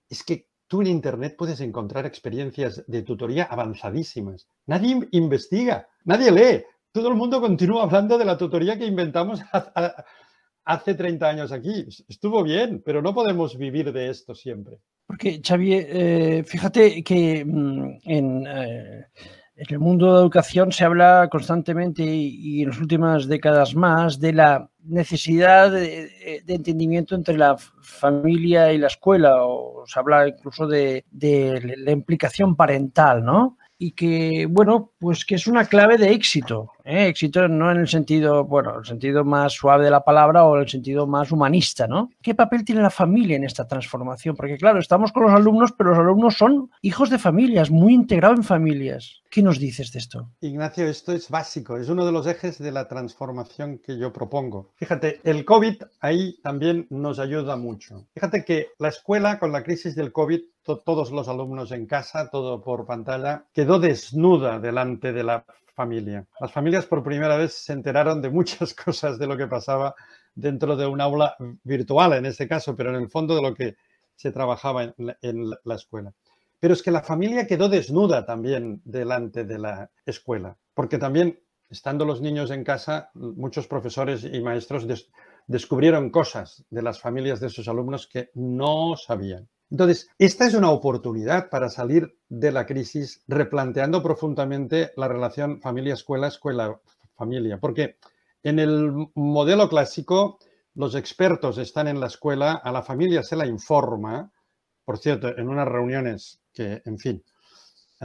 es 0.08 0.22
que 0.22 0.48
tú 0.66 0.80
en 0.80 0.88
Internet 0.88 1.34
puedes 1.36 1.60
encontrar 1.60 2.06
experiencias 2.06 2.82
de 2.86 3.02
tutoría 3.02 3.44
avanzadísimas. 3.44 4.48
Nadie 4.66 5.06
investiga, 5.12 5.88
nadie 6.04 6.30
lee. 6.30 6.64
Todo 6.90 7.08
el 7.08 7.16
mundo 7.16 7.40
continúa 7.40 7.82
hablando 7.82 8.16
de 8.16 8.24
la 8.24 8.38
tutoría 8.38 8.78
que 8.78 8.86
inventamos 8.86 9.40
hace 10.64 10.94
30 10.94 11.28
años 11.28 11.52
aquí. 11.52 11.86
Estuvo 12.08 12.42
bien, 12.42 12.82
pero 12.84 13.02
no 13.02 13.14
podemos 13.14 13.56
vivir 13.56 13.92
de 13.92 14.10
esto 14.10 14.34
siempre. 14.34 14.78
Porque, 15.06 15.40
Xavier, 15.42 15.86
eh, 15.90 16.44
fíjate 16.44 17.02
que 17.02 17.44
mm, 17.44 17.98
en... 18.04 18.46
Eh, 18.46 19.06
en 19.56 19.66
el 19.68 19.78
mundo 19.78 20.06
de 20.06 20.12
la 20.14 20.18
educación 20.18 20.72
se 20.72 20.84
habla 20.84 21.28
constantemente 21.30 22.02
y, 22.02 22.62
en 22.62 22.70
las 22.70 22.80
últimas 22.80 23.28
décadas 23.28 23.76
más 23.76 24.18
de 24.18 24.32
la 24.32 24.68
necesidad 24.80 25.70
de, 25.70 26.42
entendimiento 26.48 27.14
entre 27.14 27.38
la 27.38 27.56
familia 27.56 28.72
y 28.72 28.78
la 28.78 28.88
escuela, 28.88 29.44
o 29.44 29.84
se 29.86 29.96
habla 29.96 30.26
incluso 30.26 30.66
de 30.66 31.04
la 31.12 31.92
implicación 31.92 32.56
parental, 32.56 33.24
¿no? 33.24 33.56
y 33.78 33.92
que, 33.92 34.46
bueno, 34.48 34.92
pues 34.98 35.24
que 35.24 35.34
es 35.34 35.46
una 35.46 35.66
clave 35.66 35.98
de 35.98 36.12
éxito. 36.12 36.70
Éxito 36.84 37.48
no 37.48 37.70
en 37.70 37.78
el 37.78 37.88
sentido, 37.88 38.44
bueno, 38.44 38.78
el 38.78 38.84
sentido 38.84 39.24
más 39.24 39.54
suave 39.54 39.84
de 39.84 39.90
la 39.90 40.04
palabra 40.04 40.44
o 40.44 40.56
el 40.56 40.68
sentido 40.68 41.06
más 41.06 41.32
humanista, 41.32 41.86
¿no? 41.86 42.10
¿Qué 42.22 42.34
papel 42.34 42.64
tiene 42.64 42.82
la 42.82 42.90
familia 42.90 43.36
en 43.36 43.44
esta 43.44 43.66
transformación? 43.66 44.36
Porque, 44.36 44.58
claro, 44.58 44.78
estamos 44.78 45.10
con 45.10 45.24
los 45.24 45.32
alumnos, 45.32 45.72
pero 45.72 45.90
los 45.90 45.98
alumnos 45.98 46.36
son 46.36 46.70
hijos 46.82 47.08
de 47.08 47.18
familias, 47.18 47.70
muy 47.70 47.94
integrados 47.94 48.38
en 48.38 48.44
familias. 48.44 49.22
¿Qué 49.30 49.42
nos 49.42 49.58
dices 49.58 49.92
de 49.92 49.98
esto? 49.98 50.28
Ignacio, 50.40 50.86
esto 50.86 51.12
es 51.12 51.28
básico, 51.28 51.76
es 51.76 51.88
uno 51.88 52.06
de 52.06 52.12
los 52.12 52.26
ejes 52.26 52.58
de 52.58 52.70
la 52.70 52.86
transformación 52.86 53.78
que 53.78 53.98
yo 53.98 54.12
propongo. 54.12 54.70
Fíjate, 54.76 55.20
el 55.24 55.44
COVID 55.44 55.82
ahí 56.00 56.38
también 56.42 56.86
nos 56.90 57.18
ayuda 57.18 57.56
mucho. 57.56 58.06
Fíjate 58.14 58.44
que 58.44 58.68
la 58.78 58.88
escuela 58.88 59.38
con 59.38 59.50
la 59.50 59.62
crisis 59.64 59.96
del 59.96 60.12
COVID 60.12 60.40
todos 60.84 61.10
los 61.10 61.28
alumnos 61.28 61.72
en 61.72 61.86
casa, 61.86 62.30
todo 62.30 62.62
por 62.62 62.86
pantalla, 62.86 63.44
quedó 63.52 63.78
desnuda 63.78 64.58
delante 64.58 65.12
de 65.12 65.24
la 65.24 65.44
familia. 65.74 66.26
Las 66.40 66.52
familias 66.52 66.86
por 66.86 67.02
primera 67.02 67.36
vez 67.36 67.52
se 67.52 67.72
enteraron 67.72 68.22
de 68.22 68.30
muchas 68.30 68.74
cosas 68.84 69.18
de 69.18 69.26
lo 69.26 69.36
que 69.36 69.46
pasaba 69.46 69.94
dentro 70.34 70.76
de 70.76 70.86
un 70.86 71.00
aula 71.00 71.36
virtual 71.62 72.14
en 72.14 72.26
este 72.26 72.48
caso, 72.48 72.74
pero 72.74 72.90
en 72.90 73.02
el 73.02 73.08
fondo 73.08 73.34
de 73.34 73.42
lo 73.42 73.54
que 73.54 73.76
se 74.16 74.30
trabajaba 74.30 74.94
en 75.22 75.50
la, 75.64 75.74
escuela. 75.74 76.12
Pero 76.60 76.74
es 76.74 76.82
que 76.82 76.90
la 76.90 77.02
familia 77.02 77.46
quedó 77.46 77.68
desnuda 77.68 78.24
también 78.24 78.80
delante 78.84 79.44
de 79.44 79.58
la 79.58 79.90
escuela, 80.06 80.56
porque 80.72 80.98
también, 80.98 81.40
estando 81.68 82.04
los 82.04 82.20
niños 82.20 82.50
en 82.50 82.64
casa, 82.64 83.10
muchos 83.14 83.66
profesores 83.66 84.24
y 84.24 84.40
maestros 84.40 84.86
descubrieron 85.46 86.10
cosas 86.10 86.64
de 86.70 86.82
las 86.82 87.00
familias 87.00 87.40
de 87.40 87.50
sus 87.50 87.68
alumnos 87.68 88.06
que 88.06 88.30
no 88.34 88.96
sabían. 88.96 89.48
Entonces, 89.74 90.08
esta 90.20 90.46
es 90.46 90.54
una 90.54 90.70
oportunidad 90.70 91.50
para 91.50 91.68
salir 91.68 92.16
de 92.28 92.52
la 92.52 92.64
crisis 92.64 93.24
replanteando 93.26 94.04
profundamente 94.04 94.92
la 94.96 95.08
relación 95.08 95.60
familia-escuela, 95.60 96.28
escuela-familia, 96.28 97.58
porque 97.58 97.96
en 98.44 98.60
el 98.60 99.08
modelo 99.16 99.68
clásico 99.68 100.38
los 100.74 100.94
expertos 100.94 101.58
están 101.58 101.88
en 101.88 101.98
la 101.98 102.06
escuela, 102.06 102.52
a 102.52 102.70
la 102.70 102.84
familia 102.84 103.24
se 103.24 103.34
la 103.34 103.48
informa, 103.48 104.30
por 104.84 104.96
cierto, 104.98 105.36
en 105.36 105.48
unas 105.48 105.66
reuniones 105.66 106.40
que, 106.52 106.80
en 106.84 106.96
fin, 106.96 107.24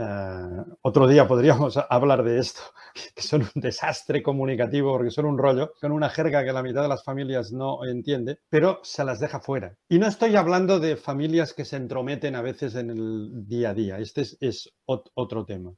eh, 0.00 0.64
otro 0.82 1.06
día 1.06 1.28
podríamos 1.28 1.76
hablar 1.90 2.24
de 2.24 2.38
esto, 2.38 2.60
que 3.14 3.22
son 3.22 3.42
un 3.42 3.60
desastre 3.60 4.22
comunicativo 4.22 4.92
porque 4.92 5.10
son 5.10 5.26
un 5.26 5.38
rollo, 5.38 5.74
con 5.80 5.92
una 5.92 6.08
jerga 6.08 6.44
que 6.44 6.52
la 6.52 6.62
mitad 6.62 6.82
de 6.82 6.88
las 6.88 7.04
familias 7.04 7.52
no 7.52 7.84
entiende, 7.84 8.38
pero 8.48 8.80
se 8.82 9.04
las 9.04 9.20
deja 9.20 9.40
fuera. 9.40 9.76
Y 9.88 9.98
no 9.98 10.06
estoy 10.06 10.36
hablando 10.36 10.80
de 10.80 10.96
familias 10.96 11.52
que 11.52 11.64
se 11.64 11.76
entrometen 11.76 12.34
a 12.36 12.42
veces 12.42 12.74
en 12.74 12.90
el 12.90 13.46
día 13.46 13.70
a 13.70 13.74
día, 13.74 13.98
este 13.98 14.22
es, 14.40 14.72
otro 14.86 15.44
tema. 15.44 15.72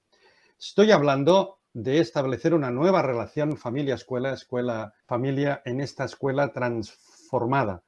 Estoy 0.58 0.92
hablando 0.92 1.58
de 1.74 1.98
establecer 1.98 2.54
una 2.54 2.70
nueva 2.70 3.02
relación 3.02 3.56
familia-escuela, 3.56 4.34
escuela-familia 4.34 5.62
en 5.64 5.80
esta 5.80 6.04
escuela 6.04 6.52
transformada, 6.52 7.21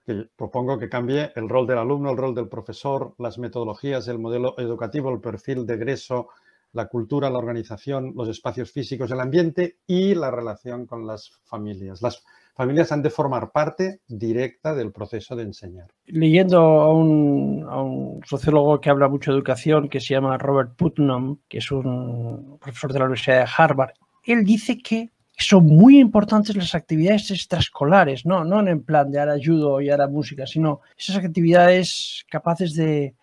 que 0.06 0.26
propongo 0.36 0.78
que 0.78 0.88
cambie 0.88 1.30
el 1.36 1.48
rol 1.48 1.66
del 1.66 1.78
alumno, 1.78 2.10
el 2.10 2.16
rol 2.16 2.34
del 2.34 2.48
profesor, 2.48 3.14
las 3.18 3.38
metodologías, 3.38 4.08
el 4.08 4.18
modelo 4.18 4.54
educativo, 4.58 5.10
el 5.10 5.20
perfil 5.20 5.66
de 5.66 5.74
egreso, 5.74 6.28
la 6.72 6.86
cultura, 6.86 7.30
la 7.30 7.38
organización, 7.38 8.14
los 8.16 8.28
espacios 8.28 8.72
físicos, 8.72 9.10
el 9.10 9.20
ambiente 9.20 9.78
y 9.86 10.14
la 10.14 10.30
relación 10.30 10.86
con 10.86 11.06
las 11.06 11.30
familias. 11.44 12.00
Las 12.00 12.24
familias 12.54 12.90
han 12.90 13.02
de 13.02 13.10
formar 13.10 13.52
parte 13.52 14.00
directa 14.08 14.74
del 14.74 14.92
proceso 14.92 15.36
de 15.36 15.42
enseñar. 15.42 15.88
Leyendo 16.06 16.58
a 16.58 16.92
un, 16.92 18.20
sociólogo 18.24 18.80
que 18.80 18.90
habla 18.90 19.08
mucho 19.08 19.30
de 19.30 19.36
educación, 19.36 19.88
que 19.88 20.00
se 20.00 20.14
llama 20.14 20.38
Robert 20.38 20.74
Putnam, 20.74 21.38
que 21.48 21.58
es 21.58 21.70
un 21.70 22.58
profesor 22.60 22.92
de 22.92 22.98
la 22.98 23.04
Universidad 23.04 23.44
de 23.44 23.50
Harvard, 23.56 23.92
él 24.24 24.42
dice 24.44 24.78
que 24.78 25.10
son 25.36 25.66
muy 25.66 25.98
importantes 25.98 26.56
las 26.56 26.74
actividades 26.74 27.30
extraescolares, 27.30 28.24
no, 28.24 28.44
no 28.44 28.66
en 28.66 28.82
plan 28.82 29.10
de 29.10 29.18
ahora 29.18 29.32
ayudo 29.32 29.80
y 29.80 29.90
ahora 29.90 30.06
música, 30.06 30.46
sino 30.46 30.80
esas 30.96 31.16
actividades 31.16 32.24
capaces 32.30 32.74
de, 32.74 33.14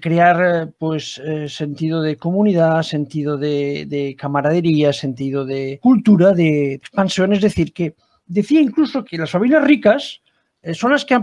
crear 0.00 0.72
pues 0.78 1.20
eh, 1.24 1.48
sentido 1.48 2.02
de 2.02 2.16
comunidad, 2.16 2.82
sentido 2.82 3.36
de, 3.36 4.16
camaradería, 4.18 4.92
sentido 4.92 5.44
de 5.44 5.78
cultura, 5.80 6.32
de 6.32 6.74
expansión. 6.74 7.32
Es 7.32 7.40
decir, 7.40 7.72
que 7.72 7.94
decía 8.26 8.60
incluso 8.60 9.04
que 9.04 9.18
las 9.18 9.30
familias 9.30 9.62
ricas 9.64 10.22
eh, 10.62 10.74
son 10.74 10.90
las 10.90 11.04
que 11.04 11.16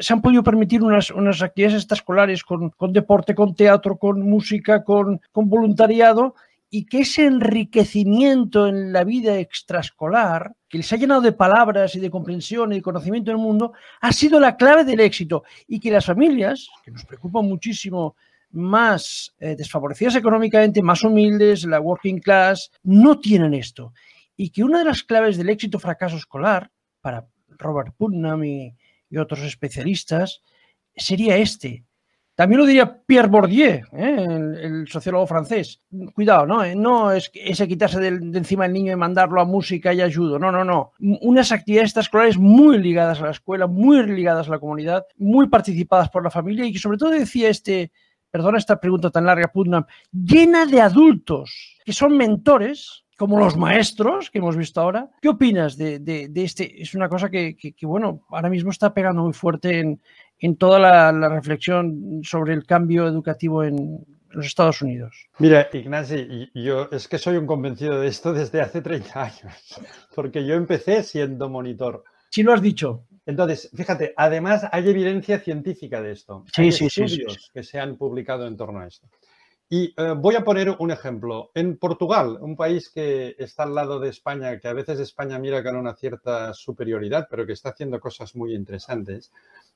se 0.00 0.12
han 0.12 0.20
podido 0.20 0.42
permitir 0.42 0.82
unas, 0.82 1.10
unas 1.10 1.40
actividades 1.42 1.78
extraescolares 1.78 2.42
con, 2.42 2.70
con, 2.70 2.92
deporte, 2.92 3.36
con 3.36 3.54
teatro, 3.54 3.96
con 3.96 4.20
música, 4.20 4.82
con, 4.82 5.20
con 5.30 5.48
voluntariado 5.48 6.34
y 6.74 6.86
que 6.86 7.00
ese 7.00 7.26
enriquecimiento 7.26 8.66
en 8.66 8.94
la 8.94 9.04
vida 9.04 9.38
extraescolar, 9.38 10.56
que 10.70 10.78
les 10.78 10.90
ha 10.90 10.96
llenado 10.96 11.20
de 11.20 11.32
palabras 11.32 11.94
y 11.96 12.00
de 12.00 12.08
comprensión 12.08 12.72
y 12.72 12.76
de 12.76 12.82
conocimiento 12.82 13.30
del 13.30 13.36
mundo, 13.36 13.74
ha 14.00 14.10
sido 14.10 14.40
la 14.40 14.56
clave 14.56 14.82
del 14.82 15.00
éxito 15.00 15.44
y 15.68 15.78
que 15.78 15.90
las 15.90 16.06
familias, 16.06 16.70
que 16.82 16.90
nos 16.90 17.04
preocupan 17.04 17.44
muchísimo 17.44 18.16
más 18.52 19.34
eh, 19.38 19.54
desfavorecidas 19.54 20.16
económicamente, 20.16 20.82
más 20.82 21.04
humildes, 21.04 21.64
la 21.64 21.78
working 21.78 22.20
class, 22.20 22.70
no 22.84 23.20
tienen 23.20 23.52
esto. 23.52 23.92
Y 24.34 24.48
que 24.48 24.64
una 24.64 24.78
de 24.78 24.86
las 24.86 25.02
claves 25.02 25.36
del 25.36 25.50
éxito 25.50 25.78
fracaso 25.78 26.16
escolar, 26.16 26.70
para 27.02 27.26
Robert 27.50 27.94
Putnam 27.98 28.44
y 28.44 28.74
otros 29.18 29.40
especialistas, 29.40 30.40
sería 30.96 31.36
este, 31.36 31.84
También 32.34 32.60
lo 32.60 32.66
diría 32.66 33.02
Pierre 33.04 33.28
Bourdieu, 33.28 33.82
¿eh? 33.92 34.26
el, 34.62 34.88
sociólogo 34.88 35.26
francés. 35.26 35.82
Cuidado, 36.14 36.46
¿no? 36.46 36.64
Eh, 36.64 36.74
no 36.74 37.12
es 37.12 37.30
ese 37.34 37.68
quitarse 37.68 38.00
de, 38.00 38.08
encima 38.08 38.64
del 38.64 38.72
niño 38.72 38.92
y 38.92 38.96
mandarlo 38.96 39.40
a 39.40 39.44
música 39.44 39.92
y 39.92 40.00
ayudo. 40.00 40.38
No, 40.38 40.50
no, 40.50 40.64
no. 40.64 40.92
Unas 41.20 41.52
actividades 41.52 41.94
escolares 41.94 42.38
muy 42.38 42.78
ligadas 42.78 43.20
a 43.20 43.26
la 43.26 43.30
escuela, 43.32 43.66
muy 43.66 44.06
ligadas 44.06 44.48
a 44.48 44.52
la 44.52 44.58
comunidad, 44.58 45.04
muy 45.18 45.48
participadas 45.48 46.08
por 46.08 46.24
la 46.24 46.30
familia 46.30 46.64
y 46.64 46.72
que 46.72 46.78
sobre 46.78 46.96
todo 46.96 47.10
decía 47.10 47.50
este, 47.50 47.92
perdona 48.30 48.56
esta 48.56 48.80
pregunta 48.80 49.10
tan 49.10 49.26
larga, 49.26 49.52
Putnam, 49.52 49.84
llena 50.10 50.64
de 50.64 50.80
adultos 50.80 51.78
que 51.84 51.92
son 51.92 52.16
mentores 52.16 53.04
como 53.18 53.38
los 53.38 53.56
maestros 53.56 54.30
que 54.30 54.38
hemos 54.38 54.56
visto 54.56 54.80
ahora. 54.80 55.08
¿Qué 55.20 55.28
opinas 55.28 55.76
de, 55.76 56.28
este? 56.34 56.82
Es 56.82 56.94
una 56.94 57.08
cosa 57.08 57.30
que, 57.30 57.56
bueno, 57.82 58.22
ahora 58.30 58.50
mismo 58.50 58.70
está 58.70 58.92
pegando 58.92 59.22
muy 59.22 59.32
fuerte 59.32 59.78
en, 59.78 60.00
en 60.42 60.56
toda 60.56 60.78
la, 60.78 61.28
reflexión 61.28 62.20
sobre 62.24 62.52
el 62.52 62.66
cambio 62.66 63.06
educativo 63.06 63.62
en 63.62 64.04
los 64.30 64.44
Estados 64.44 64.82
Unidos. 64.82 65.28
Mira, 65.38 65.68
Ignasi, 65.72 66.50
yo 66.52 66.88
es 66.90 67.06
que 67.06 67.18
soy 67.18 67.36
un 67.36 67.46
convencido 67.46 68.00
de 68.00 68.08
esto 68.08 68.32
desde 68.32 68.60
hace 68.60 68.82
30 68.82 69.22
años, 69.22 69.80
porque 70.14 70.44
yo 70.44 70.54
empecé 70.54 71.04
siendo 71.04 71.48
monitor. 71.48 72.02
Sí, 72.28 72.42
lo 72.42 72.52
has 72.52 72.60
dicho. 72.60 73.04
Entonces, 73.24 73.70
fíjate, 73.72 74.14
además 74.16 74.66
hay 74.72 74.90
evidencia 74.90 75.38
científica 75.38 76.02
de 76.02 76.10
esto. 76.10 76.44
Sí, 76.52 76.62
hay 76.62 76.72
sí, 76.72 76.86
estudios 76.86 77.34
sí, 77.34 77.50
que 77.54 77.62
se 77.62 77.78
han 77.78 77.96
publicado 77.96 78.46
en 78.48 78.56
torno 78.56 78.80
a 78.80 78.88
esto. 78.88 79.06
Y 79.74 79.94
eh, 79.96 80.12
voy 80.14 80.34
a 80.34 80.44
poner 80.44 80.76
un 80.80 80.90
ejemplo. 80.90 81.50
En 81.54 81.78
Portugal, 81.78 82.36
un 82.42 82.56
país 82.56 82.90
que 82.90 83.34
está 83.38 83.62
al 83.62 83.74
lado 83.74 84.00
de 84.00 84.10
España, 84.10 84.60
que 84.60 84.68
a 84.68 84.74
veces 84.74 85.00
España 85.00 85.38
mira 85.38 85.62
con 85.62 85.76
una 85.76 85.94
cierta 85.94 86.52
superioridad, 86.52 87.26
pero 87.30 87.46
que 87.46 87.54
está 87.54 87.70
haciendo 87.70 87.98
cosas 87.98 88.36
muy 88.36 88.54
interesantes, 88.54 89.32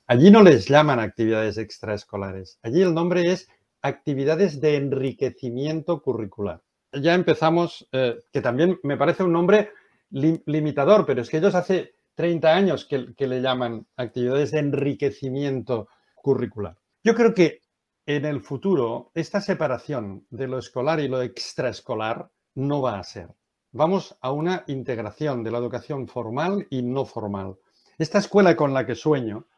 Allí 0.07 0.31
no 0.31 0.43
les 0.43 0.69
llaman 0.69 1.01
actividades 1.01 1.57
extraescolares. 1.57 2.59
Allí 2.63 2.83
el 2.83 2.93
nombre 2.93 3.23
es 3.33 3.49
actividades 3.81 4.61
de 4.61 4.77
enriquecimiento 4.77 6.03
curricular. 6.03 6.61
Ya 6.93 7.15
empezamos, 7.15 7.89
eh, 7.91 8.21
que 8.31 8.43
también 8.43 8.79
me 8.83 8.99
parece 8.99 9.23
un 9.23 9.33
nombre 9.33 9.71
limitador, 10.11 11.07
pero 11.07 11.23
es 11.23 11.31
que 11.31 11.39
ellos 11.39 11.55
hace 11.55 11.95
30 12.17 12.55
años 12.55 12.85
que, 12.85 13.15
que 13.17 13.27
le 13.27 13.41
llaman 13.41 13.87
actividades 13.97 14.51
de 14.51 14.59
enriquecimiento 14.59 15.89
curricular. 16.15 16.77
Yo 17.03 17.15
creo 17.15 17.33
que 17.33 17.63
en 18.07 18.25
el 18.25 18.41
futuro 18.41 19.11
esta 19.15 19.41
separación 19.41 20.27
de 20.31 20.47
lo 20.47 20.59
escolar 20.59 21.01
y 21.01 21.09
lo 21.09 21.21
extraescolar 21.23 22.31
no 22.55 22.81
va 22.81 22.99
a 22.99 23.05
ser. 23.05 23.29
Vamos 23.73 24.17
a 24.21 24.31
una 24.31 24.65
integración 24.69 25.43
de 25.43 25.51
la 25.51 25.59
educación 25.59 26.07
formal 26.07 26.67
y 26.71 26.83
no 26.83 27.05
formal. 27.05 27.57
Esta 27.99 28.19
escuela 28.19 28.57
con 28.57 28.73
la 28.73 28.87
que 28.87 28.95
sueño, 28.95 29.49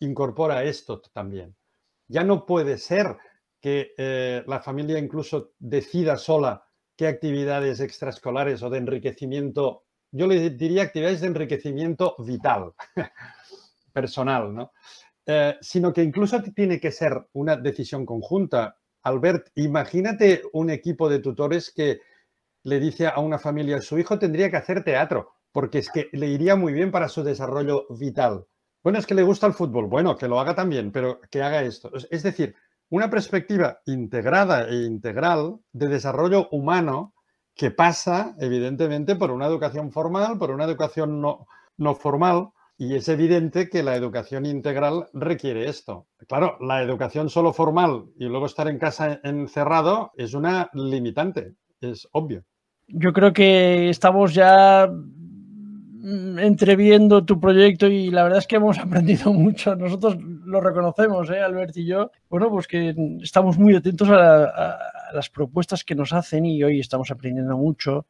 incorpora 0.00 0.62
esto 0.64 1.00
también. 1.00 1.56
Ya 2.06 2.22
no 2.22 2.44
puede 2.44 2.76
ser 2.78 3.16
que 3.60 3.94
eh, 3.96 4.44
la 4.46 4.60
familia 4.60 4.98
incluso 4.98 5.54
decida 5.58 6.16
sola 6.16 6.68
qué 6.96 7.08
actividades 7.08 7.80
extraescolares 7.80 8.62
o 8.62 8.70
de 8.70 8.78
enriquecimiento, 8.78 9.84
yo 10.12 10.26
le 10.26 10.50
diría 10.50 10.82
actividades 10.82 11.22
de 11.22 11.28
enriquecimiento 11.28 12.14
vital, 12.18 12.74
personal, 13.92 14.54
¿no? 14.54 14.72
Eh, 15.26 15.56
sino 15.60 15.92
que 15.92 16.04
incluso 16.04 16.40
tiene 16.54 16.78
que 16.78 16.92
ser 16.92 17.26
una 17.32 17.56
decisión 17.56 18.06
conjunta. 18.06 18.78
Albert, 19.02 19.48
imagínate 19.56 20.42
un 20.52 20.70
equipo 20.70 21.08
de 21.08 21.18
tutores 21.18 21.72
que 21.74 22.00
le 22.62 22.78
dice 22.78 23.08
a 23.08 23.18
una 23.18 23.38
familia, 23.38 23.80
su 23.80 23.98
hijo 23.98 24.18
tendría 24.18 24.50
que 24.50 24.56
hacer 24.56 24.84
teatro, 24.84 25.32
porque 25.52 25.78
es 25.78 25.90
que 25.90 26.08
le 26.12 26.28
iría 26.28 26.54
muy 26.54 26.72
bien 26.72 26.90
para 26.92 27.08
su 27.08 27.24
desarrollo 27.24 27.86
vital. 27.90 28.46
Bueno, 28.84 29.00
es 29.00 29.06
que 29.06 29.14
le 29.14 29.24
gusta 29.24 29.48
el 29.48 29.52
fútbol. 29.52 29.86
Bueno, 29.86 30.16
que 30.16 30.28
lo 30.28 30.38
haga 30.38 30.54
también, 30.54 30.92
pero 30.92 31.20
que 31.28 31.42
haga 31.42 31.62
esto. 31.62 31.90
Es 32.10 32.22
decir, 32.22 32.54
una 32.88 33.10
perspectiva 33.10 33.80
integrada 33.86 34.68
e 34.68 34.84
integral 34.84 35.58
de 35.72 35.88
desarrollo 35.88 36.48
humano 36.52 37.14
que 37.56 37.72
pasa, 37.72 38.36
evidentemente, 38.38 39.16
por 39.16 39.32
una 39.32 39.46
educación 39.46 39.90
formal, 39.90 40.38
por 40.38 40.52
una 40.52 40.64
educación 40.64 41.20
no, 41.20 41.48
no 41.78 41.96
formal, 41.96 42.50
y 42.78 42.94
es 42.94 43.08
evidente 43.08 43.68
que 43.68 43.82
la 43.82 43.96
educación 43.96 44.46
integral 44.46 45.08
requiere 45.12 45.68
esto. 45.68 46.06
Claro, 46.28 46.58
la 46.60 46.82
educación 46.82 47.30
solo 47.30 47.52
formal 47.52 48.06
y 48.18 48.26
luego 48.26 48.46
estar 48.46 48.68
en 48.68 48.78
casa 48.78 49.20
encerrado 49.24 50.12
es 50.16 50.34
una 50.34 50.70
limitante, 50.74 51.54
es 51.80 52.08
obvio. 52.12 52.44
Yo 52.88 53.12
creo 53.12 53.32
que 53.32 53.88
estamos 53.88 54.34
ya 54.34 54.88
Mm, 56.08 56.38
entreviendo 56.38 57.24
tu 57.24 57.40
proyecto 57.40 57.88
y 57.88 58.10
la 58.12 58.22
verdad 58.22 58.38
es 58.38 58.46
que 58.46 58.54
hemos 58.54 58.78
aprendido 58.78 59.32
mucho. 59.32 59.74
Nosotros 59.74 60.16
lo 60.20 60.60
reconocemos, 60.60 61.28
¿eh, 61.30 61.40
Albert 61.40 61.76
y 61.78 61.84
yo. 61.84 62.12
Bueno, 62.30 62.48
pues 62.48 62.68
que 62.68 62.94
estamos 63.20 63.58
muy 63.58 63.74
atentos 63.74 64.08
a, 64.10 64.78
las 65.12 65.28
propuestas 65.30 65.82
que 65.82 65.96
nos 65.96 66.12
hacen 66.12 66.46
y 66.46 66.62
hoy 66.62 66.78
estamos 66.78 67.10
aprendiendo 67.10 67.56
mucho. 67.56 68.06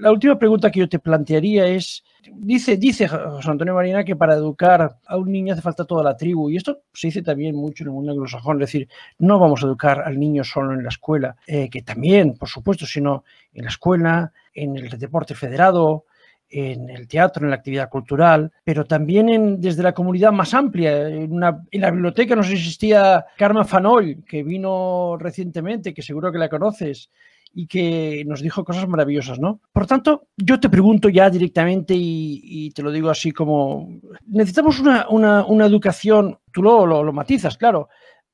La 0.00 0.12
última 0.12 0.38
pregunta 0.38 0.70
que 0.70 0.80
yo 0.80 0.88
te 0.88 0.98
plantearía 0.98 1.66
es, 1.66 2.04
dice, 2.32 2.76
dice 2.76 3.08
José 3.08 3.50
Antonio 3.50 3.74
Marina 3.74 4.04
que 4.04 4.14
para 4.14 4.34
educar 4.34 4.98
a 5.06 5.16
un 5.16 5.32
niño 5.32 5.52
hace 5.52 5.62
falta 5.62 5.84
toda 5.84 6.04
la 6.04 6.16
tribu 6.16 6.50
y 6.50 6.56
esto 6.56 6.82
se 6.92 7.08
dice 7.08 7.22
también 7.22 7.56
mucho 7.56 7.82
en 7.82 7.88
el 7.88 7.94
mundo 7.94 8.12
anglosajón, 8.12 8.56
es 8.56 8.68
decir, 8.68 8.88
no 9.18 9.38
vamos 9.38 9.62
a 9.62 9.66
educar 9.66 10.02
al 10.02 10.18
niño 10.18 10.44
solo 10.44 10.72
en 10.72 10.82
la 10.82 10.90
escuela, 10.90 11.36
eh, 11.46 11.68
que 11.68 11.82
también, 11.82 12.36
por 12.36 12.48
supuesto, 12.48 12.86
sino 12.86 13.24
en 13.52 13.64
la 13.64 13.70
escuela, 13.70 14.32
en 14.54 14.76
el 14.76 14.88
deporte 14.98 15.34
federado, 15.34 16.04
en 16.50 16.88
el 16.88 17.06
teatro, 17.08 17.44
en 17.44 17.50
la 17.50 17.56
actividad 17.56 17.90
cultural, 17.90 18.52
pero 18.64 18.84
también 18.84 19.60
desde 19.60 19.82
la 19.82 19.92
comunidad 19.92 20.32
más 20.32 20.54
amplia. 20.54 21.08
En, 21.08 21.38
la 21.40 21.90
biblioteca 21.90 22.34
nos 22.34 22.50
existía 22.50 23.26
Karma 23.36 23.64
Fanoy, 23.64 24.22
que 24.22 24.42
vino 24.42 25.16
recientemente, 25.18 25.92
que 25.92 26.02
seguro 26.02 26.32
que 26.32 26.38
la 26.38 26.48
conoces, 26.48 27.10
y 27.52 27.66
que 27.66 28.24
nos 28.26 28.40
dijo 28.40 28.64
cosas 28.64 28.88
maravillosas, 28.88 29.38
¿no? 29.38 29.60
Por 29.72 29.86
tanto, 29.86 30.28
yo 30.36 30.60
te 30.60 30.68
pregunto 30.68 31.08
ya 31.08 31.30
directamente 31.30 31.94
y, 31.96 32.70
te 32.70 32.82
lo 32.82 32.90
digo 32.90 33.10
así 33.10 33.32
como, 33.32 33.88
necesitamos 34.26 34.80
una, 34.80 35.66
educación, 35.66 36.38
tú 36.52 36.62
lo, 36.62 36.86
lo 36.86 37.12
matizas, 37.12 37.56
claro, 37.56 37.88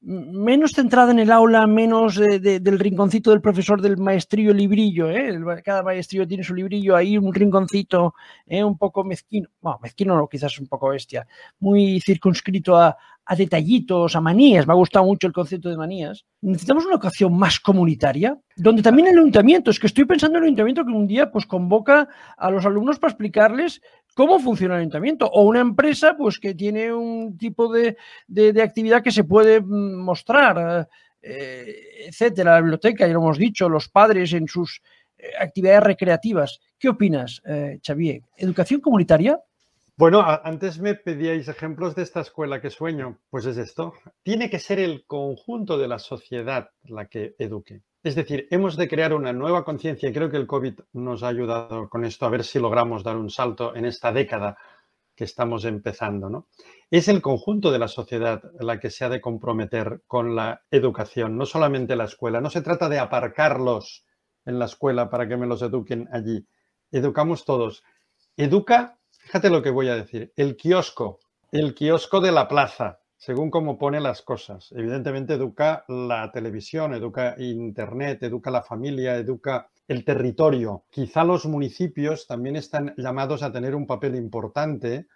menos 0.04 0.72
centrada 0.72 1.12
en 1.12 1.18
el 1.18 1.30
aula, 1.30 1.66
menos 1.66 2.16
del 2.16 2.78
rinconcito 2.78 3.30
del 3.30 3.40
profesor 3.40 3.80
del 3.80 3.96
maestrillo 3.96 4.52
librillo. 4.52 5.10
¿eh? 5.10 5.38
Cada 5.64 5.82
maestrillo 5.82 6.28
tiene 6.28 6.44
su 6.44 6.54
librillo 6.54 6.94
ahí, 6.94 7.16
un 7.16 7.32
rinconcito 7.32 8.14
¿eh? 8.46 8.62
un 8.62 8.76
poco 8.76 9.02
mezquino. 9.02 9.48
Bueno, 9.60 9.78
mezquino 9.82 10.16
no, 10.16 10.28
quizás 10.28 10.58
un 10.58 10.66
poco 10.66 10.90
bestia. 10.90 11.26
Muy 11.58 12.00
circunscrito 12.00 12.76
a, 12.76 12.96
a, 13.24 13.36
detallitos, 13.36 14.14
a 14.14 14.20
manías. 14.20 14.66
Me 14.66 14.74
ha 14.74 14.76
gustado 14.76 15.06
mucho 15.06 15.26
el 15.26 15.32
concepto 15.32 15.70
de 15.70 15.76
manías. 15.76 16.26
Necesitamos 16.42 16.84
una 16.84 16.94
educación 16.94 17.36
más 17.36 17.58
comunitaria, 17.58 18.38
donde 18.56 18.82
también 18.82 19.08
el 19.08 19.18
ayuntamiento, 19.18 19.70
es 19.70 19.80
que 19.80 19.86
estoy 19.86 20.04
pensando 20.04 20.36
en 20.36 20.44
el 20.44 20.48
ayuntamiento 20.48 20.84
que 20.84 20.92
un 20.92 21.06
día 21.06 21.30
pues 21.32 21.46
convoca 21.46 22.08
a 22.36 22.50
los 22.50 22.66
alumnos 22.66 22.98
para 22.98 23.12
explicarles 23.12 23.80
cómo 24.14 24.38
funciona 24.38 24.74
el 24.74 24.80
ayuntamiento 24.80 25.26
o 25.26 25.42
una 25.42 25.60
empresa 25.60 26.16
pues 26.16 26.38
que 26.38 26.54
tiene 26.54 26.92
un 26.92 27.36
tipo 27.36 27.72
de, 27.72 27.96
actividad 28.62 29.02
que 29.02 29.12
se 29.12 29.24
puede 29.24 29.60
mm, 29.60 29.96
mostrar, 29.96 30.88
eh, 31.20 32.06
etcétera, 32.06 32.52
la 32.52 32.60
biblioteca, 32.60 33.06
ya 33.06 33.12
lo 33.12 33.20
hemos 33.20 33.38
dicho, 33.38 33.68
los 33.68 33.88
padres 33.88 34.32
en 34.32 34.48
sus 34.48 34.80
eh, 35.18 35.30
actividades 35.38 35.82
recreativas. 35.82 36.60
¿Qué 36.78 36.88
opinas, 36.88 37.42
eh, 37.46 37.80
Xavier? 37.84 38.22
¿Educación 38.36 38.80
comunitaria? 38.80 39.40
Bueno, 39.96 40.24
antes 40.42 40.80
me 40.80 40.96
pedíais 40.96 41.46
ejemplos 41.46 41.94
de 41.94 42.02
esta 42.02 42.20
escuela 42.20 42.60
que 42.60 42.70
sueño. 42.70 43.20
Pues 43.30 43.46
es 43.46 43.56
esto. 43.56 43.94
Tiene 44.24 44.50
que 44.50 44.58
ser 44.58 44.80
el 44.80 45.04
conjunto 45.06 45.78
de 45.78 45.86
la 45.86 46.00
sociedad 46.00 46.70
la 46.82 47.06
que 47.06 47.36
eduque. 47.38 47.82
Es 48.04 48.14
decir, 48.14 48.46
hemos 48.50 48.76
de 48.76 48.86
crear 48.86 49.14
una 49.14 49.32
nueva 49.32 49.64
conciencia 49.64 50.10
y 50.10 50.12
creo 50.12 50.28
que 50.28 50.36
el 50.36 50.46
COVID 50.46 50.78
nos 50.92 51.22
ha 51.22 51.28
ayudado 51.28 51.88
con 51.88 52.04
esto 52.04 52.26
a 52.26 52.28
ver 52.28 52.44
si 52.44 52.58
logramos 52.58 53.02
dar 53.02 53.16
un 53.16 53.30
salto 53.30 53.74
en 53.74 53.86
esta 53.86 54.12
década 54.12 54.58
que 55.16 55.24
estamos 55.24 55.64
empezando. 55.64 56.28
¿no? 56.28 56.48
Es 56.90 57.08
el 57.08 57.22
conjunto 57.22 57.72
de 57.72 57.78
la 57.78 57.88
sociedad 57.88 58.42
la 58.60 58.78
que 58.78 58.90
se 58.90 59.06
ha 59.06 59.08
de 59.08 59.22
comprometer 59.22 60.02
con 60.06 60.36
la 60.36 60.64
educación, 60.70 61.38
no 61.38 61.46
solamente 61.46 61.96
la 61.96 62.04
escuela. 62.04 62.42
No 62.42 62.50
se 62.50 62.60
trata 62.60 62.90
de 62.90 62.98
aparcarlos 62.98 64.04
en 64.44 64.58
la 64.58 64.66
escuela 64.66 65.08
para 65.08 65.26
que 65.26 65.38
me 65.38 65.46
los 65.46 65.62
eduquen 65.62 66.06
allí. 66.12 66.46
Educamos 66.90 67.46
todos. 67.46 67.84
Educa, 68.36 68.98
fíjate 69.12 69.48
lo 69.48 69.62
que 69.62 69.70
voy 69.70 69.88
a 69.88 69.96
decir, 69.96 70.30
el 70.36 70.56
kiosco, 70.56 71.20
el 71.50 71.74
kiosco 71.74 72.20
de 72.20 72.32
la 72.32 72.48
plaza, 72.48 73.00
según 73.16 73.50
cómo 73.50 73.78
pone 73.78 74.00
las 74.00 74.22
cosas. 74.22 74.72
Evidentemente 74.72 75.34
educa 75.34 75.84
la 75.88 76.30
televisión, 76.32 76.94
educa 76.94 77.34
Internet, 77.38 78.22
educa 78.22 78.50
la 78.50 78.62
familia, 78.62 79.16
educa 79.16 79.68
el 79.88 80.04
territorio. 80.04 80.84
Quizá 80.90 81.24
los 81.24 81.46
municipios 81.46 82.26
también 82.26 82.56
están 82.56 82.94
llamados 82.96 83.42
a 83.42 83.52
tener 83.52 83.74
un 83.74 83.86
papel 83.86 84.14
importante 84.14 85.06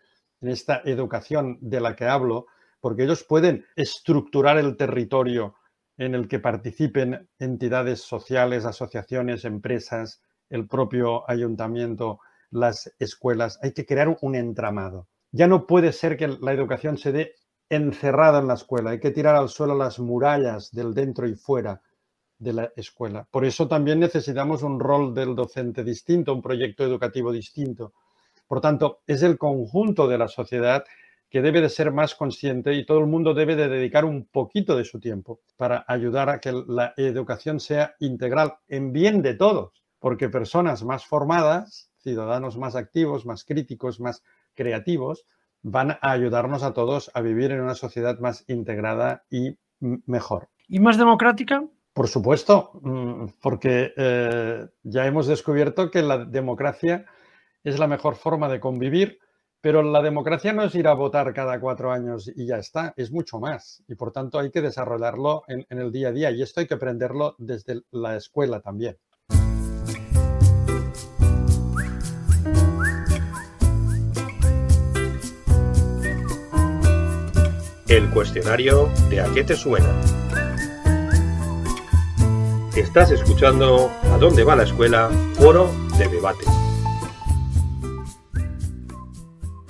en 0.41 0.49
esta 0.49 0.83
educación 0.85 1.59
de 1.61 1.81
la 1.81 1.97
que 1.97 2.07
hablo, 2.07 2.47
porque 2.81 3.05
ellos 3.05 3.25
pueden 3.25 3.65
estructurar 3.77 4.59
el 4.59 4.77
territorio 4.77 5.55
en 5.97 6.15
el 6.15 6.29
que 6.29 6.39
participen 6.39 7.29
entidades 7.39 8.01
sociales, 8.03 8.65
asociaciones, 8.65 9.45
empresas, 9.45 10.23
el 10.49 10.69
propio 10.69 11.29
ayuntamiento, 11.29 12.21
las 12.51 12.95
escuelas. 12.99 13.59
Hay 13.63 13.73
que 13.73 13.85
crear 13.85 14.17
un 14.23 14.35
entramado. 14.37 15.09
Ya 15.33 15.49
no 15.49 15.67
puede 15.67 15.93
ser 15.93 16.17
que 16.17 16.29
la 16.29 16.53
educación 16.53 16.97
se 16.97 17.13
dé 17.13 17.35
encerrado 17.71 18.39
en 18.39 18.49
la 18.49 18.55
escuela, 18.55 18.91
hay 18.91 19.01
que 19.01 19.11
tirar 19.11 19.37
al 19.37 19.49
suelo 19.49 19.75
las 19.75 19.99
murallas 19.99 20.73
del 20.73 20.95
dentro 20.95 21.27
y 21.27 21.35
fuera 21.35 21.81
de 22.39 22.53
la 22.53 22.73
escuela. 22.77 23.27
Por 23.31 23.45
eso 23.45 23.67
también 23.67 24.01
necesitamos 24.01 24.63
un 24.63 24.79
rol 24.79 25.13
del 25.15 25.35
docente 25.35 25.83
distinto, 25.85 26.35
un 26.35 26.43
proyecto 26.43 26.85
educativo 26.85 27.33
distinto. 27.33 27.93
Por 28.47 28.61
tanto, 28.61 29.01
es 29.07 29.23
el 29.23 29.37
conjunto 29.37 30.09
de 30.09 30.19
la 30.19 30.29
sociedad 30.29 30.85
que 31.29 31.43
debe 31.43 31.61
de 31.61 31.69
ser 31.69 31.93
más 31.93 32.15
consciente 32.15 32.73
y 32.75 32.87
todo 32.87 33.01
el 33.01 33.07
mundo 33.07 33.35
debe 33.35 33.55
de 33.55 33.69
dedicar 33.69 34.05
un 34.05 34.25
poquito 34.27 34.77
de 34.77 34.85
su 34.85 34.99
tiempo 34.99 35.41
para 35.57 35.85
ayudar 35.87 36.31
a 36.31 36.41
que 36.41 36.53
la 36.67 36.95
educación 36.97 37.61
sea 37.61 37.95
integral 38.01 38.55
en 38.69 38.93
bien 38.93 39.21
de 39.21 39.35
todos, 39.35 39.85
porque 39.99 40.31
personas 40.31 40.85
más 40.85 41.05
formadas, 41.05 41.91
ciudadanos 41.99 42.57
más 42.57 42.77
activos, 42.77 43.27
más 43.27 43.45
críticos, 43.45 44.01
más 44.01 44.23
creativos, 44.55 45.27
van 45.63 45.93
a 45.93 45.99
ayudarnos 46.01 46.63
a 46.63 46.73
todos 46.73 47.11
a 47.15 47.21
vivir 47.21 47.53
en 47.53 47.61
una 47.61 47.75
sociedad 47.75 48.19
más 48.19 48.45
integrada 48.49 49.25
y 49.31 49.59
mejor. 49.81 50.49
¿Y 50.69 50.81
más 50.81 50.99
democrática? 50.99 51.65
Por 51.93 52.09
supuesto, 52.09 52.73
mm, 52.83 53.27
porque 53.41 53.93
eh, 53.97 54.67
ya 54.83 55.07
hemos 55.07 55.27
descubierto 55.27 55.91
que 55.91 56.03
la 56.03 56.25
democracia 56.25 57.07
es 57.65 57.79
la 57.79 57.89
mejor 57.89 58.17
forma 58.17 58.49
de 58.49 58.61
convivir 58.61 59.19
pero 59.61 59.83
la 59.83 60.03
democracia 60.03 60.53
no 60.53 60.63
es 60.63 60.75
ir 60.75 60.87
a 60.87 60.95
votar 60.95 61.35
cada 61.35 61.59
cuatro 61.59 61.91
años 61.91 62.31
y 62.35 62.47
ya 62.47 62.59
está, 62.59 62.95
es 62.97 63.11
mucho 63.11 63.41
más. 63.41 63.83
Y 63.89 63.97
por 63.97 64.13
tanto 64.13 64.39
hay 64.39 64.51
que 64.51 64.63
desarrollarlo 64.63 65.43
en, 65.49 65.67
el 65.69 65.91
día 65.91 66.09
a 66.09 66.13
día 66.13 66.31
y 66.31 66.43
esto 66.43 66.61
hay 66.61 66.67
que 66.67 66.75
aprenderlo 66.75 67.35
desde 67.39 67.83
la 67.91 68.17
escuela 68.17 68.61
también. 68.61 68.97
El 77.89 78.11
cuestionario 78.11 78.91
de 79.09 79.23
a 79.23 79.33
qué 79.33 79.43
te 79.43 79.57
suena. 79.57 79.89
Estás 82.77 83.11
escuchando 83.11 83.91
A 84.13 84.19
dónde 84.19 84.45
va 84.45 84.55
la 84.57 84.65
escuela, 84.65 85.09
foro 85.33 85.71
de 85.97 86.07
debate. 86.07 86.45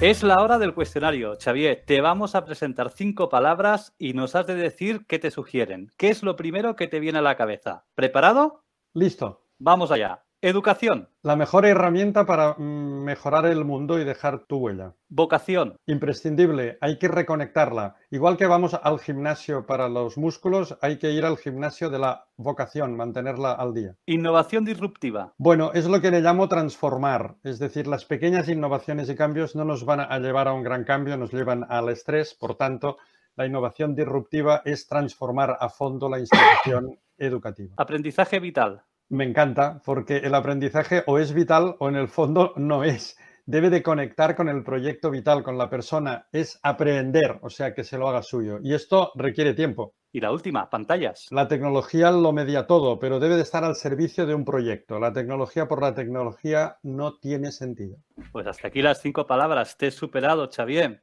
Es 0.01 0.25
la 0.25 0.43
hora 0.43 0.59
del 0.59 0.75
cuestionario. 0.75 1.37
Xavier, 1.41 1.85
te 1.87 2.01
vamos 2.01 2.35
a 2.35 2.45
presentar 2.45 2.91
cinco 2.91 3.29
palabras 3.29 3.95
y 3.99 4.15
nos 4.15 4.35
has 4.35 4.49
de 4.49 4.57
decir 4.57 5.07
qué 5.07 5.21
te 5.21 5.31
sugieren. 5.31 5.93
¿Qué 5.97 6.09
es 6.09 6.25
lo 6.25 6.35
primero 6.35 6.75
que 6.75 6.89
te 6.89 6.99
viene 6.99 7.21
a 7.21 7.23
la 7.23 7.37
cabeza? 7.37 7.87
¿Preparado? 7.95 8.65
Listo. 8.95 9.45
Vamos 9.61 9.93
allá. 9.93 10.25
Educación. 10.41 11.09
La 11.23 11.35
mejor 11.35 11.67
herramienta 11.67 12.25
para 12.25 12.55
mm, 12.57 13.03
mejorar 13.03 13.45
el 13.47 13.65
mundo 13.65 13.99
y 13.99 14.05
dejar 14.05 14.47
tu 14.47 14.59
huella. 14.59 14.95
Vocación. 15.09 15.77
Imprescindible, 15.85 16.79
hay 16.81 16.97
que 17.01 17.09
reconectarla. 17.09 17.97
Igual 18.13 18.37
que 18.37 18.47
vamos 18.47 18.79
al 18.81 19.01
gimnasio 19.01 19.67
para 19.67 19.89
los 19.89 20.17
músculos, 20.17 20.79
hay 20.81 20.99
que 20.99 21.11
ir 21.11 21.25
al 21.25 21.39
gimnasio 21.39 21.91
de 21.91 21.99
la 21.99 22.29
vocación, 22.37 22.95
mantenerla 22.95 23.51
al 23.51 23.75
día. 23.75 23.97
Innovación 24.07 24.65
disruptiva. 24.65 25.33
Bueno, 25.39 25.73
es 25.75 25.87
lo 25.87 26.01
que 26.01 26.13
le 26.13 26.21
llamo 26.21 26.49
transformar. 26.49 27.35
Es 27.43 27.59
decir, 27.59 27.89
las 27.89 28.05
pequeñas 28.05 28.49
innovaciones 28.49 29.11
y 29.11 29.17
cambios 29.17 29.57
no 29.57 29.65
nos 29.65 29.85
van 29.85 30.01
a 30.01 30.21
llevar 30.21 30.47
a 30.47 30.53
un 30.53 30.63
gran 30.63 30.85
cambio, 30.85 31.17
nos 31.17 31.33
llevan 31.33 31.67
al 31.69 31.89
estrés. 31.89 32.35
Por 32.35 32.55
tanto, 32.55 32.99
la 33.35 33.45
innovación 33.45 33.97
disruptiva 33.97 34.63
es 34.65 34.87
transformar 34.87 35.57
a 35.59 35.69
fondo 35.69 36.09
la 36.09 36.21
institución 36.21 36.97
educativa. 37.17 37.75
Aprendizaje 37.77 38.39
vital. 38.39 38.85
Me 39.11 39.25
encanta 39.25 39.81
porque 39.85 40.19
el 40.19 40.35
aprendizaje 40.35 41.03
o 41.07 41.19
es 41.19 41.33
vital 41.33 41.77
o 41.79 41.89
en 41.89 41.97
el 41.97 42.09
fondo 42.09 42.53
no 42.57 42.85
es. 42.85 43.17
Debe 43.47 43.71
de 43.71 43.83
conectar 43.83 44.37
con 44.37 44.51
el 44.51 44.63
proyecto 44.63 45.11
vital, 45.11 45.43
con 45.43 45.57
la 45.57 45.71
persona. 45.71 46.27
Es 46.33 46.61
aprender, 46.63 47.39
o 47.41 47.49
sea, 47.49 47.75
que 47.75 47.83
se 47.83 47.97
lo 47.97 48.07
haga 48.09 48.23
suyo. 48.23 48.59
Y 48.63 48.75
esto 48.75 49.11
requiere 49.15 49.55
tiempo. 49.55 49.95
Y 50.13 50.21
la 50.21 50.33
última, 50.33 50.69
pantallas. 50.69 51.27
La 51.31 51.49
tecnología 51.49 52.11
lo 52.11 52.33
media 52.33 52.67
todo, 52.67 52.99
pero 52.99 53.19
debe 53.19 53.37
de 53.37 53.43
estar 53.43 53.65
al 53.65 53.75
servicio 53.75 54.27
de 54.27 54.35
un 54.35 54.45
proyecto. 54.45 54.99
La 54.99 55.15
tecnología 55.15 55.67
por 55.67 55.81
la 55.81 55.95
tecnología 55.95 56.77
no 56.83 57.17
tiene 57.19 57.51
sentido. 57.51 57.97
Pues 58.33 58.47
hasta 58.47 58.69
aquí 58.69 58.83
las 58.83 59.01
cinco 59.01 59.27
palabras. 59.27 59.79
Te 59.79 59.87
he 59.87 59.91
superado, 59.91 60.51
Xavier. 60.55 61.01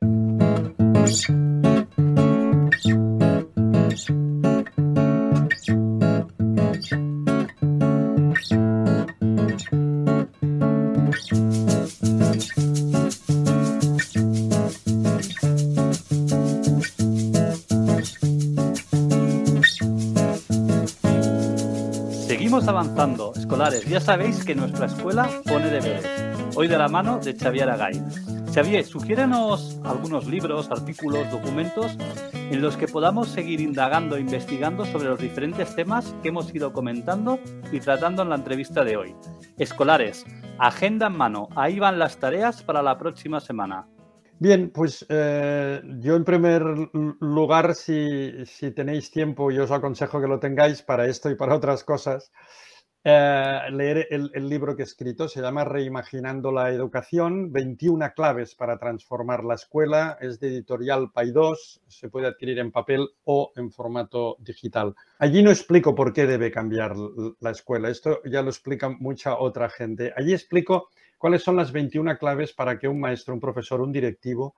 Avanzando, 22.68 23.34
escolares. 23.36 23.86
Ya 23.86 24.00
sabéis 24.00 24.44
que 24.44 24.56
nuestra 24.56 24.88
escuela 24.88 25.30
pone 25.46 25.70
deberes. 25.70 26.06
Hoy 26.56 26.68
de 26.68 26.78
la 26.78 26.88
mano 26.88 27.20
de 27.20 27.34
Xavier 27.34 27.70
Agay. 27.70 28.02
Xavier, 28.54 28.86
sugiérenos 28.86 29.80
algunos 29.84 30.26
libros, 30.28 30.72
artículos, 30.72 31.30
documentos 31.30 31.98
en 32.34 32.62
los 32.62 32.78
que 32.78 32.88
podamos 32.88 33.28
seguir 33.28 33.60
indagando 33.62 34.16
e 34.16 34.22
investigando 34.22 34.86
sobre 34.86 35.10
los 35.10 35.20
diferentes 35.20 35.76
temas 35.76 36.16
que 36.22 36.30
hemos 36.30 36.54
ido 36.56 36.72
comentando 36.72 37.40
y 37.72 37.80
tratando 37.80 38.24
en 38.24 38.30
la 38.30 38.36
entrevista 38.36 38.84
de 38.84 38.98
hoy. 38.98 39.16
Escolares, 39.58 40.26
agenda 40.60 41.08
en 41.08 41.18
mano. 41.18 41.50
Ahí 41.56 41.80
van 41.80 42.00
las 42.00 42.18
tareas 42.18 42.64
para 42.64 42.82
la 42.82 42.98
próxima 42.98 43.40
semana. 43.40 43.88
Bien, 44.38 44.70
pues 44.70 45.06
eh, 45.08 45.82
yo 46.00 46.16
en 46.16 46.26
primer 46.26 46.62
lugar, 47.22 47.74
si, 47.74 48.46
tenéis 48.76 49.10
tiempo, 49.10 49.50
yo 49.50 49.64
os 49.64 49.72
aconsejo 49.72 50.20
que 50.20 50.28
lo 50.28 50.40
tengáis 50.40 50.82
para 50.82 51.06
esto 51.06 51.30
y 51.30 51.36
para 51.36 51.56
otras 51.56 51.86
cosas, 51.86 52.34
eh, 53.08 53.60
leer 53.72 54.08
el, 54.10 54.50
libro 54.50 54.76
que 54.76 54.82
he 54.82 54.86
escrito, 54.86 55.28
se 55.28 55.40
llama 55.40 55.64
Reimaginando 55.64 56.52
la 56.52 56.72
Educación, 56.72 57.52
21 57.52 58.14
claves 58.16 58.56
para 58.56 58.78
transformar 58.78 59.44
la 59.44 59.54
escuela, 59.54 60.18
es 60.20 60.40
de 60.40 60.48
editorial 60.48 61.12
Paidós, 61.12 61.82
se 61.88 62.10
puede 62.10 62.28
adquirir 62.28 62.58
en 62.60 62.72
papel 62.72 63.08
o 63.24 63.52
en 63.56 63.72
formato 63.72 64.38
digital. 64.40 64.96
Allí 65.20 65.44
no 65.44 65.52
explico 65.52 65.94
por 65.94 66.12
qué 66.12 66.26
debe 66.26 66.50
cambiar 66.50 66.96
la 67.40 67.52
escuela, 67.52 67.90
esto 67.90 68.22
ya 68.26 68.42
lo 68.42 68.50
explica 68.50 68.90
mucha 68.90 69.38
otra 69.38 69.70
gente. 69.70 70.12
Allí 70.18 70.34
explico 70.34 70.90
¿Cuáles 71.18 71.44
son 71.44 71.56
las 71.56 71.72
21 71.72 72.18
claves 72.18 72.54
para 72.54 72.78
que 72.78 72.88
un 72.88 73.00
maestro, 73.00 73.34
un 73.34 73.40
profesor, 73.40 73.82
un 73.82 73.92
directivo, 73.92 74.56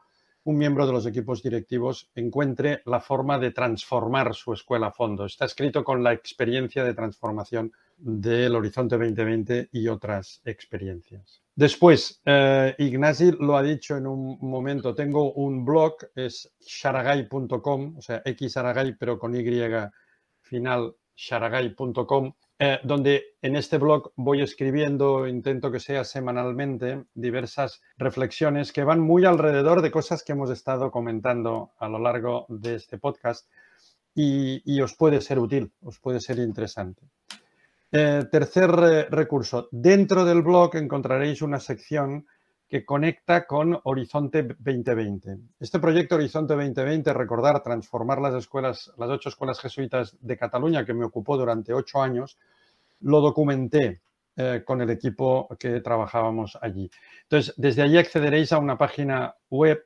un 0.47 0.57
miembro 0.57 0.87
de 0.87 0.93
los 0.93 1.05
equipos 1.05 1.43
directivos 1.43 2.09
encuentre 2.15 2.81
la 2.85 3.01
forma 3.01 3.37
de 3.37 3.51
transformar 3.51 4.33
su 4.33 4.53
escuela 4.53 4.87
a 4.87 4.91
fondo? 4.91 5.25
Está 5.25 5.43
escrito 5.43 5.83
con 5.83 6.01
la 6.01 6.13
experiencia 6.13 6.85
de 6.85 6.93
transformación 6.93 7.73
del 7.97 8.55
Horizonte 8.55 8.95
2020 8.95 9.67
y 9.73 9.89
otras 9.89 10.41
experiencias. 10.45 11.41
Después, 11.53 12.21
eh, 12.23 12.73
Ignasi 12.77 13.33
lo 13.33 13.57
ha 13.57 13.61
dicho 13.61 13.97
en 13.97 14.07
un 14.07 14.37
momento, 14.39 14.95
tengo 14.95 15.33
un 15.33 15.65
blog, 15.65 15.97
es 16.15 16.49
sharagay.com, 16.61 17.97
o 17.97 18.01
sea, 18.01 18.23
xaragay, 18.25 18.95
pero 18.97 19.19
con 19.19 19.35
y 19.35 19.45
final, 20.39 20.95
sharagay.com, 21.13 22.33
eh, 22.59 22.79
donde 22.83 23.35
en 23.43 23.55
este 23.55 23.77
blog 23.77 24.13
voy 24.15 24.41
escribiendo, 24.41 25.27
intento 25.27 25.71
que 25.71 25.79
sea 25.79 26.03
semanalmente, 26.03 27.03
diversas 27.13 27.83
reflexiones 27.97 28.71
que 28.71 28.83
van 28.83 28.99
muy 28.99 29.25
alrededor 29.25 29.83
de 29.83 29.91
cosas 29.91 30.23
que 30.23 30.31
hemos 30.31 30.49
estado 30.49 30.89
comentando 30.89 31.73
a 31.77 31.87
lo 31.87 31.99
largo 31.99 32.47
de 32.49 32.75
este 32.75 32.97
podcast 32.97 33.47
y, 34.15 34.81
os 34.81 34.95
puede 34.95 35.21
ser 35.21 35.37
útil, 35.37 35.71
os 35.83 35.99
puede 35.99 36.19
ser 36.19 36.39
interesante. 36.39 37.03
Eh, 37.91 38.25
tercer 38.31 38.71
eh, 38.83 39.07
recurso, 39.11 39.69
dentro 39.71 40.25
del 40.25 40.41
blog 40.41 40.75
encontraréis 40.77 41.43
una 41.43 41.59
sección 41.59 42.25
que 42.67 42.85
conecta 42.85 43.47
con 43.47 43.79
Horizonte 43.83 44.43
2020. 44.43 45.37
Este 45.59 45.79
proyecto 45.79 46.15
Horizonte 46.15 46.53
2020, 46.53 47.13
recordar, 47.13 47.63
transformar 47.63 48.19
las 48.19 48.35
escuelas, 48.35 48.91
las 48.97 49.09
ocho 49.09 49.29
escuelas 49.29 49.59
jesuitas 49.59 50.17
de 50.19 50.37
Cataluña, 50.37 50.85
que 50.85 50.93
me 50.93 51.05
ocupó 51.05 51.37
durante 51.37 51.73
ocho 51.73 52.01
años, 52.01 52.37
lo 53.01 53.21
documenté 53.21 54.01
eh, 54.35 54.63
con 54.65 54.81
el 54.81 54.89
equipo 54.89 55.47
que 55.57 55.79
trabajábamos 55.79 56.57
allí. 56.61 56.91
Entonces, 57.23 57.53
desde 57.57 57.83
allí 57.83 57.97
accederéis 57.97 58.51
a 58.51 58.59
una 58.59 58.77
página 58.77 59.33
web 59.49 59.83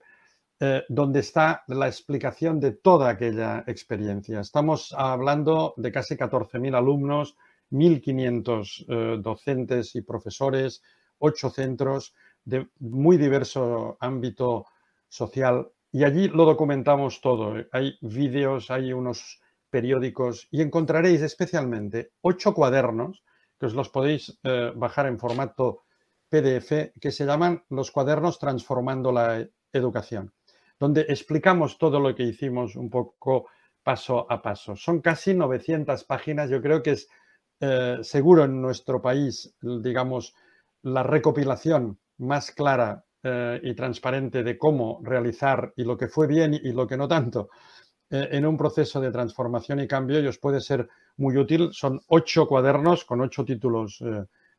eh, 0.59 0.83
donde 0.89 1.21
está 1.21 1.63
la 1.67 1.87
explicación 1.87 2.59
de 2.59 2.73
toda 2.73 3.09
aquella 3.09 3.63
experiencia. 3.65 4.39
Estamos 4.39 4.93
hablando 4.97 5.73
de 5.77 5.91
casi 5.91 6.15
14.000 6.15 6.75
alumnos, 6.75 7.35
1.500 7.71 8.85
eh, 8.87 9.21
docentes 9.21 9.95
y 9.95 10.01
profesores, 10.01 10.83
ocho 11.19 11.49
centros, 11.49 12.13
de 12.45 12.67
muy 12.79 13.17
diverso 13.17 13.97
ámbito 13.99 14.65
social 15.07 15.71
y 15.91 16.03
allí 16.03 16.29
lo 16.29 16.45
documentamos 16.45 17.21
todo. 17.21 17.55
Hay 17.71 17.97
vídeos, 18.01 18.71
hay 18.71 18.93
unos 18.93 19.41
periódicos 19.69 20.47
y 20.51 20.61
encontraréis 20.61 21.21
especialmente 21.21 22.11
ocho 22.21 22.53
cuadernos 22.53 23.23
que 23.59 23.65
os 23.65 23.73
los 23.73 23.89
podéis 23.89 24.39
eh, 24.43 24.71
bajar 24.75 25.05
en 25.05 25.19
formato 25.19 25.83
PDF 26.29 26.93
que 26.99 27.11
se 27.11 27.25
llaman 27.25 27.63
los 27.69 27.91
cuadernos 27.91 28.39
transformando 28.39 29.11
la 29.11 29.47
educación. 29.73 30.33
donde 30.79 31.01
explicamos 31.01 31.77
todo 31.77 31.99
lo 31.99 32.15
que 32.15 32.23
hicimos 32.23 32.75
un 32.75 32.89
poco 32.89 33.45
paso 33.83 34.25
a 34.27 34.41
paso. 34.41 34.75
Son 34.75 34.99
casi 34.99 35.35
900 35.35 36.03
páginas, 36.05 36.49
yo 36.49 36.59
creo 36.59 36.81
que 36.81 36.91
es 36.91 37.07
eh, 37.59 37.99
seguro 38.01 38.45
en 38.45 38.59
nuestro 38.59 38.99
país, 38.99 39.55
digamos, 39.61 40.33
la 40.81 41.03
recopilación 41.03 41.99
más 42.21 42.51
clara 42.51 43.03
eh, 43.23 43.59
y 43.63 43.73
transparente 43.73 44.43
de 44.43 44.57
cómo 44.57 44.99
realizar 45.03 45.73
y 45.75 45.83
lo 45.83 45.97
que 45.97 46.07
fue 46.07 46.27
bien 46.27 46.53
y 46.53 46.71
lo 46.71 46.87
que 46.87 46.97
no 46.97 47.07
tanto 47.07 47.49
eh, 48.09 48.29
en 48.31 48.45
un 48.45 48.57
proceso 48.57 48.99
de 49.01 49.11
transformación 49.11 49.79
y 49.79 49.87
cambio 49.87 50.19
y 50.19 50.27
os 50.27 50.39
puede 50.39 50.61
ser 50.61 50.87
muy 51.17 51.37
útil. 51.37 51.69
Son 51.71 51.99
ocho 52.07 52.47
cuadernos 52.47 53.05
con 53.05 53.21
ocho 53.21 53.43
títulos 53.45 54.01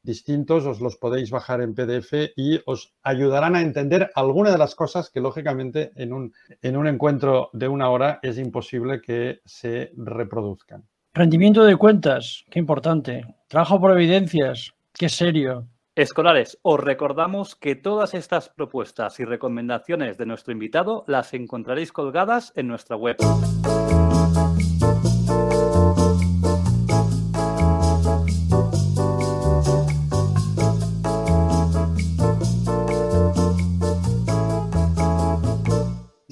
distintos, 0.02 0.66
os 0.66 0.80
los 0.80 0.96
podéis 0.96 1.30
bajar 1.30 1.60
en 1.60 1.74
PDF 1.74 2.32
y 2.36 2.60
os 2.66 2.94
ayudarán 3.02 3.54
a 3.54 3.62
entender 3.62 4.10
algunas 4.14 4.52
de 4.52 4.58
las 4.58 4.74
cosas 4.74 5.10
que 5.10 5.20
lógicamente 5.20 5.92
en 5.96 6.12
un, 6.12 6.32
en 6.60 6.76
un 6.76 6.86
encuentro 6.86 7.50
de 7.52 7.68
una 7.68 7.88
hora 7.90 8.18
es 8.22 8.38
imposible 8.38 9.00
que 9.00 9.40
se 9.44 9.92
reproduzcan. 9.96 10.84
Rendimiento 11.14 11.64
de 11.64 11.76
cuentas, 11.76 12.44
qué 12.50 12.58
importante. 12.58 13.22
Trabajo 13.48 13.80
por 13.80 13.92
evidencias, 13.92 14.72
qué 14.92 15.08
serio. 15.08 15.68
Escolares, 15.94 16.58
os 16.62 16.80
recordamos 16.80 17.54
que 17.54 17.74
todas 17.74 18.14
estas 18.14 18.48
propuestas 18.48 19.20
y 19.20 19.26
recomendaciones 19.26 20.16
de 20.16 20.24
nuestro 20.24 20.50
invitado 20.50 21.04
las 21.06 21.34
encontraréis 21.34 21.92
colgadas 21.92 22.50
en 22.56 22.66
nuestra 22.66 22.96
web. 22.96 23.18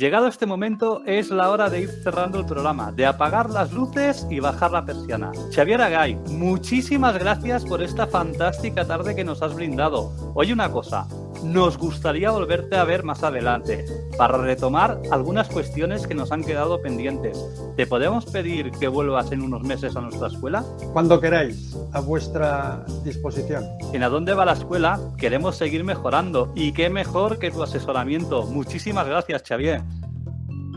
Llegado 0.01 0.29
este 0.29 0.47
momento 0.47 1.03
es 1.05 1.29
la 1.29 1.51
hora 1.51 1.69
de 1.69 1.83
ir 1.83 1.91
cerrando 2.03 2.39
el 2.39 2.47
programa, 2.47 2.91
de 2.91 3.05
apagar 3.05 3.51
las 3.51 3.71
luces 3.71 4.27
y 4.31 4.41
bajar 4.41 4.71
la 4.71 4.87
persiana. 4.87 5.31
Xavier 5.55 5.83
Agay, 5.83 6.15
muchísimas 6.31 7.19
gracias 7.19 7.67
por 7.67 7.83
esta 7.83 8.07
fantástica 8.07 8.87
tarde 8.87 9.15
que 9.15 9.25
nos 9.25 9.43
has 9.43 9.55
brindado. 9.55 10.11
Oye 10.33 10.55
una 10.55 10.73
cosa, 10.73 11.07
nos 11.45 11.79
gustaría 11.79 12.31
volverte 12.31 12.77
a 12.77 12.85
ver 12.85 13.05
más 13.05 13.23
adelante 13.23 13.85
para 14.17 14.39
retomar 14.39 15.01
algunas 15.11 15.49
cuestiones 15.49 16.07
que 16.07 16.15
nos 16.15 16.33
han 16.33 16.45
quedado 16.45 16.81
pendientes. 16.83 17.39
¿Te 17.77 17.87
podemos 17.87 18.27
pedir 18.27 18.71
que 18.73 18.89
vuelvas 18.89 19.33
en 19.33 19.43
unos 19.43 19.63
meses 19.63 19.97
a 19.97 20.01
nuestra 20.01 20.29
escuela? 20.29 20.65
Cuando 20.93 21.21
queráis, 21.21 21.77
a 21.93 22.01
vuestra 22.01 22.85
disposición. 23.05 23.65
En 23.93 24.03
A 24.03 24.09
dónde 24.09 24.35
va 24.35 24.45
la 24.45 24.53
escuela 24.53 25.01
queremos 25.17 25.57
seguir 25.57 25.85
mejorando 25.85 26.53
y 26.55 26.73
qué 26.73 26.91
mejor 26.91 27.39
que 27.39 27.51
tu 27.51 27.63
asesoramiento. 27.63 28.45
Muchísimas 28.47 29.07
gracias, 29.07 29.43
Xavier. 29.47 29.83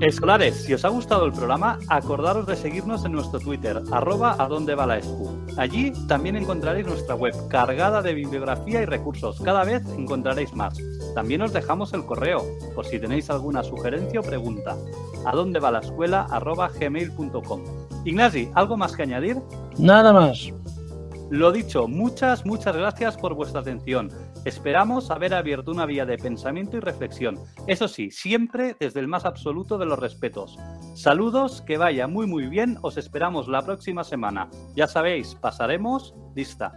Escolares, 0.04 0.66
si 0.66 0.74
os 0.74 0.84
ha 0.84 0.90
gustado 0.90 1.26
el 1.26 1.32
programa, 1.32 1.80
acordaros 1.88 2.46
de 2.46 2.58
seguirnos 2.58 3.06
en 3.06 3.14
nuestro 3.14 3.40
Twitter, 3.40 3.82
arroba 3.90 4.36
a 4.38 4.50
dónde 4.50 4.76
va 4.76 4.86
la 4.86 5.00
Allí 5.56 5.94
también 6.10 6.36
encontraréis 6.36 6.86
nuestra 6.86 7.16
web 7.16 7.34
cargada 7.48 8.02
de 8.02 8.14
bibliografía 8.14 8.82
y 8.82 8.86
recursos. 8.86 9.40
Cada 9.40 9.64
vez 9.64 9.82
encontraréis 9.98 10.54
más. 10.54 10.78
También 11.16 11.42
os 11.42 11.54
dejamos 11.54 11.94
el 11.94 12.06
correo, 12.06 12.44
por 12.76 12.86
si 12.86 13.00
tenéis 13.00 13.30
alguna 13.30 13.64
sugerencia 13.64 14.20
o 14.20 14.24
pregunta. 14.24 14.76
A 15.26 15.32
dónde 15.32 15.62
va 15.62 15.72
la 15.72 15.80
escuela, 15.80 16.28
arroba 16.30 16.68
gmail.com. 16.68 17.64
Ignasi, 18.04 18.52
¿algo 18.56 18.76
más 18.76 18.98
que 18.98 19.04
añadir? 19.04 19.38
Nada 19.78 20.12
más. 20.12 20.50
Lo 21.30 21.54
dicho, 21.54 21.88
muchas, 21.88 22.46
muchas 22.46 22.76
gracias 22.76 23.16
por 23.16 23.36
vuestra 23.36 23.62
atención. 23.62 24.12
Esperamos 24.46 25.10
haber 25.10 25.34
abierto 25.34 25.72
una 25.72 25.86
vía 25.86 26.06
de 26.06 26.18
pensamiento 26.18 26.76
y 26.78 26.82
reflexión. 26.82 27.40
Eso 27.68 27.88
sí, 27.88 28.12
siempre 28.12 28.76
desde 28.78 29.00
el 29.00 29.08
más 29.08 29.24
absoluto 29.24 29.78
de 29.78 29.86
los 29.86 29.98
respetos. 29.98 30.58
Saludos, 30.96 31.62
que 31.62 31.78
vaya 31.78 32.08
muy 32.08 32.28
muy 32.28 32.48
bien. 32.48 32.78
Os 32.82 32.98
esperamos 32.98 33.48
la 33.48 33.62
próxima 33.62 34.04
semana. 34.04 34.50
Ya 34.76 34.88
sabéis, 34.88 35.36
pasaremos 35.36 36.14
lista. 36.36 36.74